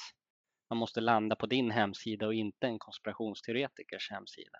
man 0.69 0.77
måste 0.77 1.01
landa 1.01 1.36
på 1.36 1.45
din 1.45 1.71
hemsida 1.71 2.27
och 2.27 2.34
inte 2.34 2.67
en 2.67 2.79
konspirationsteoretikers 2.79 4.12
hemsida. 4.12 4.58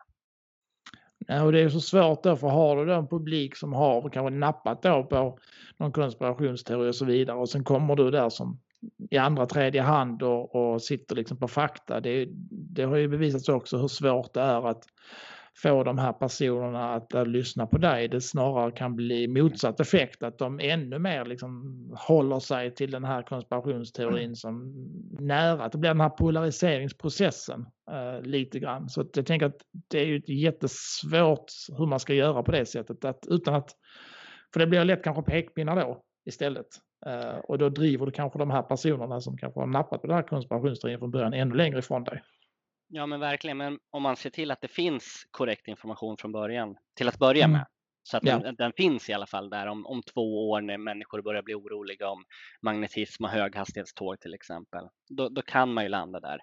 Ja, 1.27 1.43
Och 1.43 1.51
det 1.51 1.61
är 1.61 1.69
så 1.69 1.81
svårt 1.81 2.23
då, 2.23 2.35
för 2.35 2.47
har 2.47 2.75
du 2.75 2.85
då 2.85 2.93
en 2.93 3.07
publik 3.07 3.55
som 3.55 3.73
har 3.73 4.09
kanske 4.09 4.29
nappat 4.29 4.81
då 4.81 5.03
på 5.03 5.39
någon 5.77 5.91
konspirationsteori 5.91 6.89
och 6.89 6.95
så 6.95 7.05
vidare 7.05 7.37
och 7.37 7.49
sen 7.49 7.63
kommer 7.63 7.95
du 7.95 8.11
där 8.11 8.29
som 8.29 8.59
i 9.11 9.17
andra, 9.17 9.45
tredje 9.45 9.81
hand 9.81 10.23
och, 10.23 10.55
och 10.55 10.81
sitter 10.81 11.15
liksom 11.15 11.39
på 11.39 11.47
fakta. 11.47 11.99
Det, 11.99 12.27
det 12.51 12.83
har 12.83 12.97
ju 12.97 13.07
bevisats 13.07 13.49
också 13.49 13.77
hur 13.77 13.87
svårt 13.87 14.33
det 14.33 14.41
är 14.41 14.67
att 14.67 14.83
få 15.55 15.83
de 15.83 15.97
här 15.97 16.13
personerna 16.13 16.93
att, 16.93 17.15
att 17.15 17.27
lyssna 17.27 17.67
på 17.67 17.77
dig. 17.77 18.07
Det 18.07 18.21
snarare 18.21 18.71
kan 18.71 18.95
bli 18.95 19.27
motsatt 19.27 19.79
effekt, 19.79 20.23
att 20.23 20.37
de 20.37 20.59
ännu 20.59 20.99
mer 20.99 21.25
liksom 21.25 21.73
håller 22.07 22.39
sig 22.39 22.75
till 22.75 22.91
den 22.91 23.03
här 23.03 23.21
konspirationsteorin 23.21 24.23
mm. 24.23 24.35
som 24.35 24.73
nära. 25.19 25.63
Att 25.63 25.71
det 25.71 25.77
blir 25.77 25.89
den 25.89 26.01
här 26.01 26.09
polariseringsprocessen 26.09 27.65
eh, 27.91 28.21
lite 28.21 28.59
grann. 28.59 28.89
Så 28.89 29.05
jag 29.13 29.25
tänker 29.25 29.45
att 29.45 29.61
det 29.87 29.99
är 29.99 30.05
ju 30.05 30.21
jättesvårt 30.25 31.45
hur 31.77 31.85
man 31.85 31.99
ska 31.99 32.13
göra 32.13 32.43
på 32.43 32.51
det 32.51 32.65
sättet. 32.65 33.05
Att, 33.05 33.27
utan 33.29 33.55
att, 33.55 33.71
för 34.53 34.59
det 34.59 34.67
blir 34.67 34.83
lätt 34.83 35.03
kanske 35.03 35.23
pekpinnar 35.23 35.75
då 35.75 36.03
istället. 36.25 36.67
Uh, 37.07 37.39
och 37.39 37.57
då 37.57 37.69
driver 37.69 38.05
du 38.05 38.11
kanske 38.11 38.39
de 38.39 38.51
här 38.51 38.61
personerna 38.61 39.21
som 39.21 39.37
kanske 39.37 39.59
har 39.59 39.67
nappat 39.67 40.01
på 40.01 40.07
den 40.07 40.15
här 40.15 40.23
konspirationsteorin 40.23 40.99
från 40.99 41.11
början 41.11 41.33
ännu 41.33 41.55
längre 41.55 41.79
ifrån 41.79 42.03
dig. 42.03 42.21
Ja 42.87 43.05
men 43.05 43.19
verkligen, 43.19 43.57
men 43.57 43.79
om 43.89 44.03
man 44.03 44.15
ser 44.15 44.29
till 44.29 44.51
att 44.51 44.61
det 44.61 44.67
finns 44.67 45.27
korrekt 45.31 45.67
information 45.67 46.17
från 46.17 46.31
början 46.31 46.77
till 46.93 47.07
att 47.07 47.19
börja 47.19 47.43
mm. 47.43 47.51
med. 47.57 47.65
Så 48.03 48.17
att 48.17 48.23
ja. 48.25 48.39
den, 48.39 48.55
den, 48.55 48.73
finns 48.77 49.09
i 49.09 49.13
alla 49.13 49.25
fall 49.25 49.49
där 49.49 49.67
om, 49.67 49.85
om 49.85 50.01
två 50.03 50.49
år 50.49 50.61
när 50.61 50.77
människor 50.77 51.21
börjar 51.21 51.41
bli 51.41 51.53
oroliga 51.53 52.09
om 52.09 52.23
magnetism 52.61 53.23
och 53.23 53.29
höghastighetståg 53.29 54.19
till 54.19 54.33
exempel. 54.33 54.87
Då, 55.09 55.29
då 55.29 55.41
kan 55.41 55.73
man 55.73 55.83
ju 55.83 55.89
landa 55.89 56.19
där. 56.19 56.39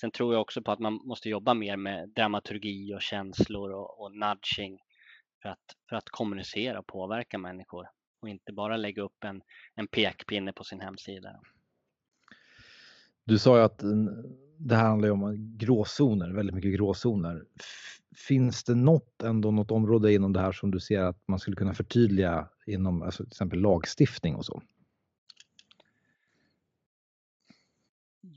Sen 0.00 0.10
tror 0.10 0.34
jag 0.34 0.40
också 0.40 0.62
på 0.62 0.72
att 0.72 0.78
man 0.78 0.92
måste 0.92 1.28
jobba 1.28 1.54
mer 1.54 1.76
med 1.76 2.08
dramaturgi 2.08 2.94
och 2.94 3.02
känslor 3.02 3.72
och, 3.72 4.00
och 4.00 4.12
nudging 4.12 4.78
för 5.42 5.48
att, 5.48 5.76
för 5.88 5.96
att 5.96 6.08
kommunicera 6.10 6.78
och 6.78 6.86
påverka 6.86 7.38
människor 7.38 7.86
och 8.22 8.28
inte 8.28 8.52
bara 8.52 8.76
lägga 8.76 9.02
upp 9.02 9.24
en, 9.24 9.42
en 9.74 9.86
pekpinne 9.86 10.52
på 10.52 10.64
sin 10.64 10.80
hemsida. 10.80 11.40
Du 13.24 13.38
sa 13.38 13.56
ju 13.56 13.62
att 13.64 13.82
det 14.58 14.74
här 14.76 14.88
handlar 14.88 15.08
ju 15.08 15.12
om 15.12 15.56
gråzoner, 15.58 16.30
väldigt 16.30 16.54
mycket 16.54 16.74
gråzoner. 16.74 17.42
Finns 18.28 18.64
det 18.64 18.74
något, 18.74 19.22
ändå 19.22 19.50
något 19.50 19.70
område 19.70 20.12
inom 20.12 20.32
det 20.32 20.40
här 20.40 20.52
som 20.52 20.70
du 20.70 20.80
ser 20.80 21.00
att 21.00 21.22
man 21.28 21.38
skulle 21.38 21.56
kunna 21.56 21.74
förtydliga 21.74 22.48
inom 22.66 23.02
alltså 23.02 23.24
till 23.24 23.32
exempel 23.32 23.60
lagstiftning 23.60 24.34
och 24.34 24.44
så? 24.44 24.62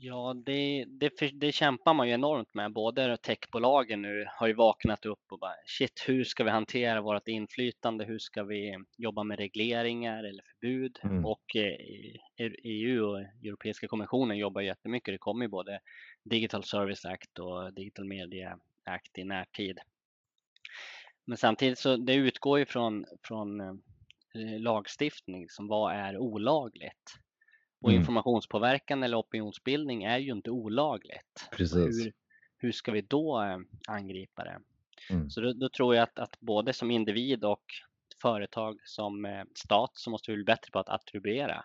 Ja, 0.02 0.34
det, 0.46 0.84
det, 0.88 1.12
det, 1.32 1.52
kämpar 1.52 1.94
man 1.94 2.08
ju 2.08 2.14
enormt 2.14 2.54
med. 2.54 2.72
Både 2.72 3.16
techbolagen 3.16 4.02
nu 4.02 4.26
har 4.28 4.46
ju 4.46 4.54
vaknat 4.54 5.06
upp 5.06 5.32
och 5.32 5.38
bara 5.38 5.54
shit, 5.66 6.04
hur 6.06 6.24
ska 6.24 6.44
vi 6.44 6.50
hantera 6.50 7.00
vårt 7.00 7.28
inflytande? 7.28 8.04
Hur 8.04 8.18
ska 8.18 8.44
vi 8.44 8.76
jobba 8.96 9.24
med 9.24 9.38
regleringar 9.38 10.24
eller 10.24 10.42
förbud? 10.42 10.98
Mm. 11.02 11.24
Och 11.24 11.44
EU 12.64 13.04
och 13.04 13.20
Europeiska 13.20 13.88
kommissionen 13.88 14.38
jobbar 14.38 14.60
jättemycket. 14.60 15.14
Det 15.14 15.18
kommer 15.18 15.44
ju 15.44 15.48
både 15.48 15.80
Digital 16.24 16.64
Service 16.64 17.04
Act 17.04 17.38
och 17.38 17.74
Digital 17.74 18.04
Media 18.04 18.58
Act 18.84 19.18
i 19.18 19.24
närtid. 19.24 19.78
Men 21.24 21.36
samtidigt 21.36 21.78
så 21.78 21.96
det 21.96 22.14
utgår 22.14 22.58
ju 22.58 22.66
från, 22.66 23.04
från 23.22 23.60
eh, 23.60 24.58
lagstiftning 24.58 25.48
som 25.48 25.68
vad 25.68 25.94
är 25.94 26.16
olagligt? 26.16 27.20
Och 27.80 27.90
mm. 27.90 28.00
informationspåverkan 28.00 29.02
eller 29.02 29.20
opinionsbildning 29.20 30.04
är 30.04 30.18
ju 30.18 30.32
inte 30.32 30.50
olagligt. 30.50 31.48
Hur, 31.52 32.12
hur 32.58 32.72
ska 32.72 32.92
vi 32.92 33.00
då 33.00 33.42
eh, 33.42 33.58
angripa 33.88 34.44
det? 34.44 34.60
Mm. 35.10 35.30
Så 35.30 35.40
då, 35.40 35.52
då, 35.52 35.68
tror 35.68 35.94
jag 35.94 36.02
att, 36.02 36.18
att 36.18 36.40
både 36.40 36.72
som 36.72 36.90
individ 36.90 37.44
och 37.44 37.64
företag 38.22 38.78
som 38.84 39.24
eh, 39.24 39.44
stat 39.54 39.90
så 39.94 40.10
måste 40.10 40.30
vi 40.30 40.36
bli 40.36 40.44
bättre 40.44 40.70
på 40.72 40.78
att 40.78 40.88
attribuera. 40.88 41.64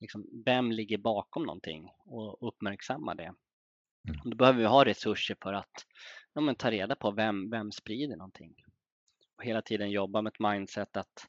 Liksom, 0.00 0.26
vem 0.44 0.72
ligger 0.72 0.98
bakom 0.98 1.42
någonting 1.42 1.90
och 2.06 2.48
uppmärksamma 2.48 3.14
det. 3.14 3.34
Mm. 4.08 4.20
Då 4.24 4.36
behöver 4.36 4.58
vi 4.58 4.64
ha 4.64 4.84
resurser 4.84 5.36
för 5.42 5.52
att 5.52 5.86
ja, 6.32 6.40
men, 6.40 6.54
ta 6.54 6.70
reda 6.70 6.96
på 6.96 7.10
vem, 7.10 7.50
vem 7.50 7.72
sprider 7.72 8.16
någonting. 8.16 8.54
Och 9.36 9.44
hela 9.44 9.62
tiden 9.62 9.90
jobba 9.90 10.22
med 10.22 10.30
ett 10.30 10.40
mindset 10.40 10.96
att 10.96 11.26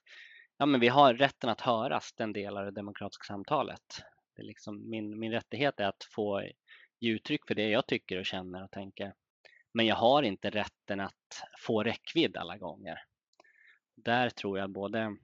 ja, 0.58 0.66
men 0.66 0.80
vi 0.80 0.88
har 0.88 1.14
rätten 1.14 1.50
att 1.50 1.62
höras, 1.62 2.14
den 2.14 2.34
del 2.34 2.58
av 2.58 2.66
det 2.66 2.72
demokratiska 2.72 3.24
samtalet. 3.24 4.04
Det 4.36 4.42
är 4.42 4.46
liksom 4.46 4.90
min, 4.90 5.20
min 5.20 5.32
rättighet 5.32 5.80
är 5.80 5.86
att 5.86 6.08
få 6.16 6.42
ge 7.00 7.12
uttryck 7.12 7.48
för 7.48 7.56
det 7.56 7.70
jag 7.70 7.88
tycker 7.88 8.20
och 8.20 8.26
känner 8.26 8.64
och 8.64 8.72
tänker. 8.72 9.14
Men 9.74 9.86
jag 9.86 9.96
har 9.96 10.24
inte 10.24 10.50
rätten 10.50 11.00
att 11.00 11.44
få 11.60 11.84
räckvidd 11.84 12.38
alla 12.38 12.58
gånger. 12.58 13.00
Där 13.96 14.30
tror 14.30 14.60
jag 14.60 14.70
både 14.70 15.18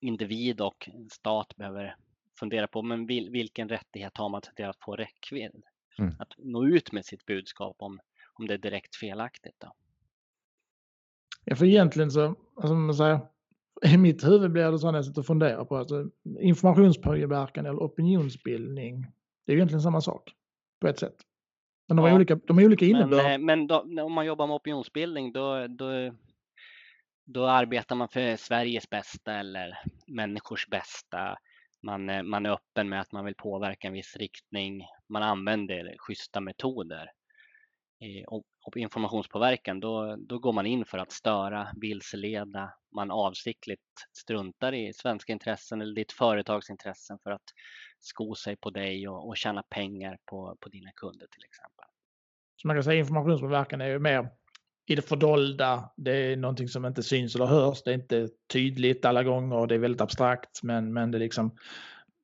individ 0.00 0.60
och 0.60 0.88
stat 1.12 1.56
behöver 1.56 1.96
fundera 2.38 2.68
på 2.68 2.82
men 2.82 3.06
vilken 3.06 3.68
rättighet 3.68 4.16
har 4.16 4.28
man 4.28 4.42
till 4.56 4.64
att 4.64 4.80
få 4.80 4.96
räckvidd? 4.96 5.62
Mm. 5.98 6.14
Att 6.18 6.32
nå 6.38 6.64
ut 6.64 6.92
med 6.92 7.04
sitt 7.04 7.26
budskap 7.26 7.76
om, 7.78 8.00
om 8.34 8.46
det 8.46 8.54
är 8.54 8.58
direkt 8.58 8.96
felaktigt. 8.96 9.54
Då. 9.58 9.72
Ja, 11.44 11.56
för 11.56 11.66
egentligen 11.66 12.10
så, 12.10 12.34
alltså 12.56 12.74
man 12.74 12.94
säger, 12.94 13.20
i 13.84 13.96
mitt 13.96 14.24
huvud 14.24 14.52
blir 14.52 14.72
det 14.72 14.78
så 14.78 14.90
när 14.90 14.98
jag 14.98 15.04
sitter 15.04 15.20
och 15.20 15.26
funderar 15.26 15.64
på 15.64 15.76
alltså, 15.76 16.10
informationspåverkan 16.40 17.66
eller 17.66 17.78
opinionsbildning. 17.78 19.06
Det 19.46 19.52
är 19.52 19.56
egentligen 19.56 19.82
samma 19.82 20.00
sak 20.00 20.32
på 20.80 20.88
ett 20.88 20.98
sätt. 20.98 21.16
Men 21.88 21.96
de 21.96 22.06
ja, 22.06 22.14
olika, 22.14 22.36
de 22.36 22.58
har 22.58 22.64
olika 22.64 22.84
innebörd. 22.84 23.24
Men, 23.24 23.44
men 23.44 23.66
då, 23.66 24.02
om 24.02 24.12
man 24.12 24.26
jobbar 24.26 24.46
med 24.46 24.56
opinionsbildning 24.56 25.32
då, 25.32 25.66
då, 25.66 26.14
då 27.24 27.46
arbetar 27.46 27.96
man 27.96 28.08
för 28.08 28.36
Sveriges 28.36 28.90
bästa 28.90 29.32
eller 29.32 29.78
människors 30.06 30.68
bästa. 30.68 31.38
Man, 31.82 32.28
man 32.28 32.46
är 32.46 32.50
öppen 32.50 32.88
med 32.88 33.00
att 33.00 33.12
man 33.12 33.24
vill 33.24 33.34
påverka 33.34 33.86
en 33.88 33.92
viss 33.92 34.16
riktning. 34.16 34.84
Man 35.08 35.22
använder 35.22 35.94
schyssta 35.98 36.40
metoder 36.40 37.10
och 38.26 38.44
informationspåverkan, 38.76 39.80
då, 39.80 40.16
då 40.18 40.38
går 40.38 40.52
man 40.52 40.66
in 40.66 40.84
för 40.84 40.98
att 40.98 41.12
störa, 41.12 41.68
vilseleda, 41.80 42.72
man 42.94 43.10
avsiktligt 43.10 43.80
struntar 44.18 44.74
i 44.74 44.92
svenska 44.92 45.32
intressen 45.32 45.80
eller 45.80 45.94
ditt 45.94 46.12
företags 46.12 46.70
intressen 46.70 47.18
för 47.22 47.30
att 47.30 47.44
sko 48.00 48.34
sig 48.34 48.56
på 48.56 48.70
dig 48.70 49.08
och, 49.08 49.28
och 49.28 49.36
tjäna 49.36 49.62
pengar 49.62 50.18
på, 50.24 50.56
på 50.60 50.68
dina 50.68 50.90
kunder 50.92 51.26
till 51.26 51.44
exempel. 51.44 51.84
Så 52.56 52.68
man 52.68 52.76
kan 52.76 52.84
säga 52.84 52.98
informationspåverkan 52.98 53.80
är 53.80 53.88
ju 53.88 53.98
mer 53.98 54.28
i 54.86 54.94
det 54.94 55.02
fördolda. 55.02 55.90
Det 55.96 56.32
är 56.32 56.36
någonting 56.36 56.68
som 56.68 56.86
inte 56.86 57.02
syns 57.02 57.34
eller 57.34 57.46
hörs. 57.46 57.82
Det 57.82 57.90
är 57.90 57.94
inte 57.94 58.28
tydligt 58.52 59.04
alla 59.04 59.22
gånger. 59.22 59.66
Det 59.66 59.74
är 59.74 59.78
väldigt 59.78 60.00
abstrakt, 60.00 60.62
men, 60.62 60.92
men 60.92 61.10
det 61.10 61.18
liksom 61.18 61.56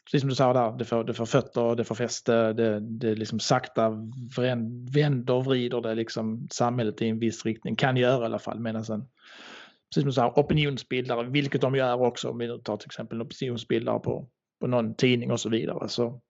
precis 0.05 0.21
som 0.21 0.29
du 0.29 0.35
sa 0.35 0.53
där, 0.53 0.79
det 0.79 0.85
får, 0.85 1.05
det 1.05 1.15
får 1.15 1.27
fötter, 1.27 1.77
det 1.77 1.85
får 1.85 1.95
fäste, 1.95 2.53
det, 2.53 2.81
det 2.81 3.15
liksom 3.15 3.41
sakta 3.41 3.91
vänder 4.95 5.35
och 5.35 5.45
vrider 5.45 5.81
det 5.81 5.95
liksom 5.95 6.49
samhället 6.51 7.03
i 7.03 7.09
en 7.09 7.19
viss 7.19 7.45
riktning, 7.45 7.77
kan 7.77 7.97
göra 7.97 8.23
i 8.23 8.25
alla 8.25 8.39
fall. 8.39 8.61
Medan 8.61 8.85
sen, 8.85 9.01
precis 9.91 10.03
som 10.03 10.09
du 10.09 10.13
sa, 10.13 10.33
opinionsbildare, 10.37 11.27
vilket 11.27 11.61
de 11.61 11.75
gör 11.75 12.03
också, 12.03 12.31
om 12.31 12.39
vi 12.39 12.61
tar 12.63 12.77
till 12.77 12.89
exempel 12.89 13.21
en 13.21 13.27
opinionsbildare 13.27 13.99
på, 13.99 14.29
på 14.61 14.67
någon 14.67 14.95
tidning 14.95 15.31
och 15.31 15.41
så 15.41 15.49
vidare, 15.49 15.89
så, 15.89 16.21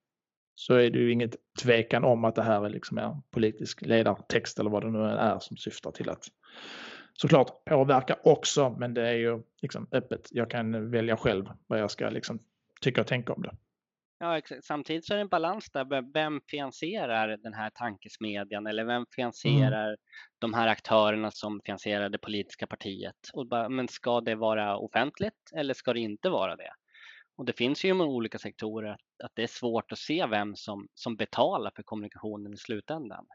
så 0.54 0.74
är 0.74 0.90
det 0.90 0.98
ju 0.98 1.12
inget 1.12 1.36
tvekan 1.62 2.04
om 2.04 2.24
att 2.24 2.34
det 2.34 2.42
här 2.42 2.66
är 2.66 2.70
liksom 2.70 2.98
en 2.98 3.22
politisk 3.30 3.82
ledartext 3.82 4.58
eller 4.58 4.70
vad 4.70 4.82
det 4.82 4.90
nu 4.90 5.04
är 5.04 5.38
som 5.38 5.56
syftar 5.56 5.90
till 5.90 6.10
att 6.10 6.24
såklart 7.12 7.64
påverka 7.64 8.16
också, 8.24 8.70
men 8.70 8.94
det 8.94 9.08
är 9.08 9.14
ju 9.14 9.42
liksom 9.62 9.88
öppet. 9.92 10.28
Jag 10.30 10.50
kan 10.50 10.90
välja 10.90 11.16
själv 11.16 11.44
vad 11.66 11.80
jag 11.80 11.90
ska 11.90 12.10
liksom 12.10 12.38
tycka 12.82 13.00
och 13.00 13.06
tänka 13.06 13.32
om 13.32 13.42
det. 13.42 13.56
Ja, 14.22 14.40
samtidigt 14.62 15.06
så 15.06 15.12
är 15.12 15.16
det 15.16 15.22
en 15.22 15.28
balans 15.28 15.70
där. 15.70 16.12
Vem 16.12 16.40
finansierar 16.48 17.36
den 17.36 17.54
här 17.54 17.70
tankesmedjan 17.70 18.66
eller 18.66 18.84
vem 18.84 19.06
finansierar 19.14 19.88
mm. 19.88 19.96
de 20.38 20.54
här 20.54 20.68
aktörerna 20.68 21.30
som 21.30 21.60
finansierar 21.64 22.08
det 22.08 22.18
politiska 22.18 22.66
partiet? 22.66 23.16
Och 23.32 23.46
bara, 23.46 23.68
men 23.68 23.88
ska 23.88 24.20
det 24.20 24.34
vara 24.34 24.76
offentligt 24.76 25.50
eller 25.54 25.74
ska 25.74 25.92
det 25.92 26.00
inte 26.00 26.30
vara 26.30 26.56
det? 26.56 26.70
Och 27.36 27.44
det 27.44 27.52
finns 27.52 27.84
ju 27.84 27.88
i 27.88 27.92
olika 27.92 28.38
sektorer 28.38 28.90
att, 28.90 29.24
att 29.24 29.32
det 29.34 29.42
är 29.42 29.46
svårt 29.46 29.92
att 29.92 29.98
se 29.98 30.26
vem 30.26 30.56
som, 30.56 30.88
som 30.94 31.16
betalar 31.16 31.72
för 31.76 31.82
kommunikationen 31.82 32.54
i 32.54 32.56
slutändan. 32.56 33.26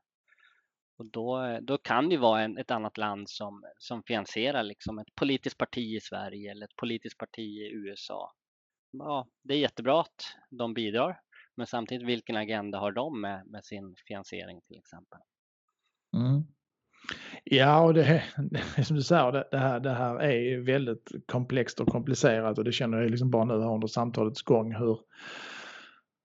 Och 0.98 1.06
då, 1.06 1.60
då 1.62 1.78
kan 1.78 2.10
det 2.10 2.18
vara 2.18 2.41
en, 2.41 2.58
ett 2.58 2.72
annat 2.72 2.98
land 2.98 3.30
som, 3.30 3.64
som 3.78 4.04
finansierar 4.04 4.64
liksom 4.64 5.00
ett 5.00 5.16
politiskt 5.16 5.58
parti 5.58 5.95
i 5.95 6.00
Sverige 6.00 6.52
eller 6.52 6.66
ett 6.66 6.76
politiskt 6.76 7.18
parti 7.18 7.39
i 7.39 7.72
USA 7.74 8.34
ja, 8.92 9.28
det 9.44 9.54
är 9.54 9.58
jättebra 9.58 10.02
att 10.02 10.36
de 10.50 10.74
bidrar, 10.74 11.20
men 11.56 11.68
samtidigt 11.68 12.08
vilken 12.08 12.36
agenda 12.38 12.80
har 12.80 12.92
de 12.92 13.22
med, 13.22 13.48
med 13.48 13.66
sin 13.66 13.96
finansiering 14.08 14.62
till 14.62 14.78
exempel? 14.78 15.20
Mm. 16.16 16.44
Ja, 17.44 17.82
och 17.82 17.94
det, 17.94 18.24
som 18.86 18.96
du 18.96 19.04
säger, 19.04 19.32
det, 19.32 19.48
det, 19.52 19.58
här, 19.58 19.80
det 19.80 19.94
här 19.94 20.22
är 20.22 20.58
väldigt 20.58 21.12
komplext 21.26 21.80
och 21.80 21.88
komplicerat 21.88 22.58
och 22.58 22.64
det 22.64 22.72
känner 22.72 23.02
jag 23.02 23.12
liksom 23.12 23.32
bara 23.32 23.46
nu 23.46 23.54
under 23.54 23.88
samtalets 23.88 24.42
gång 24.42 24.76
hur, 24.76 25.00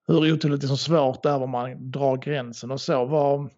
hur 0.07 0.33
otroligt 0.33 0.63
liksom 0.63 0.77
svårt 0.77 1.23
det 1.23 1.31
är 1.31 1.39
var 1.39 1.47
man 1.47 1.91
drar 1.91 2.17
gränsen 2.17 2.71
och 2.71 2.81
så. 2.81 3.05
Var, 3.05 3.51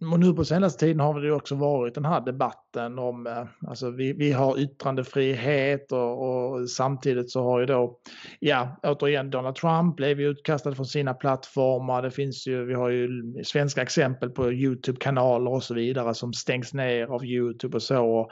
och 0.00 0.20
nu 0.20 0.32
på 0.32 0.44
senaste 0.44 0.80
tiden 0.80 1.00
har 1.00 1.20
det 1.20 1.32
också 1.32 1.54
varit 1.54 1.94
den 1.94 2.04
här 2.04 2.20
debatten 2.20 2.98
om, 2.98 3.26
eh, 3.26 3.44
alltså 3.68 3.90
vi, 3.90 4.12
vi 4.12 4.32
har 4.32 4.58
yttrandefrihet 4.58 5.92
och, 5.92 6.50
och, 6.52 6.70
samtidigt 6.70 7.30
så 7.30 7.42
har 7.42 7.60
ju 7.60 7.66
då, 7.66 7.98
ja 8.38 8.80
återigen 8.82 9.30
Donald 9.30 9.56
Trump 9.56 9.96
blev 9.96 10.20
ju 10.20 10.28
utkastad 10.28 10.74
från 10.74 10.86
sina 10.86 11.14
plattformar. 11.14 12.02
Det 12.02 12.10
finns 12.10 12.46
ju, 12.46 12.64
vi 12.64 12.74
har 12.74 12.88
ju 12.88 13.08
svenska 13.44 13.82
exempel 13.82 14.30
på 14.30 14.52
Youtube-kanaler 14.52 15.50
och 15.50 15.62
så 15.62 15.74
vidare 15.74 16.14
som 16.14 16.32
stängs 16.32 16.74
ner 16.74 17.06
av 17.06 17.24
Youtube 17.24 17.76
och 17.76 17.82
så 17.82 18.30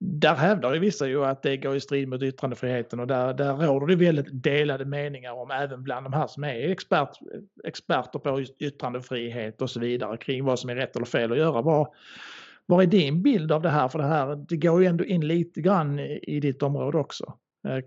där 0.00 0.34
hävdar 0.34 0.74
ju 0.74 0.80
vissa 0.80 1.08
ju 1.08 1.24
att 1.24 1.42
det 1.42 1.56
går 1.56 1.76
i 1.76 1.80
strid 1.80 2.08
mot 2.08 2.22
yttrandefriheten 2.22 3.00
och 3.00 3.06
där, 3.06 3.34
där 3.34 3.54
råder 3.54 3.86
det 3.86 3.96
väldigt 3.96 4.42
delade 4.42 4.84
meningar 4.84 5.32
om 5.32 5.50
även 5.50 5.82
bland 5.82 6.06
de 6.06 6.12
här 6.12 6.26
som 6.26 6.44
är 6.44 6.70
expert, 6.70 7.18
experter 7.64 8.18
på 8.18 8.40
yttrandefrihet 8.58 9.62
och 9.62 9.70
så 9.70 9.80
vidare 9.80 10.16
kring 10.16 10.44
vad 10.44 10.58
som 10.58 10.70
är 10.70 10.74
rätt 10.74 10.96
eller 10.96 11.06
fel 11.06 11.32
att 11.32 11.38
göra. 11.38 11.62
Vad, 11.62 11.94
vad 12.66 12.82
är 12.82 12.86
din 12.86 13.22
bild 13.22 13.52
av 13.52 13.62
det 13.62 13.70
här? 13.70 13.88
För 13.88 13.98
det 13.98 14.04
här 14.04 14.36
det 14.48 14.56
går 14.56 14.82
ju 14.82 14.86
ändå 14.86 15.04
in 15.04 15.26
lite 15.26 15.60
grann 15.60 15.98
i 15.98 16.40
ditt 16.40 16.62
område 16.62 16.98
också. 16.98 17.38
Eh, 17.68 17.84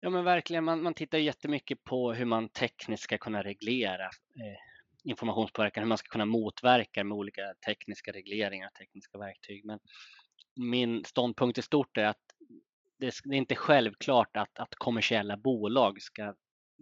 ja 0.00 0.10
men 0.10 0.24
verkligen, 0.24 0.64
man, 0.64 0.82
man 0.82 0.94
tittar 0.94 1.18
jättemycket 1.18 1.84
på 1.84 2.12
hur 2.12 2.24
man 2.24 2.48
tekniskt 2.48 3.02
ska 3.02 3.18
kunna 3.18 3.42
reglera 3.42 4.04
eh, 4.04 4.58
informationspåverkan, 5.04 5.82
hur 5.82 5.88
man 5.88 5.98
ska 5.98 6.08
kunna 6.08 6.24
motverka 6.24 7.04
med 7.04 7.16
olika 7.18 7.42
tekniska 7.66 8.12
regleringar, 8.12 8.68
tekniska 8.68 9.18
verktyg. 9.18 9.64
Men 9.64 9.78
min 10.56 11.04
ståndpunkt 11.04 11.58
i 11.58 11.62
stort 11.62 11.96
är 11.96 12.04
att 12.04 12.22
det 12.98 13.06
är 13.06 13.32
inte 13.32 13.54
självklart 13.54 14.36
att, 14.36 14.58
att 14.58 14.74
kommersiella 14.74 15.36
bolag 15.36 16.02
ska 16.02 16.34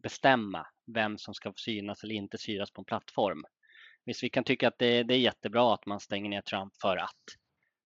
bestämma 0.02 0.66
vem 0.86 1.18
som 1.18 1.34
ska 1.34 1.52
synas 1.56 2.04
eller 2.04 2.14
inte 2.14 2.38
synas 2.38 2.70
på 2.70 2.80
en 2.80 2.84
plattform. 2.84 3.44
Visst, 4.04 4.22
vi 4.22 4.30
kan 4.30 4.44
tycka 4.44 4.68
att 4.68 4.78
det, 4.78 5.02
det 5.02 5.14
är 5.14 5.18
jättebra 5.18 5.74
att 5.74 5.86
man 5.86 6.00
stänger 6.00 6.30
ner 6.30 6.40
Trump 6.42 6.72
för 6.80 6.96
att, 6.96 7.22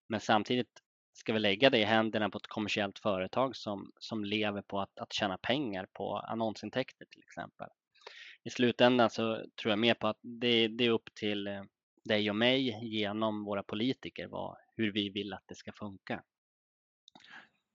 men 0.09 0.19
samtidigt 0.19 0.81
ska 1.13 1.33
vi 1.33 1.39
lägga 1.39 1.69
det 1.69 1.77
i 1.77 1.83
händerna 1.83 2.29
på 2.29 2.37
ett 2.37 2.47
kommersiellt 2.47 2.99
företag 2.99 3.55
som, 3.55 3.91
som 3.99 4.25
lever 4.25 4.61
på 4.61 4.79
att, 4.79 4.99
att 4.99 5.13
tjäna 5.13 5.37
pengar 5.37 5.87
på 5.93 6.17
annonsintäkter 6.17 7.05
till 7.05 7.21
exempel. 7.21 7.67
I 8.43 8.49
slutändan 8.49 9.09
så 9.09 9.35
tror 9.61 9.71
jag 9.71 9.79
mer 9.79 9.93
på 9.93 10.07
att 10.07 10.19
det, 10.21 10.67
det 10.67 10.85
är 10.85 10.89
upp 10.89 11.15
till 11.15 11.47
eh, 11.47 11.63
dig 12.03 12.29
och 12.29 12.35
mig 12.35 12.79
genom 12.81 13.45
våra 13.45 13.63
politiker 13.63 14.27
vad, 14.27 14.57
hur 14.79 14.91
vi 14.91 15.09
vill 15.09 15.33
att 15.33 15.43
det 15.47 15.55
ska 15.55 15.71
funka. 15.71 16.21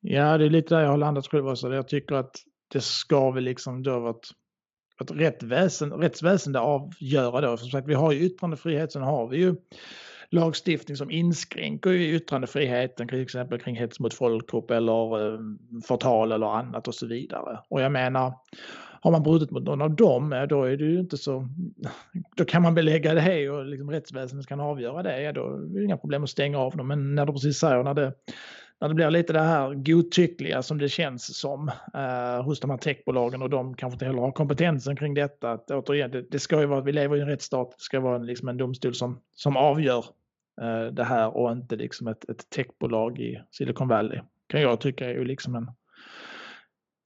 Ja, 0.00 0.38
det 0.38 0.44
är 0.44 0.50
lite 0.50 0.74
där 0.74 0.82
jag 0.82 0.90
har 0.90 0.96
landat 0.96 1.26
själv 1.26 1.48
också. 1.48 1.74
Jag 1.74 1.88
tycker 1.88 2.14
att 2.14 2.36
det 2.72 2.80
ska 2.80 3.30
väl 3.30 3.44
liksom 3.44 3.82
då 3.82 4.00
vara 4.00 4.10
ett, 4.10 5.10
rättväsen, 5.10 5.92
rättsväsende 5.92 6.60
avgöra 6.60 7.40
då. 7.40 7.56
Som 7.56 7.68
sagt, 7.68 7.88
vi 7.88 7.94
har 7.94 8.12
ju 8.12 8.20
yttrandefrihet, 8.20 8.92
sen 8.92 9.02
har 9.02 9.28
vi 9.28 9.36
ju 9.36 9.56
lagstiftning 10.30 10.96
som 10.96 11.10
inskränker 11.10 11.90
ju 11.90 12.16
yttrandefriheten 12.16 13.08
till 13.08 13.22
exempel 13.22 13.60
kring 13.60 13.76
hets 13.76 14.00
mot 14.00 14.14
folkgrupp 14.14 14.70
eller 14.70 15.32
eh, 15.34 15.38
förtal 15.88 16.32
eller 16.32 16.46
annat 16.46 16.88
och 16.88 16.94
så 16.94 17.06
vidare. 17.06 17.60
Och 17.68 17.80
jag 17.80 17.92
menar, 17.92 18.32
har 19.04 19.10
man 19.10 19.22
brutit 19.22 19.50
mot 19.50 19.62
någon 19.64 19.82
av 19.82 19.96
dem, 19.96 20.46
då 20.48 20.64
är 20.64 20.76
det 20.76 20.84
ju 20.84 21.00
inte 21.00 21.16
så... 21.16 21.48
Då 22.36 22.44
kan 22.44 22.62
man 22.62 22.74
belägga 22.74 23.14
det 23.14 23.50
och 23.50 23.66
liksom 23.66 23.90
rättsväsendet 23.90 24.46
kan 24.46 24.60
avgöra 24.60 25.02
det. 25.02 25.22
Ja, 25.22 25.32
då 25.32 25.46
är 25.46 25.78
det 25.78 25.84
inga 25.84 25.96
problem 25.96 26.24
att 26.24 26.30
stänga 26.30 26.58
av 26.58 26.76
dem. 26.76 26.88
Men 26.88 27.14
när 27.14 27.26
du 27.26 27.32
precis 27.32 27.58
säger 27.58 27.82
när 27.82 27.94
det, 27.94 28.12
när 28.80 28.88
det 28.88 28.94
blir 28.94 29.10
lite 29.10 29.32
det 29.32 29.40
här 29.40 29.74
godtyckliga 29.74 30.62
som 30.62 30.78
det 30.78 30.88
känns 30.88 31.38
som 31.38 31.70
eh, 31.94 32.44
hos 32.44 32.60
de 32.60 32.70
här 32.70 32.78
techbolagen 32.78 33.42
och 33.42 33.50
de 33.50 33.74
kanske 33.74 33.94
inte 33.94 34.04
heller 34.04 34.20
har 34.20 34.32
kompetensen 34.32 34.96
kring 34.96 35.14
detta. 35.14 35.52
Att, 35.52 35.70
återigen, 35.70 36.10
det, 36.10 36.22
det 36.30 36.38
ska 36.38 36.60
ju 36.60 36.66
vara, 36.66 36.80
vi 36.80 36.92
lever 36.92 37.16
i 37.16 37.20
en 37.20 37.28
rättsstat, 37.28 37.70
det 37.70 37.82
ska 37.82 38.00
vara 38.00 38.18
liksom 38.18 38.48
en 38.48 38.56
domstol 38.56 38.94
som, 38.94 39.20
som 39.32 39.56
avgör 39.56 40.04
eh, 40.60 40.92
det 40.92 41.04
här 41.04 41.36
och 41.36 41.52
inte 41.52 41.76
liksom 41.76 42.08
ett, 42.08 42.28
ett 42.28 42.50
techbolag 42.50 43.18
i 43.18 43.40
Silicon 43.50 43.88
Valley. 43.88 44.20
Kan 44.48 44.60
jag 44.60 44.80
tycka 44.80 45.04
är 45.04 45.14
ju 45.14 45.24
liksom 45.24 45.54
en 45.54 45.70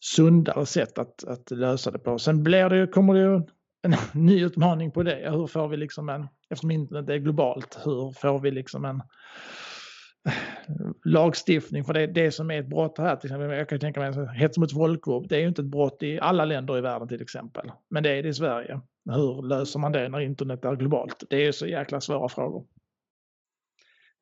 sundare 0.00 0.66
sätt 0.66 0.98
att, 0.98 1.24
att 1.24 1.50
lösa 1.50 1.90
det 1.90 1.98
på. 1.98 2.18
Sen 2.18 2.42
blir 2.42 2.68
det, 2.68 2.86
kommer 2.86 3.14
det 3.14 3.20
ju 3.20 3.42
en 3.82 3.94
ny 4.24 4.44
utmaning 4.44 4.90
på 4.90 5.02
det. 5.02 5.30
Hur 5.30 5.46
får 5.46 5.68
vi 5.68 5.76
liksom 5.76 6.08
en, 6.08 6.28
eftersom 6.50 6.70
internet 6.70 7.08
är 7.08 7.16
globalt, 7.16 7.78
hur 7.84 8.12
får 8.12 8.38
vi 8.38 8.50
liksom 8.50 8.84
en 8.84 8.96
eh, 10.26 10.32
lagstiftning 11.04 11.84
för 11.84 11.94
det, 11.94 12.06
det 12.06 12.32
som 12.32 12.50
är 12.50 12.60
ett 12.60 12.68
brott 12.68 12.98
här, 12.98 13.16
till 13.16 13.30
exempel, 13.30 13.58
jag 13.58 13.68
kan 13.68 13.80
tänka 13.80 14.00
mig 14.00 14.28
hets 14.34 14.58
mot 14.58 14.72
folkgrupp, 14.72 15.28
det 15.28 15.36
är 15.36 15.40
ju 15.40 15.48
inte 15.48 15.62
ett 15.62 15.70
brott 15.70 16.02
i 16.02 16.20
alla 16.20 16.44
länder 16.44 16.78
i 16.78 16.80
världen 16.80 17.08
till 17.08 17.22
exempel. 17.22 17.70
Men 17.90 18.02
det 18.02 18.10
är 18.10 18.22
det 18.22 18.28
i 18.28 18.34
Sverige. 18.34 18.80
Hur 19.10 19.42
löser 19.42 19.78
man 19.78 19.92
det 19.92 20.08
när 20.08 20.20
internet 20.20 20.64
är 20.64 20.76
globalt? 20.76 21.24
Det 21.30 21.36
är 21.36 21.44
ju 21.44 21.52
så 21.52 21.66
jäkla 21.66 22.00
svåra 22.00 22.28
frågor. 22.28 22.64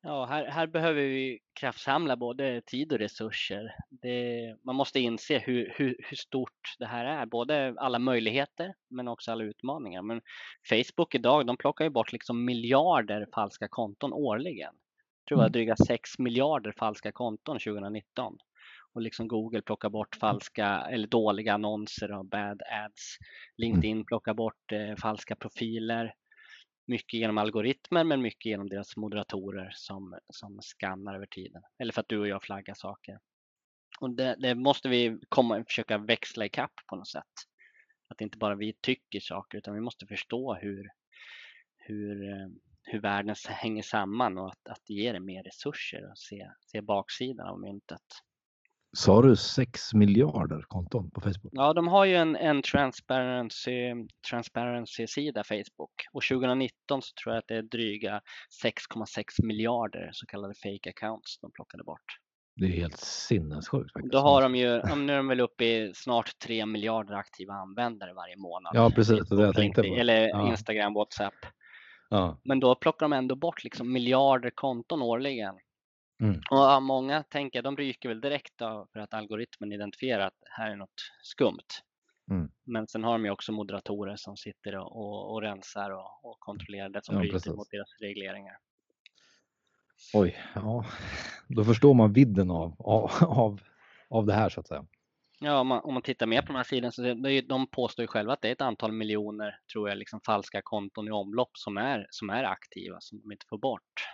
Ja, 0.01 0.25
här, 0.25 0.45
här 0.45 0.67
behöver 0.67 1.01
vi 1.01 1.39
kraftsamla 1.59 2.15
både 2.15 2.61
tid 2.61 2.91
och 2.93 2.99
resurser. 2.99 3.75
Det, 3.89 4.55
man 4.65 4.75
måste 4.75 4.99
inse 4.99 5.39
hur, 5.39 5.73
hur, 5.77 5.95
hur 5.99 6.17
stort 6.17 6.75
det 6.79 6.85
här 6.85 7.05
är, 7.05 7.25
både 7.25 7.75
alla 7.77 7.99
möjligheter 7.99 8.73
men 8.89 9.07
också 9.07 9.31
alla 9.31 9.43
utmaningar. 9.43 10.01
Men 10.01 10.21
Facebook 10.69 11.15
idag, 11.15 11.45
de 11.47 11.57
plockar 11.57 11.85
ju 11.85 11.89
bort 11.89 12.11
liksom 12.11 12.45
miljarder 12.45 13.27
falska 13.35 13.67
konton 13.67 14.13
årligen. 14.13 14.73
Jag 14.73 15.27
tror 15.27 15.37
det 15.37 15.43
var 15.43 15.49
dryga 15.49 15.75
6 15.75 16.19
miljarder 16.19 16.73
falska 16.77 17.11
konton 17.11 17.59
2019. 17.59 18.37
Och 18.93 19.01
liksom 19.01 19.27
Google 19.27 19.61
plockar 19.61 19.89
bort 19.89 20.15
falska 20.15 20.67
eller 20.91 21.07
dåliga 21.07 21.53
annonser 21.53 22.11
och 22.11 22.25
bad 22.25 22.61
ads. 22.85 23.17
LinkedIn 23.57 24.05
plockar 24.05 24.33
bort 24.33 24.71
eh, 24.71 24.95
falska 24.95 25.35
profiler 25.35 26.13
mycket 26.87 27.19
genom 27.19 27.37
algoritmer 27.37 28.03
men 28.03 28.21
mycket 28.21 28.45
genom 28.45 28.69
deras 28.69 28.95
moderatorer 28.97 29.71
som, 29.75 30.17
som 30.29 30.61
skannar 30.61 31.15
över 31.15 31.25
tiden. 31.25 31.61
Eller 31.79 31.93
för 31.93 32.01
att 32.01 32.09
du 32.09 32.19
och 32.19 32.27
jag 32.27 32.43
flaggar 32.43 32.73
saker. 32.73 33.19
Och 33.99 34.09
det, 34.09 34.35
det 34.39 34.55
måste 34.55 34.89
vi 34.89 35.19
komma, 35.29 35.63
försöka 35.67 35.97
växla 35.97 36.45
i 36.45 36.49
kapp 36.49 36.73
på 36.87 36.95
något 36.95 37.07
sätt. 37.07 37.23
Att 38.07 38.21
inte 38.21 38.37
bara 38.37 38.55
vi 38.55 38.73
tycker 38.81 39.19
saker 39.19 39.57
utan 39.57 39.73
vi 39.75 39.81
måste 39.81 40.07
förstå 40.07 40.55
hur, 40.55 40.89
hur, 41.77 42.29
eh, 42.29 42.47
hur 42.83 42.99
världen 42.99 43.35
hänger 43.47 43.83
samman 43.83 44.37
och 44.37 44.47
att, 44.47 44.67
att 44.67 44.89
ge 44.89 45.11
det 45.11 45.19
mer 45.19 45.43
resurser 45.43 46.09
och 46.11 46.17
se, 46.17 46.49
se 46.61 46.81
baksidan 46.81 47.47
av 47.47 47.59
myntet. 47.59 48.01
Sa 48.93 49.21
du 49.21 49.35
6 49.35 49.93
miljarder 49.93 50.61
konton 50.67 51.11
på 51.11 51.21
Facebook? 51.21 51.51
Ja, 51.51 51.73
de 51.73 51.87
har 51.87 52.05
ju 52.05 52.15
en, 52.15 52.35
en 52.35 52.61
transparency, 52.61 53.93
transparency-sida 54.29 55.43
Facebook 55.43 55.91
och 56.13 56.23
2019 56.23 57.01
så 57.01 57.13
tror 57.23 57.35
jag 57.35 57.39
att 57.39 57.47
det 57.47 57.55
är 57.55 57.61
dryga 57.61 58.21
6,6 58.63 59.23
miljarder 59.43 60.09
så 60.13 60.25
kallade 60.25 60.53
fake 60.53 60.89
accounts 60.89 61.39
de 61.41 61.51
plockade 61.51 61.83
bort. 61.83 62.17
Det 62.55 62.65
är 62.65 62.71
helt 62.71 62.97
sinnessjukt. 62.97 63.93
Faktiskt. 63.93 64.11
Då 64.11 64.19
har 64.19 64.41
de 64.41 64.55
ju, 64.55 64.67
nu 64.95 65.13
är 65.13 65.17
de 65.17 65.27
väl 65.27 65.39
uppe 65.39 65.65
i 65.65 65.91
snart 65.95 66.39
3 66.39 66.65
miljarder 66.65 67.13
aktiva 67.13 67.53
användare 67.53 68.13
varje 68.13 68.37
månad. 68.37 68.71
Ja, 68.75 68.91
precis. 68.95 69.29
Det 69.29 69.41
jag 69.41 69.55
tänkte 69.55 69.83
på. 69.83 69.95
Eller 69.95 70.27
ja. 70.27 70.47
Instagram, 70.49 70.93
WhatsApp. 70.93 71.33
Ja. 72.09 72.39
Men 72.43 72.59
då 72.59 72.75
plockar 72.75 73.05
de 73.05 73.13
ändå 73.13 73.35
bort 73.35 73.63
liksom 73.63 73.93
miljarder 73.93 74.51
konton 74.55 75.01
årligen. 75.01 75.55
Mm. 76.19 76.41
Och 76.51 76.83
många 76.83 77.23
tänker, 77.23 77.61
de 77.61 77.77
ryker 77.77 78.09
väl 78.09 78.21
direkt 78.21 78.53
då 78.57 78.87
för 78.93 78.99
att 78.99 79.13
algoritmen 79.13 79.71
identifierar 79.71 80.27
att 80.27 80.43
här 80.45 80.71
är 80.71 80.75
något 80.75 81.11
skumt. 81.21 81.67
Mm. 82.31 82.51
Men 82.63 82.87
sen 82.87 83.03
har 83.03 83.11
de 83.11 83.25
ju 83.25 83.31
också 83.31 83.51
moderatorer 83.51 84.15
som 84.15 84.37
sitter 84.37 84.75
och, 84.75 84.95
och, 84.95 85.33
och 85.33 85.41
rensar 85.41 85.91
och, 85.91 86.25
och, 86.25 86.39
kontrollerar 86.39 86.89
det 86.89 87.05
som 87.05 87.15
ja, 87.15 87.21
bryter 87.21 87.35
precis. 87.35 87.55
mot 87.55 87.71
deras 87.71 87.89
regleringar. 87.99 88.57
Oj, 90.13 90.37
ja, 90.55 90.85
då 91.47 91.63
förstår 91.63 91.93
man 91.93 92.13
vidden 92.13 92.51
av, 92.51 92.75
av, 93.21 93.61
av 94.09 94.25
det 94.25 94.33
här 94.33 94.49
så 94.49 94.59
att 94.59 94.67
säga. 94.67 94.85
Ja, 95.39 95.59
om 95.59 95.67
man, 95.67 95.81
om 95.83 95.93
man 95.93 96.03
tittar 96.03 96.25
mer 96.25 96.41
på 96.41 96.47
de 96.47 96.55
här 96.55 96.63
sidorna 96.63 96.91
så 96.91 97.01
det, 97.01 97.41
de 97.41 97.67
påstår 97.67 98.03
ju 98.03 98.07
själva 98.07 98.33
att 98.33 98.41
det 98.41 98.47
är 98.47 98.51
ett 98.51 98.61
antal 98.61 98.91
miljoner, 98.91 99.59
tror 99.71 99.89
jag, 99.89 99.97
liksom 99.97 100.21
falska 100.21 100.61
konton 100.63 101.07
i 101.07 101.11
omlopp 101.11 101.57
som 101.57 101.77
är, 101.77 102.07
som 102.09 102.29
är 102.29 102.43
aktiva, 102.43 102.97
som 102.99 103.21
de 103.21 103.31
inte 103.31 103.45
får 103.49 103.57
bort. 103.57 104.07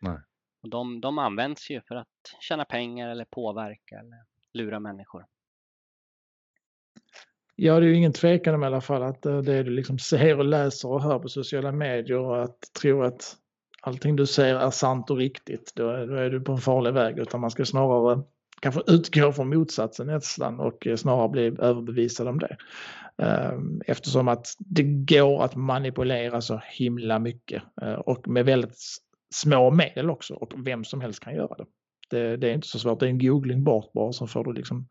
Nej. 0.00 0.18
Och 0.66 0.70
de, 0.70 1.00
de 1.00 1.18
används 1.18 1.70
ju 1.70 1.80
för 1.80 1.94
att 1.94 2.08
tjäna 2.40 2.64
pengar 2.64 3.08
eller 3.08 3.24
påverka 3.24 3.98
eller 3.98 4.18
lura 4.52 4.80
människor. 4.80 5.26
Ja, 7.56 7.80
det 7.80 7.86
är 7.86 7.88
ju 7.88 7.96
ingen 7.96 8.12
tvekan 8.12 8.54
om 8.54 8.62
i 8.62 8.66
alla 8.66 8.80
fall 8.80 9.02
att 9.02 9.26
eh, 9.26 9.38
det 9.38 9.62
du 9.62 9.70
liksom 9.70 9.98
ser 9.98 10.38
och 10.38 10.44
läser 10.44 10.88
och 10.88 11.02
hör 11.02 11.18
på 11.18 11.28
sociala 11.28 11.72
medier 11.72 12.18
och 12.18 12.42
att 12.42 12.60
tro 12.80 13.02
att 13.02 13.36
allting 13.80 14.16
du 14.16 14.26
ser 14.26 14.54
är 14.54 14.70
sant 14.70 15.10
och 15.10 15.16
riktigt, 15.16 15.72
då 15.74 15.88
är, 15.88 16.06
då 16.06 16.14
är 16.14 16.30
du 16.30 16.40
på 16.40 16.52
en 16.52 16.58
farlig 16.58 16.92
väg. 16.92 17.18
Utan 17.18 17.40
man 17.40 17.50
ska 17.50 17.64
snarare 17.64 18.22
kanske 18.60 18.82
utgå 18.86 19.32
från 19.32 19.48
motsatsen 19.48 20.06
nästan 20.06 20.60
och 20.60 20.86
eh, 20.86 20.96
snarare 20.96 21.28
bli 21.28 21.42
överbevisad 21.58 22.28
om 22.28 22.38
det. 22.38 22.56
Ehm, 23.18 23.80
eftersom 23.86 24.28
att 24.28 24.46
det 24.58 24.82
går 24.82 25.44
att 25.44 25.54
manipulera 25.54 26.40
så 26.40 26.60
himla 26.64 27.18
mycket 27.18 27.62
eh, 27.82 27.92
och 27.92 28.28
med 28.28 28.44
väldigt 28.44 28.78
små 29.34 29.70
medel 29.70 30.10
också 30.10 30.34
och 30.34 30.52
vem 30.56 30.84
som 30.84 31.00
helst 31.00 31.20
kan 31.20 31.34
göra 31.34 31.54
det. 31.54 31.64
Det, 32.10 32.36
det, 32.36 32.50
är 32.50 32.54
inte 32.54 32.68
så 32.68 32.78
svårt, 32.78 33.00
det 33.00 33.06
är 33.06 33.10
en 33.10 33.18
googling 33.18 33.64
bort 33.64 33.92
bara 33.92 34.12
så 34.12 34.26
får 34.26 34.44
du 34.44 34.52
liksom 34.52 34.88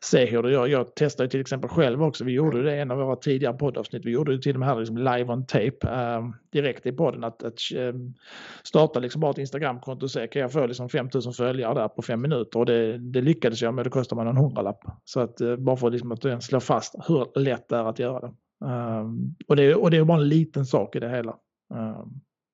se 0.00 0.24
hur 0.26 0.42
du 0.42 0.52
gör. 0.52 0.66
Jag 0.66 0.94
testade 0.94 1.28
till 1.28 1.40
exempel 1.40 1.70
själv 1.70 2.02
också, 2.02 2.24
vi 2.24 2.32
gjorde 2.32 2.62
det 2.62 2.76
i 2.76 2.80
en 2.80 2.90
av 2.90 2.98
våra 2.98 3.16
tidigare 3.16 3.54
poddavsnitt, 3.54 4.04
vi 4.04 4.10
gjorde 4.10 4.36
det 4.36 4.42
till 4.42 4.56
och 4.56 4.60
med 4.60 4.68
här 4.68 4.78
liksom 4.78 4.98
live 4.98 5.32
on 5.32 5.46
tape 5.46 5.76
äh, 5.82 6.28
direkt 6.52 6.86
i 6.86 6.92
podden 6.92 7.24
att, 7.24 7.42
att 7.42 7.58
ehm, 7.76 8.14
starta 8.62 9.00
liksom 9.00 9.20
bara 9.20 9.30
ett 9.30 9.38
Instagramkonto 9.38 10.04
och 10.06 10.10
se 10.10 10.26
kan 10.26 10.42
jag 10.42 10.52
få 10.52 10.66
liksom 10.66 10.88
5000 10.88 11.32
följare 11.32 11.74
där 11.74 11.88
på 11.88 12.02
fem 12.02 12.22
minuter 12.22 12.58
och 12.58 12.66
det, 12.66 12.98
det 12.98 13.20
lyckades 13.20 13.62
jag 13.62 13.74
med, 13.74 13.86
det 13.86 13.90
kostar 13.90 14.16
man 14.16 14.26
en 14.26 14.36
hundralapp. 14.36 14.80
Så 15.04 15.20
att 15.20 15.40
eh, 15.40 15.56
bara 15.56 15.76
för 15.76 15.90
liksom 15.90 16.12
att 16.12 16.44
slå 16.44 16.60
fast 16.60 16.94
hur 17.08 17.40
lätt 17.40 17.68
det 17.68 17.76
är 17.76 17.84
att 17.84 17.98
göra 17.98 18.20
det. 18.20 18.34
Ehm, 18.66 19.34
och, 19.48 19.56
det 19.56 19.74
och 19.74 19.90
det 19.90 19.96
är 19.96 20.04
bara 20.04 20.20
en 20.20 20.28
liten 20.28 20.66
sak 20.66 20.96
i 20.96 21.00
det 21.00 21.10
hela 21.10 21.36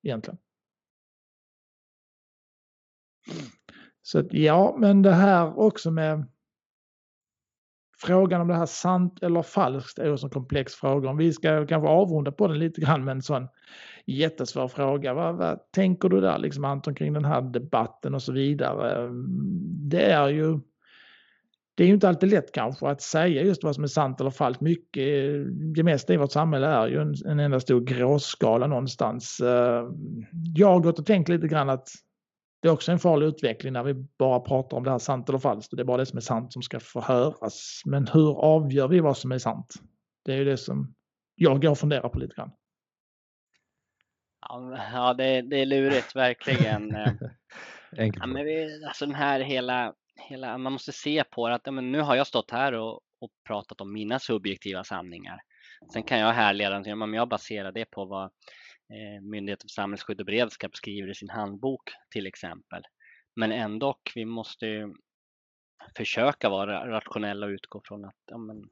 egentligen. 0.05 0.39
Så 4.03 4.19
att, 4.19 4.33
ja, 4.33 4.77
men 4.79 5.03
det 5.03 5.13
här 5.13 5.59
också 5.59 5.91
med 5.91 6.27
frågan 7.99 8.41
om 8.41 8.49
det 8.49 8.55
här 8.55 8.67
sant 8.67 9.23
eller 9.23 9.43
falskt 9.43 9.99
är 9.99 10.13
också 10.13 10.27
en 10.27 10.31
komplex 10.31 10.75
fråga. 10.75 11.11
Om 11.11 11.17
vi 11.17 11.33
ska 11.33 11.67
kanske 11.67 11.89
avrunda 11.89 12.33
på 12.33 12.49
den 12.49 12.59
lite 12.59 12.81
grann 12.81 13.05
med 13.05 13.13
en 13.13 13.23
sån 13.23 13.49
jättesvår 14.07 14.69
fråga. 14.69 15.15
Vad, 15.15 15.37
vad 15.37 15.59
tänker 15.73 16.09
du 16.09 16.21
där 16.21 16.39
liksom 16.39 16.65
Anton 16.65 16.95
kring 16.95 17.13
den 17.13 17.25
här 17.25 17.43
debatten 17.43 18.15
och 18.15 18.23
så 18.23 18.33
vidare? 18.33 19.09
Det 19.89 20.05
är 20.05 20.29
ju 20.29 20.61
det 21.75 21.85
är 21.85 21.89
ju 21.89 21.95
inte 21.95 22.09
alltid 22.09 22.31
lätt 22.31 22.53
kanske 22.53 22.89
att 22.89 23.03
säga 23.03 23.43
just 23.43 23.65
vad 23.65 23.75
som 23.75 23.85
är 23.85 23.89
sant 23.89 24.21
eller 24.21 24.31
falskt. 24.31 24.61
Mycket, 24.61 25.05
det 25.75 25.83
mesta 25.83 26.15
i 26.15 26.17
vårt 26.17 26.33
samhälle 26.33 26.67
är 26.67 26.89
ju 26.89 27.01
en, 27.01 27.15
en 27.27 27.41
enda 27.41 27.61
stor 27.61 27.81
gråskala 27.81 28.67
någonstans. 28.67 29.41
Eh, 29.41 29.89
jag 30.55 30.69
har 30.69 30.81
gått 30.81 30.99
och 30.99 31.07
tänkt 31.07 31.29
lite 31.29 31.49
grann 31.49 31.71
att 31.71 31.89
det 32.61 32.69
är 32.69 32.73
också 32.73 32.93
en 32.93 32.99
farlig 32.99 33.27
utveckling 33.27 33.73
när 33.73 33.83
vi 33.83 33.95
bara 33.95 34.41
pratar 34.41 34.77
om 34.77 34.85
det 34.85 34.91
här 34.91 34.99
sant 34.99 35.29
eller 35.29 35.39
falskt 35.39 35.73
och 35.73 35.77
det 35.77 35.83
är 35.83 35.85
bara 35.85 35.97
det 35.97 36.07
som 36.07 36.17
är 36.17 36.21
sant 36.21 36.53
som 36.53 36.63
ska 36.63 36.81
få 36.81 37.01
höras. 37.01 37.83
Men 37.85 38.07
hur 38.07 38.41
avgör 38.41 38.89
vi 38.89 39.01
vad 39.01 39.19
som 39.19 39.33
är 39.33 39.39
sant? 39.39 39.75
Det 40.25 40.33
är 40.33 40.37
ju 40.37 40.45
det 40.45 40.57
som 40.57 40.95
jag 41.35 41.63
går 41.63 41.71
och 41.71 41.79
funderar 41.79 42.09
på 42.09 42.19
lite 42.19 42.35
grann. 42.35 42.51
Ja, 44.93 45.15
det, 45.15 45.43
det 45.43 45.57
är 45.57 45.67
lurigt 45.67 46.17
verkligen. 46.17 46.91
ja, 47.91 48.27
men 48.27 48.45
vi, 48.45 48.85
alltså 48.87 49.07
den 49.07 49.15
här 49.15 49.41
hela, 49.41 49.95
hela, 50.29 50.59
man 50.59 50.73
måste 50.73 50.93
se 50.93 51.25
på 51.25 51.49
det 51.49 51.55
att 51.55 51.63
ja, 51.65 51.73
men 51.73 51.93
nu 51.93 52.01
har 52.01 52.17
jag 52.17 52.27
stått 52.27 52.51
här 52.51 52.73
och, 52.73 52.95
och 53.21 53.31
pratat 53.47 53.81
om 53.81 53.93
mina 53.93 54.19
subjektiva 54.19 54.85
sanningar. 54.85 55.41
Sen 55.93 56.03
kan 56.03 56.19
jag 56.19 56.33
härleda 56.33 56.83
till, 56.83 56.97
men 56.97 57.15
jag 57.15 57.29
baserar 57.29 57.73
det 57.73 57.85
på 57.85 58.05
vad 58.05 58.31
Eh, 58.91 59.23
Myndigheten 59.23 59.69
för 59.69 59.73
samhällsskydd 59.73 60.21
och 60.21 60.27
beredskap 60.27 60.77
skriver 60.77 61.11
i 61.11 61.15
sin 61.15 61.31
handbok 61.31 61.91
till 62.11 62.27
exempel. 62.27 62.83
Men 63.37 63.53
ändå, 63.53 63.99
vi 64.15 64.25
måste 64.25 64.95
försöka 65.97 66.49
vara 66.49 66.91
rationella 66.91 67.47
och 67.47 67.51
utgå 67.51 67.83
från 67.85 68.05
att 68.05 68.17
ja, 68.27 68.39
men, 68.39 68.71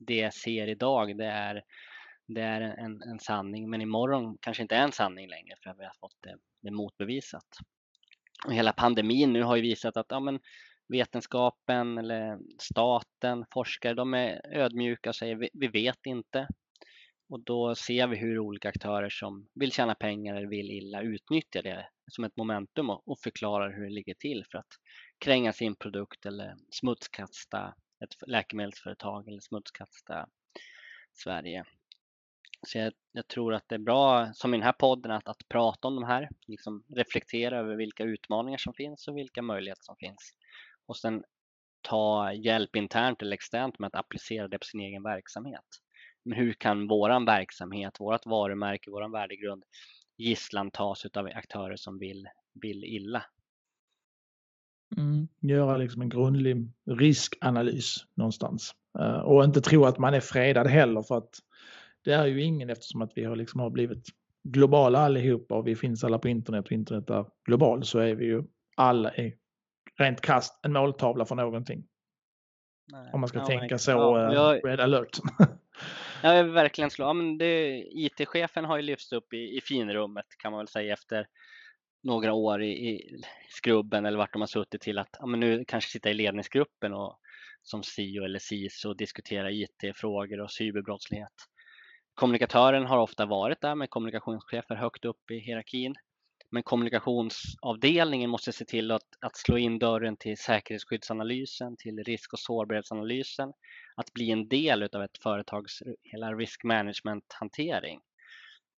det 0.00 0.16
jag 0.16 0.34
ser 0.34 0.66
idag 0.66 1.18
det 1.18 1.26
är, 1.26 1.62
det 2.26 2.40
är 2.40 2.60
en, 2.60 3.02
en 3.02 3.18
sanning 3.18 3.70
men 3.70 3.80
imorgon 3.80 4.38
kanske 4.40 4.62
inte 4.62 4.76
är 4.76 4.82
en 4.82 4.92
sanning 4.92 5.28
längre 5.28 5.56
för 5.62 5.70
att 5.70 5.78
vi 5.78 5.84
har 5.84 5.94
fått 6.00 6.16
det, 6.20 6.36
det 6.62 6.70
motbevisat. 6.70 7.46
Och 8.46 8.54
hela 8.54 8.72
pandemin 8.72 9.32
nu 9.32 9.42
har 9.42 9.56
ju 9.56 9.62
visat 9.62 9.96
att 9.96 10.06
ja, 10.08 10.20
men, 10.20 10.40
vetenskapen 10.88 11.98
eller 11.98 12.38
staten, 12.58 13.44
forskare, 13.52 13.94
de 13.94 14.14
är 14.14 14.40
ödmjuka 14.52 15.08
och 15.08 15.16
säger 15.16 15.36
vi, 15.36 15.50
vi 15.52 15.68
vet 15.68 16.06
inte. 16.06 16.48
Och 17.28 17.40
då 17.40 17.74
ser 17.74 18.06
vi 18.06 18.16
hur 18.16 18.38
olika 18.38 18.68
aktörer 18.68 19.10
som 19.10 19.48
vill 19.54 19.72
tjäna 19.72 19.94
pengar 19.94 20.34
eller 20.34 20.46
vill 20.46 20.70
illa 20.70 21.02
utnyttjar 21.02 21.62
det 21.62 21.88
som 22.10 22.24
ett 22.24 22.36
momentum 22.36 22.90
och 22.90 23.20
förklarar 23.20 23.72
hur 23.72 23.84
det 23.84 23.94
ligger 23.94 24.14
till 24.14 24.44
för 24.50 24.58
att 24.58 24.78
kränga 25.18 25.52
sin 25.52 25.76
produkt 25.76 26.26
eller 26.26 26.56
smutskasta 26.70 27.74
ett 28.04 28.28
läkemedelsföretag 28.28 29.28
eller 29.28 29.40
smutskasta 29.40 30.28
Sverige. 31.12 31.64
Så 32.66 32.78
jag, 32.78 32.92
jag, 33.12 33.28
tror 33.28 33.54
att 33.54 33.68
det 33.68 33.74
är 33.74 33.78
bra, 33.78 34.32
som 34.32 34.54
i 34.54 34.56
den 34.56 34.64
här 34.64 34.72
podden, 34.72 35.12
att, 35.12 35.28
att 35.28 35.48
prata 35.48 35.88
om 35.88 35.94
de 35.94 36.04
här, 36.04 36.28
liksom 36.46 36.84
reflektera 36.94 37.58
över 37.58 37.76
vilka 37.76 38.04
utmaningar 38.04 38.58
som 38.58 38.74
finns 38.74 39.08
och 39.08 39.16
vilka 39.16 39.42
möjligheter 39.42 39.82
som 39.82 39.96
finns. 39.96 40.34
Och 40.86 40.96
sen 40.96 41.24
ta 41.82 42.32
hjälp 42.32 42.76
internt 42.76 43.22
eller 43.22 43.34
externt 43.34 43.78
med 43.78 43.86
att 43.86 43.94
applicera 43.94 44.48
det 44.48 44.58
på 44.58 44.64
sin 44.64 44.80
egen 44.80 45.02
verksamhet. 45.02 45.64
Hur 46.34 46.52
kan 46.52 46.88
våran 46.88 47.24
verksamhet, 47.24 48.00
vårt 48.00 48.26
varumärke, 48.26 48.90
våran 48.90 49.12
värdegrund 49.12 49.64
gisslan 50.16 50.70
tas 50.70 51.06
av 51.14 51.26
aktörer 51.26 51.76
som 51.76 51.98
vill, 51.98 52.28
vill 52.54 52.84
illa? 52.84 53.22
Mm, 54.96 55.28
göra 55.40 55.76
liksom 55.76 56.02
en 56.02 56.08
grundlig 56.08 56.70
riskanalys 56.90 57.96
någonstans. 58.14 58.74
Uh, 58.98 59.18
och 59.18 59.44
inte 59.44 59.60
tro 59.60 59.84
att 59.84 59.98
man 59.98 60.14
är 60.14 60.20
fredad 60.20 60.66
heller 60.66 61.02
för 61.02 61.18
att 61.18 61.30
det 62.04 62.12
är 62.12 62.26
ju 62.26 62.42
ingen 62.42 62.70
eftersom 62.70 63.02
att 63.02 63.12
vi 63.14 63.24
har, 63.24 63.36
liksom 63.36 63.60
har 63.60 63.70
blivit 63.70 64.08
globala 64.42 64.98
allihopa 64.98 65.54
och 65.54 65.66
vi 65.66 65.76
finns 65.76 66.04
alla 66.04 66.18
på 66.18 66.28
internet 66.28 66.64
och 66.64 66.72
internet 66.72 67.10
är 67.10 67.26
global 67.44 67.84
så 67.84 67.98
är 67.98 68.14
vi 68.14 68.24
ju 68.24 68.42
alla 68.76 69.14
i 69.16 69.36
rent 69.98 70.20
kast 70.20 70.60
en 70.62 70.72
måltavla 70.72 71.24
för 71.24 71.34
någonting. 71.34 71.84
Nej, 72.92 73.10
Om 73.12 73.20
man 73.20 73.28
ska 73.28 73.38
ja, 73.38 73.46
tänka 73.46 73.78
så, 73.78 73.90
ja, 73.90 74.32
jag, 74.32 74.68
red 74.68 74.80
alert. 74.80 75.18
Ja, 76.22 76.42
verkligen 76.42 76.90
slå, 76.90 77.06
ja, 77.06 77.12
men 77.12 77.38
IT-chefen 77.90 78.64
har 78.64 78.76
ju 78.76 78.82
lyfts 78.82 79.12
upp 79.12 79.32
i, 79.32 79.56
i 79.56 79.60
finrummet 79.60 80.26
kan 80.38 80.52
man 80.52 80.58
väl 80.58 80.68
säga 80.68 80.92
efter 80.92 81.26
några 82.02 82.32
år 82.32 82.62
i, 82.62 82.70
i 82.70 83.22
skrubben 83.48 84.06
eller 84.06 84.18
vart 84.18 84.32
de 84.32 84.42
har 84.42 84.46
suttit 84.46 84.80
till 84.80 84.98
att 84.98 85.16
ja, 85.18 85.26
men 85.26 85.40
nu 85.40 85.64
kanske 85.64 85.90
sitta 85.90 86.10
i 86.10 86.14
ledningsgruppen 86.14 86.92
och 86.94 87.18
som 87.62 87.82
CEO 87.82 88.24
eller 88.24 88.38
CISO 88.38 88.88
och 88.88 88.96
diskutera 88.96 89.50
IT-frågor 89.50 90.40
och 90.40 90.50
cyberbrottslighet. 90.50 91.32
Kommunikatören 92.14 92.86
har 92.86 92.98
ofta 92.98 93.26
varit 93.26 93.60
där 93.60 93.74
med 93.74 93.90
kommunikationschefer 93.90 94.74
högt 94.74 95.04
upp 95.04 95.30
i 95.30 95.38
hierarkin. 95.38 95.94
Men 96.50 96.62
kommunikationsavdelningen 96.62 98.30
måste 98.30 98.52
se 98.52 98.64
till 98.64 98.90
att, 98.90 99.06
att 99.20 99.36
slå 99.36 99.58
in 99.58 99.78
dörren 99.78 100.16
till 100.16 100.38
säkerhetsskyddsanalysen, 100.38 101.76
till 101.76 102.04
risk 102.04 102.32
och 102.32 102.38
sårbarhetsanalysen, 102.38 103.52
att 103.96 104.12
bli 104.12 104.30
en 104.30 104.48
del 104.48 104.82
av 104.82 105.02
ett 105.02 105.18
företags 105.22 105.82
hela 106.02 106.32
risk 106.32 106.64
management-hantering. 106.64 108.00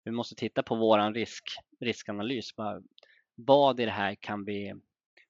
Vi 0.05 0.11
måste 0.11 0.35
titta 0.35 0.63
på 0.63 0.75
våran 0.75 1.15
risk, 1.15 1.45
riskanalys. 1.81 2.51
Vad, 2.57 2.87
vad 3.35 3.81
i 3.81 3.85
det 3.85 3.91
här 3.91 4.15
kan 4.15 4.45
vi 4.45 4.75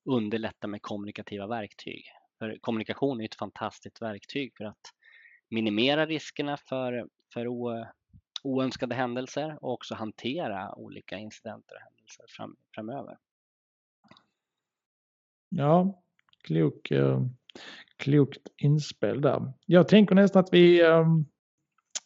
underlätta 0.05 0.67
med 0.67 0.83
kommunikativa 0.83 1.47
verktyg? 1.47 2.05
För 2.39 2.59
kommunikation 2.61 3.21
är 3.21 3.25
ett 3.25 3.35
fantastiskt 3.35 4.03
verktyg 4.03 4.53
för 4.57 4.65
att 4.65 4.81
minimera 5.51 6.07
riskerna 6.07 6.57
för, 6.57 7.09
för 7.33 7.47
oönskade 8.43 8.95
händelser 8.95 9.59
och 9.65 9.73
också 9.73 9.95
hantera 9.95 10.75
olika 10.75 11.19
incidenter 11.19 11.75
och 11.75 11.81
händelser 11.81 11.98
händelser 12.09 12.25
fram, 12.29 12.57
framöver. 12.75 13.19
Ja, 15.49 16.03
klok, 16.43 16.91
eh, 16.91 17.23
klokt 17.97 18.49
inspel 18.57 19.21
där. 19.21 19.53
Jag 19.67 19.89
tänker 19.89 20.15
nästan 20.15 20.41
att 20.41 20.53
vi 20.53 20.83
um 20.83 21.27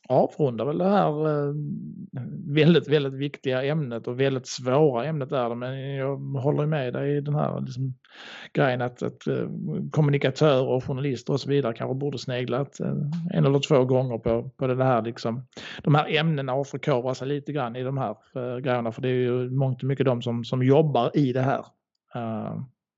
avrundar 0.09 0.65
väl 0.65 0.79
det 0.79 0.89
här 0.89 1.29
eh, 1.29 1.55
väldigt, 2.47 2.89
väldigt 2.89 3.15
viktiga 3.15 3.65
ämnet 3.65 4.07
och 4.07 4.21
väldigt 4.21 4.47
svåra 4.47 5.05
ämnet 5.05 5.33
är 5.33 5.49
det. 5.49 5.55
Men 5.55 5.95
jag 5.95 6.17
håller 6.17 6.67
med 6.67 6.93
dig 6.93 7.17
i 7.17 7.21
den 7.21 7.35
här 7.35 7.61
liksom, 7.61 7.95
grejen 8.53 8.83
att, 8.83 9.03
att 9.03 9.27
eh, 9.27 9.49
kommunikatörer 9.91 10.69
och 10.69 10.85
journalister 10.85 11.33
och 11.33 11.41
så 11.41 11.49
vidare 11.49 11.75
kanske 11.75 11.95
borde 11.95 12.19
sneglat 12.19 12.81
eh, 12.81 12.95
en 13.35 13.47
eller 13.47 13.59
två 13.59 13.85
gånger 13.85 14.19
på, 14.19 14.51
på 14.57 14.67
det 14.67 14.85
här 14.85 15.03
liksom, 15.03 15.47
de 15.83 15.95
här 15.95 16.17
ämnena 16.17 16.55
och 16.55 16.67
förkovra 16.67 17.15
sig 17.15 17.29
lite 17.29 17.53
grann 17.53 17.77
i 17.77 17.83
de 17.83 17.99
här 17.99 18.17
eh, 18.35 18.59
grejerna. 18.59 18.93
För 18.93 19.03
det 19.03 19.09
är 19.09 19.13
ju 19.13 19.51
mångt 19.51 19.83
och 19.83 19.89
mycket 19.89 20.07
de 20.07 20.23
som, 20.23 20.45
som 20.45 20.63
jobbar 20.63 21.17
i 21.17 21.33
det 21.33 21.43
här. 21.43 21.65
Eh, 22.15 22.57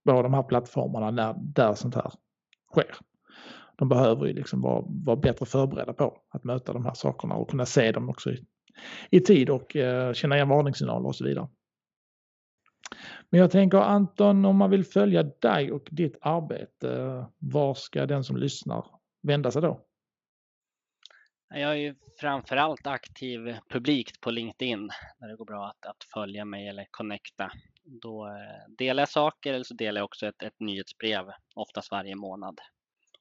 på 0.09 0.23
de 0.23 0.35
här 0.35 0.43
plattformarna 0.43 1.11
när, 1.11 1.35
där 1.39 1.75
sånt 1.75 1.95
här 1.95 2.13
sker 2.73 2.97
de 3.77 3.89
behöver 3.89 4.27
ju 4.27 4.33
liksom 4.33 4.61
vara, 4.61 4.85
vara 4.87 5.17
bättre 5.17 5.47
förberedda 5.47 5.93
på 5.93 6.19
att 6.31 6.45
möta 6.45 6.73
de 6.73 6.85
här 6.85 6.95
sakerna 6.95 7.35
och 7.35 7.51
kunna 7.51 7.67
se 7.67 7.93
dem 7.93 8.09
också 8.09 8.31
i, 8.31 8.45
i 9.11 9.21
tid 9.21 9.51
och 9.51 9.77
eh, 9.77 10.13
känna 10.13 10.35
igen 10.35 10.49
varningssignaler 10.49 11.07
och 11.07 11.17
så 11.17 11.25
vidare. 11.25 11.49
Men 13.31 13.41
jag 13.41 13.51
tänker 13.51 13.79
Anton, 13.79 14.45
om 14.45 14.57
man 14.57 14.71
vill 14.71 14.85
följa 14.85 15.23
dig 15.23 15.73
och 15.73 15.89
ditt 15.91 16.19
arbete, 16.21 17.25
var 17.39 17.75
ska 17.75 18.07
den 18.07 18.25
som 18.25 18.37
lyssnar 18.37 18.87
vända 19.23 19.51
sig 19.51 19.63
då? 19.63 19.81
Jag 21.49 21.71
är 21.71 21.75
ju 21.75 21.95
framförallt 22.21 22.87
aktiv 22.87 23.57
publikt 23.69 24.21
på 24.21 24.31
LinkedIn 24.31 24.91
där 25.19 25.29
det 25.29 25.37
går 25.37 25.45
bra 25.45 25.67
att, 25.67 25.87
att 25.87 26.05
följa 26.15 26.45
mig 26.45 26.69
eller 26.69 26.87
connecta. 26.91 27.51
Då 27.85 28.27
eh, 28.27 28.75
delar 28.79 29.01
jag 29.01 29.09
saker 29.09 29.53
eller 29.53 29.65
så 29.65 29.75
delar 29.75 30.01
jag 30.01 30.05
också 30.05 30.27
ett, 30.27 30.43
ett 30.43 30.61
nyhetsbrev, 30.61 31.25
oftast 31.55 31.91
varje 31.91 32.17
månad 32.17 32.61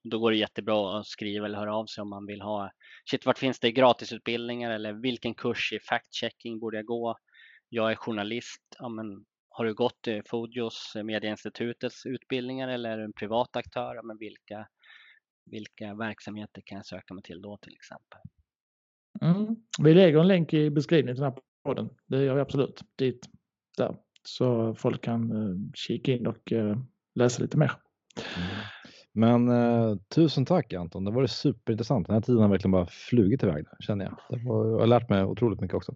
då 0.04 0.20
går 0.20 0.32
det 0.32 0.38
jättebra 0.38 0.99
att 0.99 1.08
skriva 1.08 1.45
eller 1.45 1.58
höra 1.58 1.76
av 1.76 1.86
sig 1.86 2.01
om 2.01 2.10
man 2.10 2.26
vill 2.26 2.41
ha 2.41 2.72
shit, 3.10 3.26
vart 3.26 3.38
finns 3.38 3.60
det 3.60 3.72
gratisutbildningar 3.72 4.72
eller 4.72 4.93
vilken 4.93 5.36
kurs 5.36 5.74
i 5.74 5.80
fact-checking 5.80 6.60
borde 6.60 6.78
jag 6.78 6.86
gå? 6.86 7.18
Jag 7.70 7.91
är 7.91 7.95
journalist. 7.95 8.62
Ja, 8.80 8.89
men 8.89 9.26
har 9.49 9.66
du 9.66 9.74
gått 9.74 10.08
Fodios, 10.26 10.93
Medieinstitutets 11.04 12.06
utbildningar 12.06 12.68
eller 12.68 12.89
är 12.89 12.97
du 12.97 13.04
en 13.04 13.14
privat 13.14 13.56
aktör? 13.56 13.95
Ja, 13.95 14.04
men 14.04 14.18
vilka, 14.18 14.68
vilka 15.45 15.93
verksamheter 15.93 16.62
kan 16.66 16.76
jag 16.76 16.86
söka 16.86 17.14
mig 17.14 17.24
till 17.24 17.41
då 17.41 17.58
till 17.58 17.74
exempel? 17.74 18.20
Mm. 19.22 19.56
Vi 19.80 19.93
lägger 19.93 20.20
en 20.20 20.28
länk 20.28 20.54
i 20.54 20.70
beskrivningen 20.70 21.16
till 21.16 21.24
den 21.24 21.32
här 21.32 21.41
podden. 21.64 21.89
Det 22.06 22.24
gör 22.24 22.36
vi 22.36 22.41
absolut 22.41 22.82
dit 22.95 23.30
där 23.78 23.97
så 24.24 24.76
folk 24.76 25.04
kan 25.04 25.32
uh, 25.32 25.58
kika 25.74 26.12
in 26.12 26.28
och 26.28 26.51
uh, 26.51 26.78
läsa 27.16 27.43
lite 27.43 27.58
mer. 27.58 27.72
Mm. 28.38 28.49
Men 29.16 29.49
eh, 29.49 29.95
tusen 30.16 30.45
tack 30.45 30.74
Anton, 30.74 31.05
det 31.05 31.11
var 31.11 31.28
superintressant. 31.28 32.07
Den 32.07 32.14
här 32.14 32.22
tiden 32.22 32.41
har 32.41 32.49
verkligen 32.49 32.72
bara 32.72 32.86
flugit 32.86 33.43
iväg 33.43 33.66
känner 33.80 34.05
jag. 34.05 34.20
Det 34.30 34.47
var, 34.49 34.66
jag 34.66 34.80
har 34.80 34.88
lärt 34.88 35.09
mig 35.09 35.24
otroligt 35.24 35.61
mycket 35.61 35.76
också. 35.76 35.95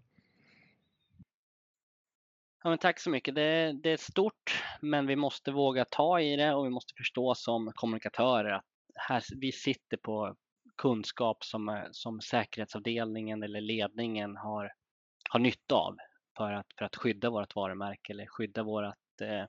Ja, 2.64 2.70
men 2.70 2.78
tack 2.78 3.00
så 3.00 3.10
mycket. 3.10 3.36
Det, 3.36 3.74
det, 3.84 3.90
är 3.90 3.98
stort, 3.98 4.64
men 4.82 5.08
vi 5.08 5.16
måste 5.16 5.52
våga 5.52 5.86
ta 5.86 6.20
i 6.20 6.36
det 6.36 6.54
och 6.54 6.66
vi 6.66 6.70
måste 6.70 6.94
förstå 6.98 7.36
som 7.36 7.72
kommunikatörer 7.76 8.52
att 8.52 8.66
här, 8.96 9.24
vi 9.42 9.52
sitter 9.52 9.98
på 9.98 10.36
kunskap 10.78 11.44
som, 11.44 11.70
eh, 11.70 11.84
som 11.92 12.22
säkerhetsavdelningen 12.22 13.44
eller 13.44 13.62
ledningen 13.62 14.38
har, 14.38 14.72
har 15.30 15.40
nytta 15.40 15.76
av 15.76 15.96
för 16.38 16.52
att, 16.52 16.68
för 16.78 16.86
att 16.86 16.96
skydda 16.96 17.30
vårt 17.30 17.56
varumärke 17.56 18.14
eller 18.14 18.26
skydda 18.26 18.64
vårt 18.64 19.22
eh, 19.22 19.46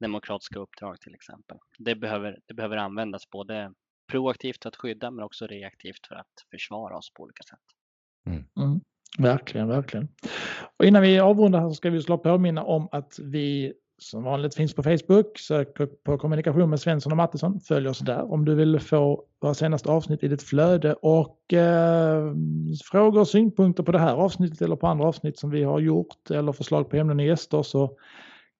demokratiska 0.00 0.58
uppdrag 0.58 1.00
till 1.00 1.14
exempel. 1.14 1.58
Det 1.78 1.94
behöver, 1.94 2.38
det 2.46 2.54
behöver 2.54 2.76
användas 2.76 3.30
både 3.30 3.72
proaktivt 4.10 4.62
för 4.62 4.68
att 4.68 4.76
skydda 4.76 5.10
men 5.10 5.24
också 5.24 5.46
reaktivt 5.46 6.06
för 6.06 6.14
att 6.14 6.32
försvara 6.50 6.96
oss 6.96 7.12
på 7.14 7.22
olika 7.22 7.42
sätt. 7.42 7.58
Mm. 8.26 8.44
Mm. 8.56 8.80
Verkligen, 9.18 9.68
verkligen. 9.68 10.08
Och 10.76 10.84
innan 10.84 11.02
vi 11.02 11.18
avrundar 11.18 11.60
här 11.60 11.68
så 11.68 11.74
ska 11.74 11.90
vi 11.90 12.02
slå 12.02 12.18
påminna 12.18 12.62
om 12.62 12.88
att 12.92 13.18
vi 13.18 13.72
som 13.98 14.22
vanligt 14.22 14.54
finns 14.54 14.74
på 14.74 14.82
Facebook. 14.82 15.38
Sök 15.38 15.68
på 16.04 16.18
kommunikation 16.18 16.70
med 16.70 16.80
Svensson 16.80 17.12
och 17.12 17.16
Mattisson. 17.16 17.60
Följ 17.60 17.88
oss 17.88 17.98
där 17.98 18.32
om 18.32 18.44
du 18.44 18.54
vill 18.54 18.80
få 18.80 19.24
våra 19.40 19.54
senaste 19.54 19.90
avsnitt 19.90 20.22
i 20.22 20.28
ditt 20.28 20.42
flöde 20.42 20.94
och 20.94 21.52
eh, 21.52 22.34
frågor 22.84 23.20
och 23.20 23.28
synpunkter 23.28 23.82
på 23.82 23.92
det 23.92 23.98
här 23.98 24.14
avsnittet 24.14 24.62
eller 24.62 24.76
på 24.76 24.86
andra 24.86 25.06
avsnitt 25.06 25.38
som 25.38 25.50
vi 25.50 25.62
har 25.62 25.80
gjort 25.80 26.30
eller 26.30 26.52
förslag 26.52 26.90
på 26.90 26.96
ämnen 26.96 27.18
och 27.18 27.26
gäster 27.26 27.62
så 27.62 27.98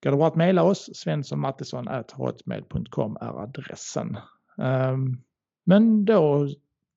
Går 0.03 0.11
det 0.11 0.17
bra 0.17 0.27
att 0.27 0.35
mejla 0.35 0.63
oss? 0.63 0.89
svenssonmattisson.hotmail.com 0.93 3.17
är 3.21 3.43
adressen. 3.43 4.17
Um, 4.57 5.23
men 5.65 6.05
då 6.05 6.47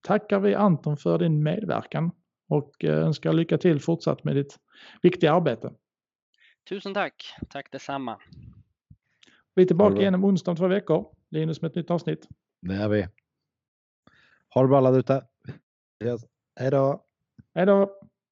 tackar 0.02 0.40
vi 0.40 0.54
Anton 0.54 0.96
för 0.96 1.18
din 1.18 1.42
medverkan 1.42 2.10
och 2.48 2.84
eh, 2.84 2.98
önskar 2.98 3.32
lycka 3.32 3.58
till 3.58 3.80
fortsatt 3.80 4.24
med 4.24 4.36
ditt 4.36 4.58
viktiga 5.02 5.32
arbete. 5.32 5.72
Tusen 6.68 6.94
tack. 6.94 7.34
Tack 7.50 7.72
detsamma. 7.72 8.18
Vi 9.54 9.62
är 9.62 9.66
tillbaka 9.66 10.00
igen 10.00 10.14
om 10.14 10.24
onsdag 10.24 10.50
om 10.50 10.56
två 10.56 10.68
veckor. 10.68 11.06
Linus 11.30 11.62
med 11.62 11.68
ett 11.68 11.74
nytt 11.74 11.90
avsnitt. 11.90 12.28
Det 12.60 12.74
är 12.74 12.88
vi. 12.88 13.08
Ha 14.54 14.62
det 14.62 14.68
bra 14.68 14.78
alla 14.78 14.98
ute. 14.98 15.26
Hej 16.56 16.70
då. 16.70 17.04
Hej 17.54 17.66
då. 17.66 17.90